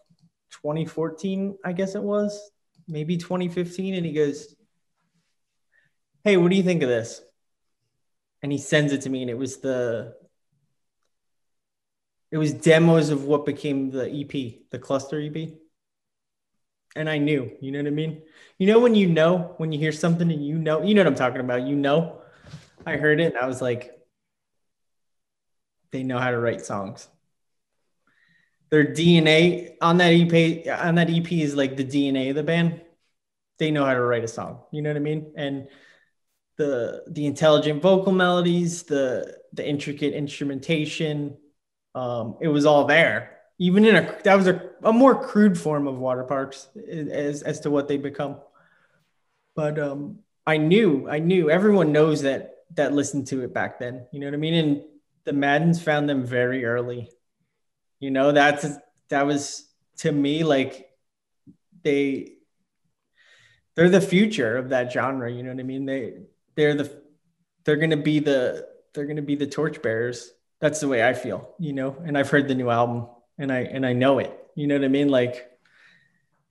2014, 0.51 1.57
I 1.65 1.73
guess 1.73 1.95
it 1.95 2.01
was, 2.01 2.51
maybe 2.87 3.17
2015, 3.17 3.95
and 3.95 4.05
he 4.05 4.13
goes, 4.13 4.55
"Hey, 6.23 6.37
what 6.37 6.49
do 6.49 6.55
you 6.55 6.63
think 6.63 6.81
of 6.81 6.89
this?" 6.89 7.21
And 8.41 8.51
he 8.51 8.57
sends 8.57 8.93
it 8.93 9.01
to 9.01 9.09
me, 9.09 9.21
and 9.21 9.29
it 9.29 9.37
was 9.37 9.57
the 9.57 10.15
it 12.33 12.37
was 12.37 12.51
demos 12.51 13.11
of 13.11 13.25
what 13.25 13.45
became 13.45 13.91
the 13.91 14.09
EP, 14.11 14.63
the 14.71 14.79
cluster 14.79 15.21
EP. 15.21 15.53
And 16.95 17.07
I 17.07 17.19
knew, 17.19 17.51
you 17.61 17.71
know 17.71 17.77
what 17.77 17.87
I 17.87 17.91
mean? 17.91 18.23
You 18.57 18.65
know 18.65 18.79
when 18.79 18.95
you 18.95 19.07
know, 19.07 19.53
when 19.57 19.71
you 19.71 19.77
hear 19.77 19.91
something 19.91 20.31
and 20.31 20.43
you 20.43 20.57
know, 20.57 20.81
you 20.81 20.95
know 20.95 21.01
what 21.01 21.07
I'm 21.07 21.15
talking 21.15 21.41
about, 21.41 21.61
you 21.61 21.75
know. 21.75 22.21
I 22.87 22.97
heard 22.97 23.19
it 23.19 23.33
and 23.33 23.37
I 23.37 23.45
was 23.45 23.61
like, 23.61 23.92
they 25.93 26.03
know 26.03 26.17
how 26.17 26.31
to 26.31 26.39
write 26.39 26.65
songs. 26.65 27.07
Their 28.69 28.83
DNA 28.83 29.75
on 29.79 29.97
that 29.97 30.11
EP 30.11 30.67
on 30.83 30.95
that 30.95 31.09
EP 31.09 31.31
is 31.31 31.55
like 31.55 31.77
the 31.77 31.85
DNA 31.85 32.31
of 32.31 32.35
the 32.35 32.43
band. 32.43 32.81
They 33.59 33.69
know 33.69 33.85
how 33.85 33.93
to 33.93 34.01
write 34.01 34.23
a 34.23 34.27
song. 34.27 34.63
You 34.71 34.81
know 34.81 34.89
what 34.89 34.97
I 34.97 35.01
mean? 35.01 35.31
And 35.37 35.67
the 36.57 37.03
the 37.07 37.27
intelligent 37.27 37.83
vocal 37.83 38.11
melodies, 38.11 38.83
the 38.83 39.37
the 39.53 39.65
intricate 39.65 40.13
instrumentation, 40.13 41.37
um, 41.93 42.37
it 42.41 42.47
was 42.47 42.65
all 42.65 42.85
there. 42.85 43.37
Even 43.59 43.85
in 43.85 43.95
a 43.95 44.17
that 44.23 44.35
was 44.35 44.47
a, 44.47 44.71
a 44.81 44.91
more 44.91 45.23
crude 45.23 45.59
form 45.59 45.87
of 45.87 45.95
Waterparks 45.95 46.65
as 47.11 47.43
as 47.43 47.59
to 47.61 47.69
what 47.69 47.87
they 47.87 47.97
become. 47.97 48.37
But 49.55 49.77
um, 49.77 50.19
I 50.47 50.57
knew 50.57 51.07
I 51.07 51.19
knew 51.19 51.51
everyone 51.51 51.91
knows 51.91 52.23
that 52.23 52.55
that 52.73 52.93
listened 52.93 53.27
to 53.27 53.43
it 53.43 53.53
back 53.53 53.77
then. 53.77 54.07
You 54.11 54.19
know 54.19 54.25
what 54.25 54.33
I 54.33 54.37
mean? 54.37 54.55
And 54.55 54.83
the 55.25 55.33
Maddens 55.33 55.81
found 55.81 56.09
them 56.09 56.25
very 56.25 56.65
early. 56.65 57.09
You 57.99 58.11
know, 58.11 58.31
that's 58.31 58.65
that 59.09 59.25
was 59.25 59.69
to 59.97 60.11
me 60.11 60.43
like 60.43 60.89
they 61.83 62.33
they're 63.75 63.89
the 63.89 64.01
future 64.01 64.57
of 64.57 64.69
that 64.69 64.91
genre. 64.91 65.31
You 65.31 65.43
know 65.43 65.51
what 65.51 65.59
I 65.59 65.63
mean? 65.63 65.85
They 65.85 66.13
they're 66.55 66.75
the 66.75 67.01
they're 67.63 67.77
gonna 67.77 67.97
be 67.97 68.19
the 68.19 68.67
they're 68.93 69.05
gonna 69.05 69.21
be 69.21 69.35
the 69.35 69.47
torchbearers. 69.47 70.31
That's 70.59 70.79
the 70.79 70.87
way 70.87 71.07
I 71.07 71.13
feel, 71.13 71.55
you 71.59 71.73
know. 71.73 71.95
And 72.05 72.17
I've 72.17 72.29
heard 72.29 72.47
the 72.47 72.55
new 72.55 72.69
album 72.69 73.07
and 73.37 73.51
I 73.51 73.59
and 73.59 73.85
I 73.85 73.93
know 73.93 74.19
it. 74.19 74.37
You 74.55 74.67
know 74.67 74.75
what 74.75 74.85
I 74.85 74.89
mean? 74.89 75.09
Like 75.09 75.49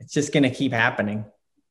it's 0.00 0.12
just 0.12 0.32
gonna 0.32 0.50
keep 0.50 0.72
happening 0.72 1.24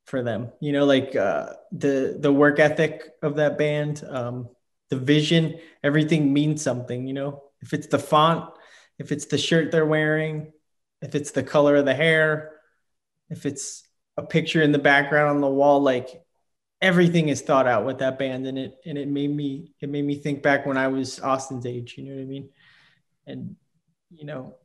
for 0.06 0.24
them. 0.24 0.52
You 0.60 0.72
know, 0.74 0.86
like 0.86 1.16
uh 1.16 1.54
the 1.72 2.18
the 2.20 2.32
work 2.32 2.60
ethic 2.60 3.14
of 3.22 3.36
that 3.36 3.58
band, 3.58 4.04
um, 4.08 4.50
the 4.92 4.98
vision, 4.98 5.58
everything 5.84 6.32
means 6.32 6.62
something, 6.62 7.08
you 7.08 7.14
know. 7.14 7.42
If 7.62 7.74
it's 7.74 7.88
the 7.88 7.98
font, 7.98 8.54
if 9.00 9.12
it's 9.12 9.26
the 9.26 9.38
shirt 9.38 9.72
they're 9.72 9.86
wearing, 9.86 10.52
if 11.02 11.16
it's 11.16 11.32
the 11.32 11.44
color 11.44 11.78
of 11.78 11.86
the 11.86 11.96
hair, 11.96 12.52
if 13.30 13.46
it's 13.48 13.88
a 14.18 14.22
picture 14.22 14.62
in 14.62 14.72
the 14.72 14.80
background 14.80 15.30
on 15.30 15.42
the 15.42 15.50
wall, 15.50 15.82
like 15.82 16.24
everything 16.82 17.30
is 17.30 17.42
thought 17.42 17.68
out 17.68 17.86
with 17.86 18.00
that 18.00 18.20
band. 18.20 18.46
And 18.46 18.60
it 18.60 18.76
and 18.86 18.98
it 18.98 19.08
made 19.08 19.36
me 19.36 19.74
it 19.80 19.90
made 19.90 20.06
me 20.06 20.16
think 20.16 20.44
back 20.44 20.66
when 20.66 20.78
I 20.78 20.90
was 20.90 21.20
Awsten's 21.20 21.66
age, 21.66 21.96
you 21.98 22.04
know 22.04 22.16
what 22.16 22.22
I 22.22 22.26
mean? 22.26 22.50
And 23.26 23.56
you 24.10 24.26
know, 24.26 24.56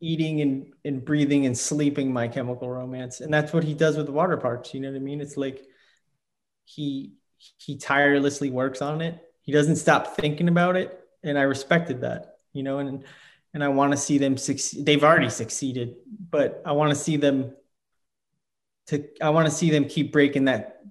eating 0.00 0.42
and, 0.42 0.72
and 0.84 1.04
breathing 1.04 1.46
and 1.46 1.56
sleeping 1.56 2.12
my 2.12 2.28
chemical 2.28 2.68
romance. 2.68 3.20
And 3.20 3.32
that's 3.32 3.52
what 3.52 3.64
he 3.64 3.74
does 3.74 3.96
with 3.96 4.06
the 4.06 4.12
Waterparks, 4.12 4.74
you 4.74 4.80
know 4.80 4.90
what 4.90 4.96
I 4.96 5.00
mean? 5.00 5.20
It's 5.20 5.38
like 5.38 5.62
he 6.64 7.14
he 7.56 7.78
tirelessly 7.78 8.50
works 8.50 8.82
on 8.82 9.00
it. 9.00 9.18
He 9.50 9.56
doesn't 9.56 9.76
stop 9.76 10.14
thinking 10.14 10.46
about 10.46 10.76
it, 10.76 10.96
and 11.24 11.36
I 11.36 11.42
respected 11.42 12.02
that, 12.02 12.36
you 12.52 12.62
know, 12.62 12.78
and 12.78 13.02
and 13.52 13.64
I 13.64 13.68
want 13.68 13.90
to 13.90 13.96
see 13.96 14.16
them 14.16 14.36
succeed. 14.36 14.86
They've 14.86 15.02
already 15.02 15.28
succeeded, 15.28 15.96
but 16.30 16.62
I 16.64 16.70
want 16.70 16.90
to 16.90 16.94
see 16.94 17.16
them 17.16 17.56
to 18.86 19.08
I 19.20 19.30
want 19.30 19.48
to 19.48 19.52
see 19.52 19.72
them 19.72 19.86
keep 19.86 20.12
breaking 20.12 20.44
that 20.44 20.84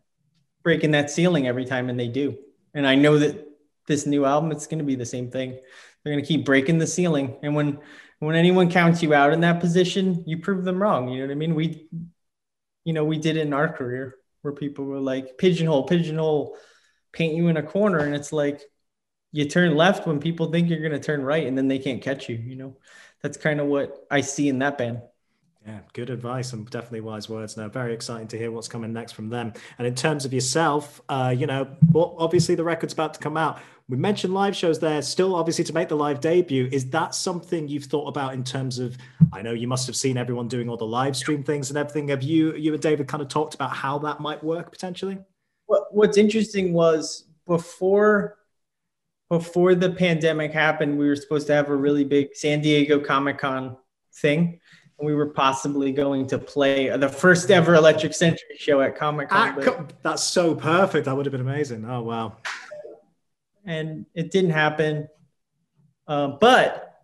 breaking 0.62 0.92
that 0.92 1.10
ceiling 1.10 1.48
every 1.48 1.64
time, 1.64 1.88
and 1.90 1.98
they 1.98 2.10
do. 2.10 2.38
And 2.74 2.86
I 2.86 2.96
know 2.96 3.18
that 3.20 3.48
this 3.88 4.06
new 4.06 4.26
album, 4.26 4.52
it's 4.52 4.68
going 4.68 4.80
to 4.80 4.84
be 4.84 4.96
the 4.96 5.06
same 5.06 5.32
thing. 5.32 5.52
They're 6.04 6.12
going 6.12 6.22
to 6.22 6.28
keep 6.28 6.44
breaking 6.44 6.80
the 6.80 6.88
ceiling, 6.88 7.38
and 7.42 7.56
when 7.56 7.80
when 8.20 8.36
anyone 8.36 8.70
counts 8.70 9.02
you 9.02 9.14
out 9.14 9.32
in 9.32 9.40
that 9.40 9.62
position, 9.62 10.26
you 10.28 10.40
prove 10.40 10.66
them 10.66 10.84
wrong. 10.84 11.08
You 11.08 11.20
know 11.22 11.28
what 11.28 11.32
I 11.32 11.36
mean? 11.36 11.56
We, 11.56 11.88
you 12.84 12.92
know, 12.92 13.06
we 13.06 13.20
did 13.20 13.38
it 13.38 13.48
in 13.48 13.54
our 13.54 13.72
career 13.72 14.16
where 14.42 14.54
people 14.54 14.84
were 14.84 15.00
like 15.00 15.38
pigeonhole, 15.38 15.84
pigeonhole, 15.84 16.58
paint 17.12 17.36
you 17.36 17.48
in 17.48 17.58
a 17.58 17.64
corner, 17.64 18.00
and 18.00 18.16
it's 18.16 18.32
like 18.32 18.62
you 19.32 19.46
turn 19.46 19.76
left 19.76 20.08
when 20.08 20.20
people 20.20 20.52
think 20.52 20.70
you're 20.70 20.80
going 20.80 20.92
to 20.92 21.00
turn 21.00 21.24
right, 21.24 21.46
and 21.46 21.58
then 21.58 21.68
they 21.68 21.80
can't 21.80 22.02
catch 22.02 22.30
you. 22.30 22.36
You 22.36 22.56
know, 22.56 22.78
that's 23.22 23.38
kind 23.38 23.60
of 23.60 23.68
what 23.68 24.06
I 24.10 24.22
see 24.22 24.50
in 24.50 24.60
that 24.60 24.78
band. 24.78 25.02
Yeah, 25.66 25.80
good 25.94 26.10
advice 26.10 26.54
and 26.54 26.68
definitely 26.70 27.02
wise 27.02 27.30
words. 27.30 27.58
Now, 27.58 27.68
very 27.68 27.94
exciting 27.94 28.28
to 28.30 28.38
hear 28.38 28.50
what's 28.50 28.70
coming 28.70 28.94
next 28.94 29.12
from 29.12 29.30
them. 29.30 29.54
And 29.78 29.86
in 29.86 29.94
terms 29.94 30.24
of 30.24 30.34
yourself, 30.34 31.02
uh, 31.10 31.36
you 31.38 31.48
know, 31.48 31.68
well, 31.92 32.16
obviously 32.18 32.56
the 32.56 32.64
record's 32.64 32.94
about 32.94 33.14
to 33.16 33.20
come 33.20 33.36
out. 33.36 33.60
We 33.90 33.98
mentioned 33.98 34.34
live 34.34 34.56
shows 34.56 34.80
there, 34.80 35.02
still 35.02 35.36
obviously 35.36 35.66
to 35.66 35.74
make 35.74 35.90
the 35.90 35.96
live 35.96 36.22
debut. 36.22 36.70
Is 36.72 36.90
that 36.92 37.14
something 37.14 37.68
you've 37.68 37.86
thought 37.86 38.08
about 38.08 38.34
in 38.34 38.44
terms 38.44 38.80
of? 38.80 38.98
I 39.34 39.42
know 39.42 39.52
you 39.52 39.68
must 39.68 39.86
have 39.88 39.96
seen 39.96 40.18
everyone 40.18 40.48
doing 40.48 40.70
all 40.70 40.78
the 40.78 40.86
live 40.86 41.18
stream 41.18 41.44
things 41.44 41.70
and 41.70 41.78
everything. 41.78 42.08
Have 42.08 42.24
you, 42.24 42.56
you 42.56 42.74
and 42.74 42.82
David, 42.82 43.08
kind 43.08 43.22
of 43.22 43.28
talked 43.28 43.54
about 43.54 43.72
how 43.72 44.00
that 44.00 44.20
might 44.22 44.44
work 44.44 44.72
potentially? 44.72 45.20
What, 45.70 45.94
what's 45.94 46.18
interesting 46.18 46.74
was 46.74 47.26
before 47.46 48.38
before 49.30 49.76
the 49.76 49.92
pandemic 49.92 50.52
happened, 50.52 50.98
we 50.98 51.08
were 51.08 51.16
supposed 51.16 51.46
to 51.46 51.54
have 51.54 51.70
a 51.70 51.76
really 51.76 52.04
big 52.04 52.36
San 52.36 52.60
Diego 52.62 53.00
Comic 53.00 53.38
Con 53.38 53.78
thing 54.16 54.60
And 54.98 55.06
we 55.06 55.14
were 55.14 55.30
possibly 55.30 55.92
going 55.92 56.26
to 56.30 56.40
play 56.40 56.90
the 56.98 57.08
first 57.08 57.52
ever 57.52 57.76
Electric 57.76 58.16
Century 58.16 58.58
show 58.58 58.82
at 58.82 58.98
Comic 58.98 59.30
Con. 59.30 59.88
That's 60.02 60.24
so 60.24 60.56
perfect. 60.56 61.06
That 61.06 61.16
would 61.16 61.28
have 61.28 61.32
been 61.32 61.42
amazing. 61.42 61.86
Oh 61.86 62.02
wow! 62.02 62.38
And 63.64 64.08
it 64.16 64.32
didn't 64.32 64.50
happen. 64.50 65.08
Uh, 66.08 66.30
but 66.42 67.04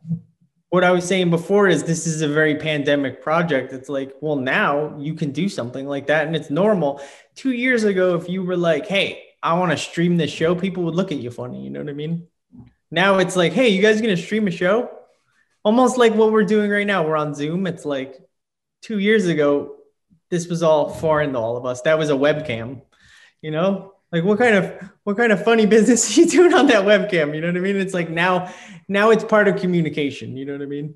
what 0.69 0.83
I 0.83 0.89
was 0.89 1.05
saying 1.05 1.29
before 1.29 1.67
is 1.67 1.83
this 1.83 2.07
is 2.07 2.23
a 2.23 2.27
very 2.27 2.55
pandemic 2.55 3.21
project. 3.21 3.71
It's 3.71 3.89
like, 3.89 4.15
well, 4.19 4.35
now 4.35 4.97
you 4.97 5.13
can 5.13 5.31
do 5.31 5.47
something 5.47 5.85
like 5.85 6.07
that, 6.07 6.25
and 6.25 6.35
it's 6.35 6.49
normal. 6.49 6.99
Two 7.35 7.51
years 7.51 7.83
ago, 7.83 8.15
if 8.15 8.29
you 8.29 8.43
were 8.43 8.57
like, 8.57 8.87
"Hey, 8.87 9.23
I 9.43 9.53
want 9.53 9.71
to 9.71 9.77
stream 9.77 10.17
this 10.17 10.31
show," 10.31 10.55
people 10.55 10.83
would 10.83 10.95
look 10.95 11.11
at 11.11 11.17
you 11.17 11.31
funny. 11.31 11.63
You 11.63 11.69
know 11.69 11.79
what 11.79 11.89
I 11.89 11.93
mean? 11.93 12.27
Now 12.91 13.17
it's 13.19 13.35
like, 13.35 13.53
"Hey, 13.53 13.69
you 13.69 13.81
guys 13.81 14.01
gonna 14.01 14.17
stream 14.17 14.47
a 14.47 14.51
show?" 14.51 14.89
almost 15.65 15.97
like 15.97 16.13
what 16.13 16.31
we're 16.31 16.45
doing 16.45 16.69
right 16.69 16.87
now. 16.87 17.05
We're 17.05 17.17
on 17.17 17.33
Zoom. 17.33 17.67
It's 17.67 17.83
like 17.83 18.21
two 18.81 18.99
years 18.99 19.25
ago, 19.25 19.75
this 20.29 20.47
was 20.47 20.63
all 20.63 20.89
foreign 20.89 21.33
to 21.33 21.39
all 21.39 21.57
of 21.57 21.65
us. 21.65 21.81
That 21.81 21.97
was 21.97 22.09
a 22.09 22.13
webcam, 22.13 22.83
you 23.41 23.51
know? 23.51 23.93
Like 24.11 24.23
what 24.23 24.37
kind 24.37 24.55
of 24.55 24.89
what 25.03 25.17
kind 25.17 25.31
of 25.31 25.43
funny 25.43 25.65
business 25.75 26.15
are 26.15 26.21
you 26.21 26.27
doing 26.27 26.53
on 26.53 26.67
that 26.67 26.85
webcam? 26.85 27.35
You 27.35 27.41
know 27.41 27.47
what 27.47 27.57
I 27.57 27.61
mean? 27.61 27.75
It's 27.75 27.93
like 27.93 28.09
now 28.09 28.53
now 28.87 29.09
it's 29.09 29.23
part 29.23 29.47
of 29.47 29.59
communication. 29.59 30.37
You 30.37 30.45
know 30.45 30.53
what 30.53 30.61
I 30.61 30.67
mean? 30.67 30.95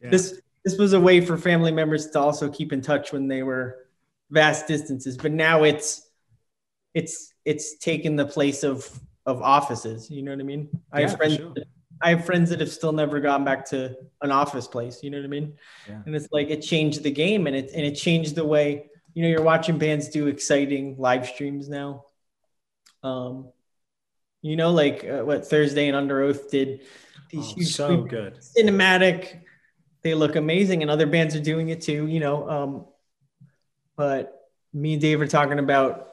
Yeah. 0.00 0.10
This 0.10 0.40
this 0.64 0.78
was 0.78 0.92
a 0.94 1.00
way 1.00 1.20
for 1.20 1.36
family 1.36 1.72
members 1.72 2.08
to 2.10 2.20
also 2.20 2.48
keep 2.48 2.72
in 2.72 2.80
touch 2.80 3.12
when 3.12 3.28
they 3.28 3.42
were 3.42 3.85
vast 4.30 4.66
distances. 4.66 5.16
But 5.16 5.32
now 5.32 5.64
it's 5.64 6.02
it's 6.94 7.32
it's 7.44 7.78
taken 7.78 8.16
the 8.16 8.26
place 8.26 8.62
of 8.62 8.88
of 9.24 9.42
offices. 9.42 10.10
You 10.10 10.22
know 10.22 10.32
what 10.32 10.40
I 10.40 10.44
mean? 10.44 10.68
I 10.92 11.02
have 11.02 11.16
friends 11.16 11.36
sure. 11.36 11.54
I 12.02 12.10
have 12.10 12.26
friends 12.26 12.50
that 12.50 12.60
have 12.60 12.70
still 12.70 12.92
never 12.92 13.20
gone 13.20 13.44
back 13.44 13.64
to 13.66 13.96
an 14.20 14.30
office 14.30 14.66
place. 14.66 15.02
You 15.02 15.10
know 15.10 15.18
what 15.18 15.24
I 15.24 15.28
mean? 15.28 15.54
Yeah. 15.88 16.02
And 16.04 16.14
it's 16.14 16.28
like 16.30 16.50
it 16.50 16.60
changed 16.60 17.02
the 17.02 17.10
game, 17.10 17.46
and 17.46 17.56
it 17.56 17.70
and 17.74 17.84
it 17.84 17.94
changed 17.94 18.34
the 18.34 18.44
way 18.44 18.90
you 19.14 19.22
know 19.22 19.28
you're 19.28 19.42
watching 19.42 19.78
bands 19.78 20.08
do 20.08 20.26
exciting 20.26 20.96
live 20.98 21.26
streams 21.26 21.68
now. 21.68 22.04
Um, 23.02 23.50
you 24.42 24.56
know, 24.56 24.70
like 24.70 25.04
uh, 25.04 25.24
what 25.24 25.46
Thursday 25.46 25.88
and 25.88 25.96
Underoath 25.96 26.50
did 26.50 26.82
these 27.30 27.50
oh, 27.50 27.54
huge, 27.54 27.74
so 27.74 28.02
good 28.02 28.38
cinematic. 28.40 29.40
They 30.02 30.14
look 30.14 30.36
amazing, 30.36 30.82
and 30.82 30.90
other 30.90 31.06
bands 31.06 31.34
are 31.34 31.40
doing 31.40 31.70
it 31.70 31.80
too. 31.80 32.06
You 32.06 32.20
know, 32.20 32.48
um, 32.48 32.84
but 33.96 34.50
me 34.72 34.92
and 34.92 35.02
Dave 35.02 35.20
are 35.20 35.26
talking 35.26 35.58
about 35.58 36.08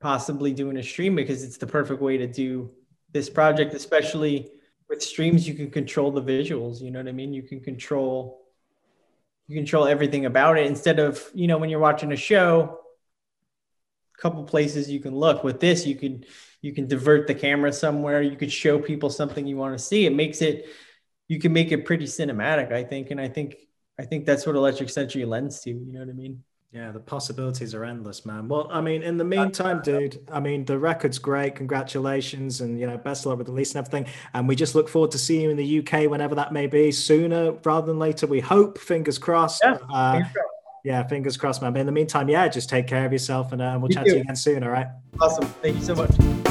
possibly 0.00 0.52
doing 0.52 0.76
a 0.76 0.82
stream 0.82 1.14
because 1.14 1.42
it's 1.42 1.56
the 1.56 1.66
perfect 1.66 2.00
way 2.00 2.18
to 2.18 2.26
do 2.26 2.70
this 3.12 3.30
project, 3.30 3.74
especially 3.74 4.50
with 4.88 5.02
streams 5.02 5.46
you 5.46 5.54
can 5.54 5.70
control 5.70 6.10
the 6.10 6.22
visuals 6.22 6.80
you 6.80 6.90
know 6.90 6.98
what 6.98 7.08
i 7.08 7.12
mean? 7.12 7.32
You 7.32 7.42
can 7.42 7.60
control 7.60 8.42
you 9.46 9.56
control 9.56 9.86
everything 9.86 10.26
about 10.26 10.58
it. 10.58 10.66
Instead 10.66 10.98
of 10.98 11.22
you 11.34 11.46
know 11.46 11.58
when 11.58 11.70
you're 11.70 11.80
watching 11.80 12.12
a 12.12 12.16
show 12.16 12.80
a 14.16 14.20
couple 14.20 14.42
places 14.44 14.90
you 14.90 15.00
can 15.00 15.14
look. 15.14 15.44
With 15.44 15.60
this 15.60 15.86
you 15.86 15.94
can 15.94 16.24
you 16.62 16.72
can 16.72 16.88
divert 16.88 17.26
the 17.26 17.34
camera 17.34 17.72
somewhere. 17.72 18.20
You 18.22 18.36
could 18.36 18.52
show 18.52 18.78
people 18.78 19.10
something 19.10 19.46
you 19.46 19.56
want 19.56 19.76
to 19.78 19.82
see. 19.82 20.06
It 20.06 20.14
makes 20.14 20.42
it 20.42 20.66
you 21.28 21.38
can 21.38 21.52
make 21.52 21.72
it 21.72 21.84
pretty 21.84 22.06
cinematic 22.06 22.72
i 22.72 22.82
think. 22.84 23.10
And 23.10 23.20
i 23.20 23.28
think 23.28 23.56
i 23.98 24.04
think 24.04 24.24
that's 24.24 24.46
what 24.46 24.56
electric 24.56 24.90
century 24.90 25.24
lends 25.24 25.60
to 25.60 25.70
you 25.70 25.92
know 25.92 26.00
what 26.00 26.08
i 26.08 26.12
mean 26.12 26.42
yeah, 26.70 26.90
the 26.90 27.00
possibilities 27.00 27.74
are 27.74 27.82
endless, 27.82 28.26
man. 28.26 28.46
Well, 28.46 28.68
I 28.70 28.82
mean, 28.82 29.02
in 29.02 29.16
the 29.16 29.24
meantime, 29.24 29.80
dude, 29.82 30.18
I 30.30 30.38
mean, 30.38 30.66
the 30.66 30.78
record's 30.78 31.18
great. 31.18 31.54
Congratulations, 31.56 32.60
and 32.60 32.78
you 32.78 32.86
know, 32.86 32.98
best 32.98 33.22
of 33.22 33.30
luck 33.30 33.38
with 33.38 33.46
the 33.46 33.54
release 33.54 33.74
and 33.74 33.78
everything. 33.86 34.12
And 34.34 34.46
we 34.46 34.54
just 34.54 34.74
look 34.74 34.88
forward 34.88 35.10
to 35.12 35.18
seeing 35.18 35.42
you 35.42 35.50
in 35.50 35.56
the 35.56 35.78
UK 35.78 36.10
whenever 36.10 36.34
that 36.34 36.52
may 36.52 36.66
be, 36.66 36.92
sooner 36.92 37.52
rather 37.64 37.86
than 37.86 37.98
later. 37.98 38.26
We 38.26 38.40
hope. 38.40 38.78
Fingers 38.78 39.16
crossed. 39.18 39.62
Yeah, 39.64 39.78
uh, 39.90 40.12
fingers 40.12 40.32
crossed. 40.32 40.48
yeah 40.84 41.02
fingers 41.04 41.36
crossed, 41.38 41.62
man. 41.62 41.72
But 41.72 41.80
in 41.80 41.86
the 41.86 41.92
meantime, 41.92 42.28
yeah, 42.28 42.46
just 42.48 42.68
take 42.68 42.86
care 42.86 43.06
of 43.06 43.12
yourself, 43.12 43.52
and, 43.52 43.62
uh, 43.62 43.78
we'll 43.80 43.90
you 43.90 43.94
chat 43.94 44.04
too. 44.04 44.10
to 44.10 44.16
you 44.16 44.22
again 44.22 44.36
soon. 44.36 44.62
All 44.62 44.70
right. 44.70 44.88
Awesome. 45.22 45.46
Thank 45.62 45.76
you 45.76 45.82
so 45.82 45.94
much. 45.94 46.47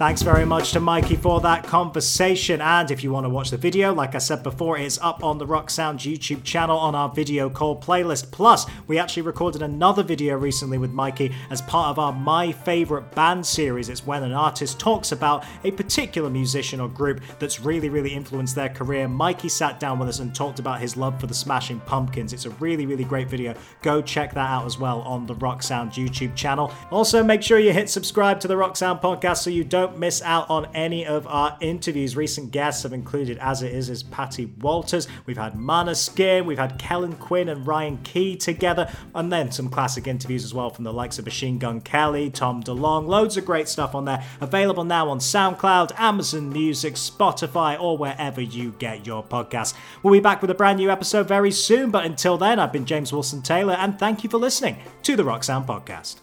Thanks 0.00 0.22
very 0.22 0.46
much 0.46 0.72
to 0.72 0.80
Mikey 0.80 1.16
for 1.16 1.42
that 1.42 1.62
conversation. 1.62 2.62
And 2.62 2.90
if 2.90 3.04
you 3.04 3.12
want 3.12 3.26
to 3.26 3.28
watch 3.28 3.50
the 3.50 3.58
video, 3.58 3.92
like 3.92 4.14
I 4.14 4.18
said 4.18 4.42
before, 4.42 4.78
it 4.78 4.86
is 4.86 4.98
up 5.02 5.22
on 5.22 5.36
the 5.36 5.46
Rock 5.46 5.68
Sound 5.68 5.98
YouTube 5.98 6.42
channel 6.42 6.78
on 6.78 6.94
our 6.94 7.10
video 7.10 7.50
call 7.50 7.78
playlist. 7.78 8.30
Plus, 8.30 8.64
we 8.86 8.98
actually 8.98 9.24
recorded 9.24 9.60
another 9.60 10.02
video 10.02 10.38
recently 10.38 10.78
with 10.78 10.90
Mikey 10.90 11.34
as 11.50 11.60
part 11.60 11.90
of 11.90 11.98
our 11.98 12.14
My 12.14 12.50
Favorite 12.50 13.14
Band 13.14 13.44
series. 13.44 13.90
It's 13.90 14.06
when 14.06 14.22
an 14.22 14.32
artist 14.32 14.80
talks 14.80 15.12
about 15.12 15.44
a 15.64 15.70
particular 15.70 16.30
musician 16.30 16.80
or 16.80 16.88
group 16.88 17.20
that's 17.38 17.60
really, 17.60 17.90
really 17.90 18.14
influenced 18.14 18.54
their 18.54 18.70
career. 18.70 19.06
Mikey 19.06 19.50
sat 19.50 19.78
down 19.78 19.98
with 19.98 20.08
us 20.08 20.20
and 20.20 20.34
talked 20.34 20.60
about 20.60 20.80
his 20.80 20.96
love 20.96 21.20
for 21.20 21.26
the 21.26 21.34
Smashing 21.34 21.80
Pumpkins. 21.80 22.32
It's 22.32 22.46
a 22.46 22.50
really, 22.52 22.86
really 22.86 23.04
great 23.04 23.28
video. 23.28 23.54
Go 23.82 24.00
check 24.00 24.32
that 24.32 24.48
out 24.48 24.64
as 24.64 24.78
well 24.78 25.02
on 25.02 25.26
the 25.26 25.34
Rock 25.34 25.62
Sound 25.62 25.92
YouTube 25.92 26.34
channel. 26.34 26.72
Also, 26.90 27.22
make 27.22 27.42
sure 27.42 27.58
you 27.58 27.74
hit 27.74 27.90
subscribe 27.90 28.40
to 28.40 28.48
the 28.48 28.56
Rock 28.56 28.78
Sound 28.78 29.02
podcast 29.02 29.42
so 29.42 29.50
you 29.50 29.62
don't 29.62 29.89
don't 29.90 29.98
miss 29.98 30.22
out 30.22 30.48
on 30.48 30.66
any 30.74 31.04
of 31.04 31.26
our 31.26 31.56
interviews. 31.60 32.16
Recent 32.16 32.52
guests 32.52 32.84
have 32.84 32.92
included 32.92 33.38
As 33.38 33.62
It 33.62 33.74
Is 33.74 33.90
is 33.90 34.02
Patty 34.04 34.46
Walters. 34.60 35.08
We've 35.26 35.36
had 35.36 35.54
Måneskin, 35.54 36.44
we've 36.44 36.58
had 36.58 36.78
Kellin 36.78 37.14
Quinn 37.14 37.48
and 37.48 37.66
Ryan 37.66 37.98
Key 37.98 38.36
together, 38.36 38.90
and 39.14 39.32
then 39.32 39.50
some 39.50 39.68
classic 39.68 40.06
interviews 40.06 40.44
as 40.44 40.54
well 40.54 40.70
from 40.70 40.84
the 40.84 40.92
likes 40.92 41.18
of 41.18 41.24
Machine 41.24 41.58
Gun 41.58 41.80
Kelly, 41.80 42.30
Tom 42.30 42.62
DeLonge. 42.62 43.08
Loads 43.08 43.36
of 43.36 43.44
great 43.44 43.68
stuff 43.68 43.94
on 43.94 44.04
there. 44.04 44.24
Available 44.40 44.84
now 44.84 45.08
on 45.08 45.18
SoundCloud, 45.18 45.98
Amazon 45.98 46.52
Music, 46.52 46.94
Spotify, 46.94 47.80
or 47.80 47.98
wherever 47.98 48.40
you 48.40 48.74
get 48.78 49.06
your 49.06 49.24
podcasts. 49.24 49.74
We'll 50.02 50.12
be 50.12 50.20
back 50.20 50.40
with 50.40 50.50
a 50.50 50.54
brand 50.54 50.78
new 50.78 50.90
episode 50.90 51.26
very 51.26 51.50
soon, 51.50 51.90
but 51.90 52.04
until 52.04 52.38
then, 52.38 52.58
I've 52.58 52.72
been 52.72 52.86
James 52.86 53.12
Wilson 53.12 53.42
Taylor, 53.42 53.74
and 53.74 53.98
thank 53.98 54.22
you 54.22 54.30
for 54.30 54.38
listening 54.38 54.76
to 55.02 55.16
the 55.16 55.24
Rock 55.24 55.42
Sound 55.42 55.66
Podcast. 55.66 56.20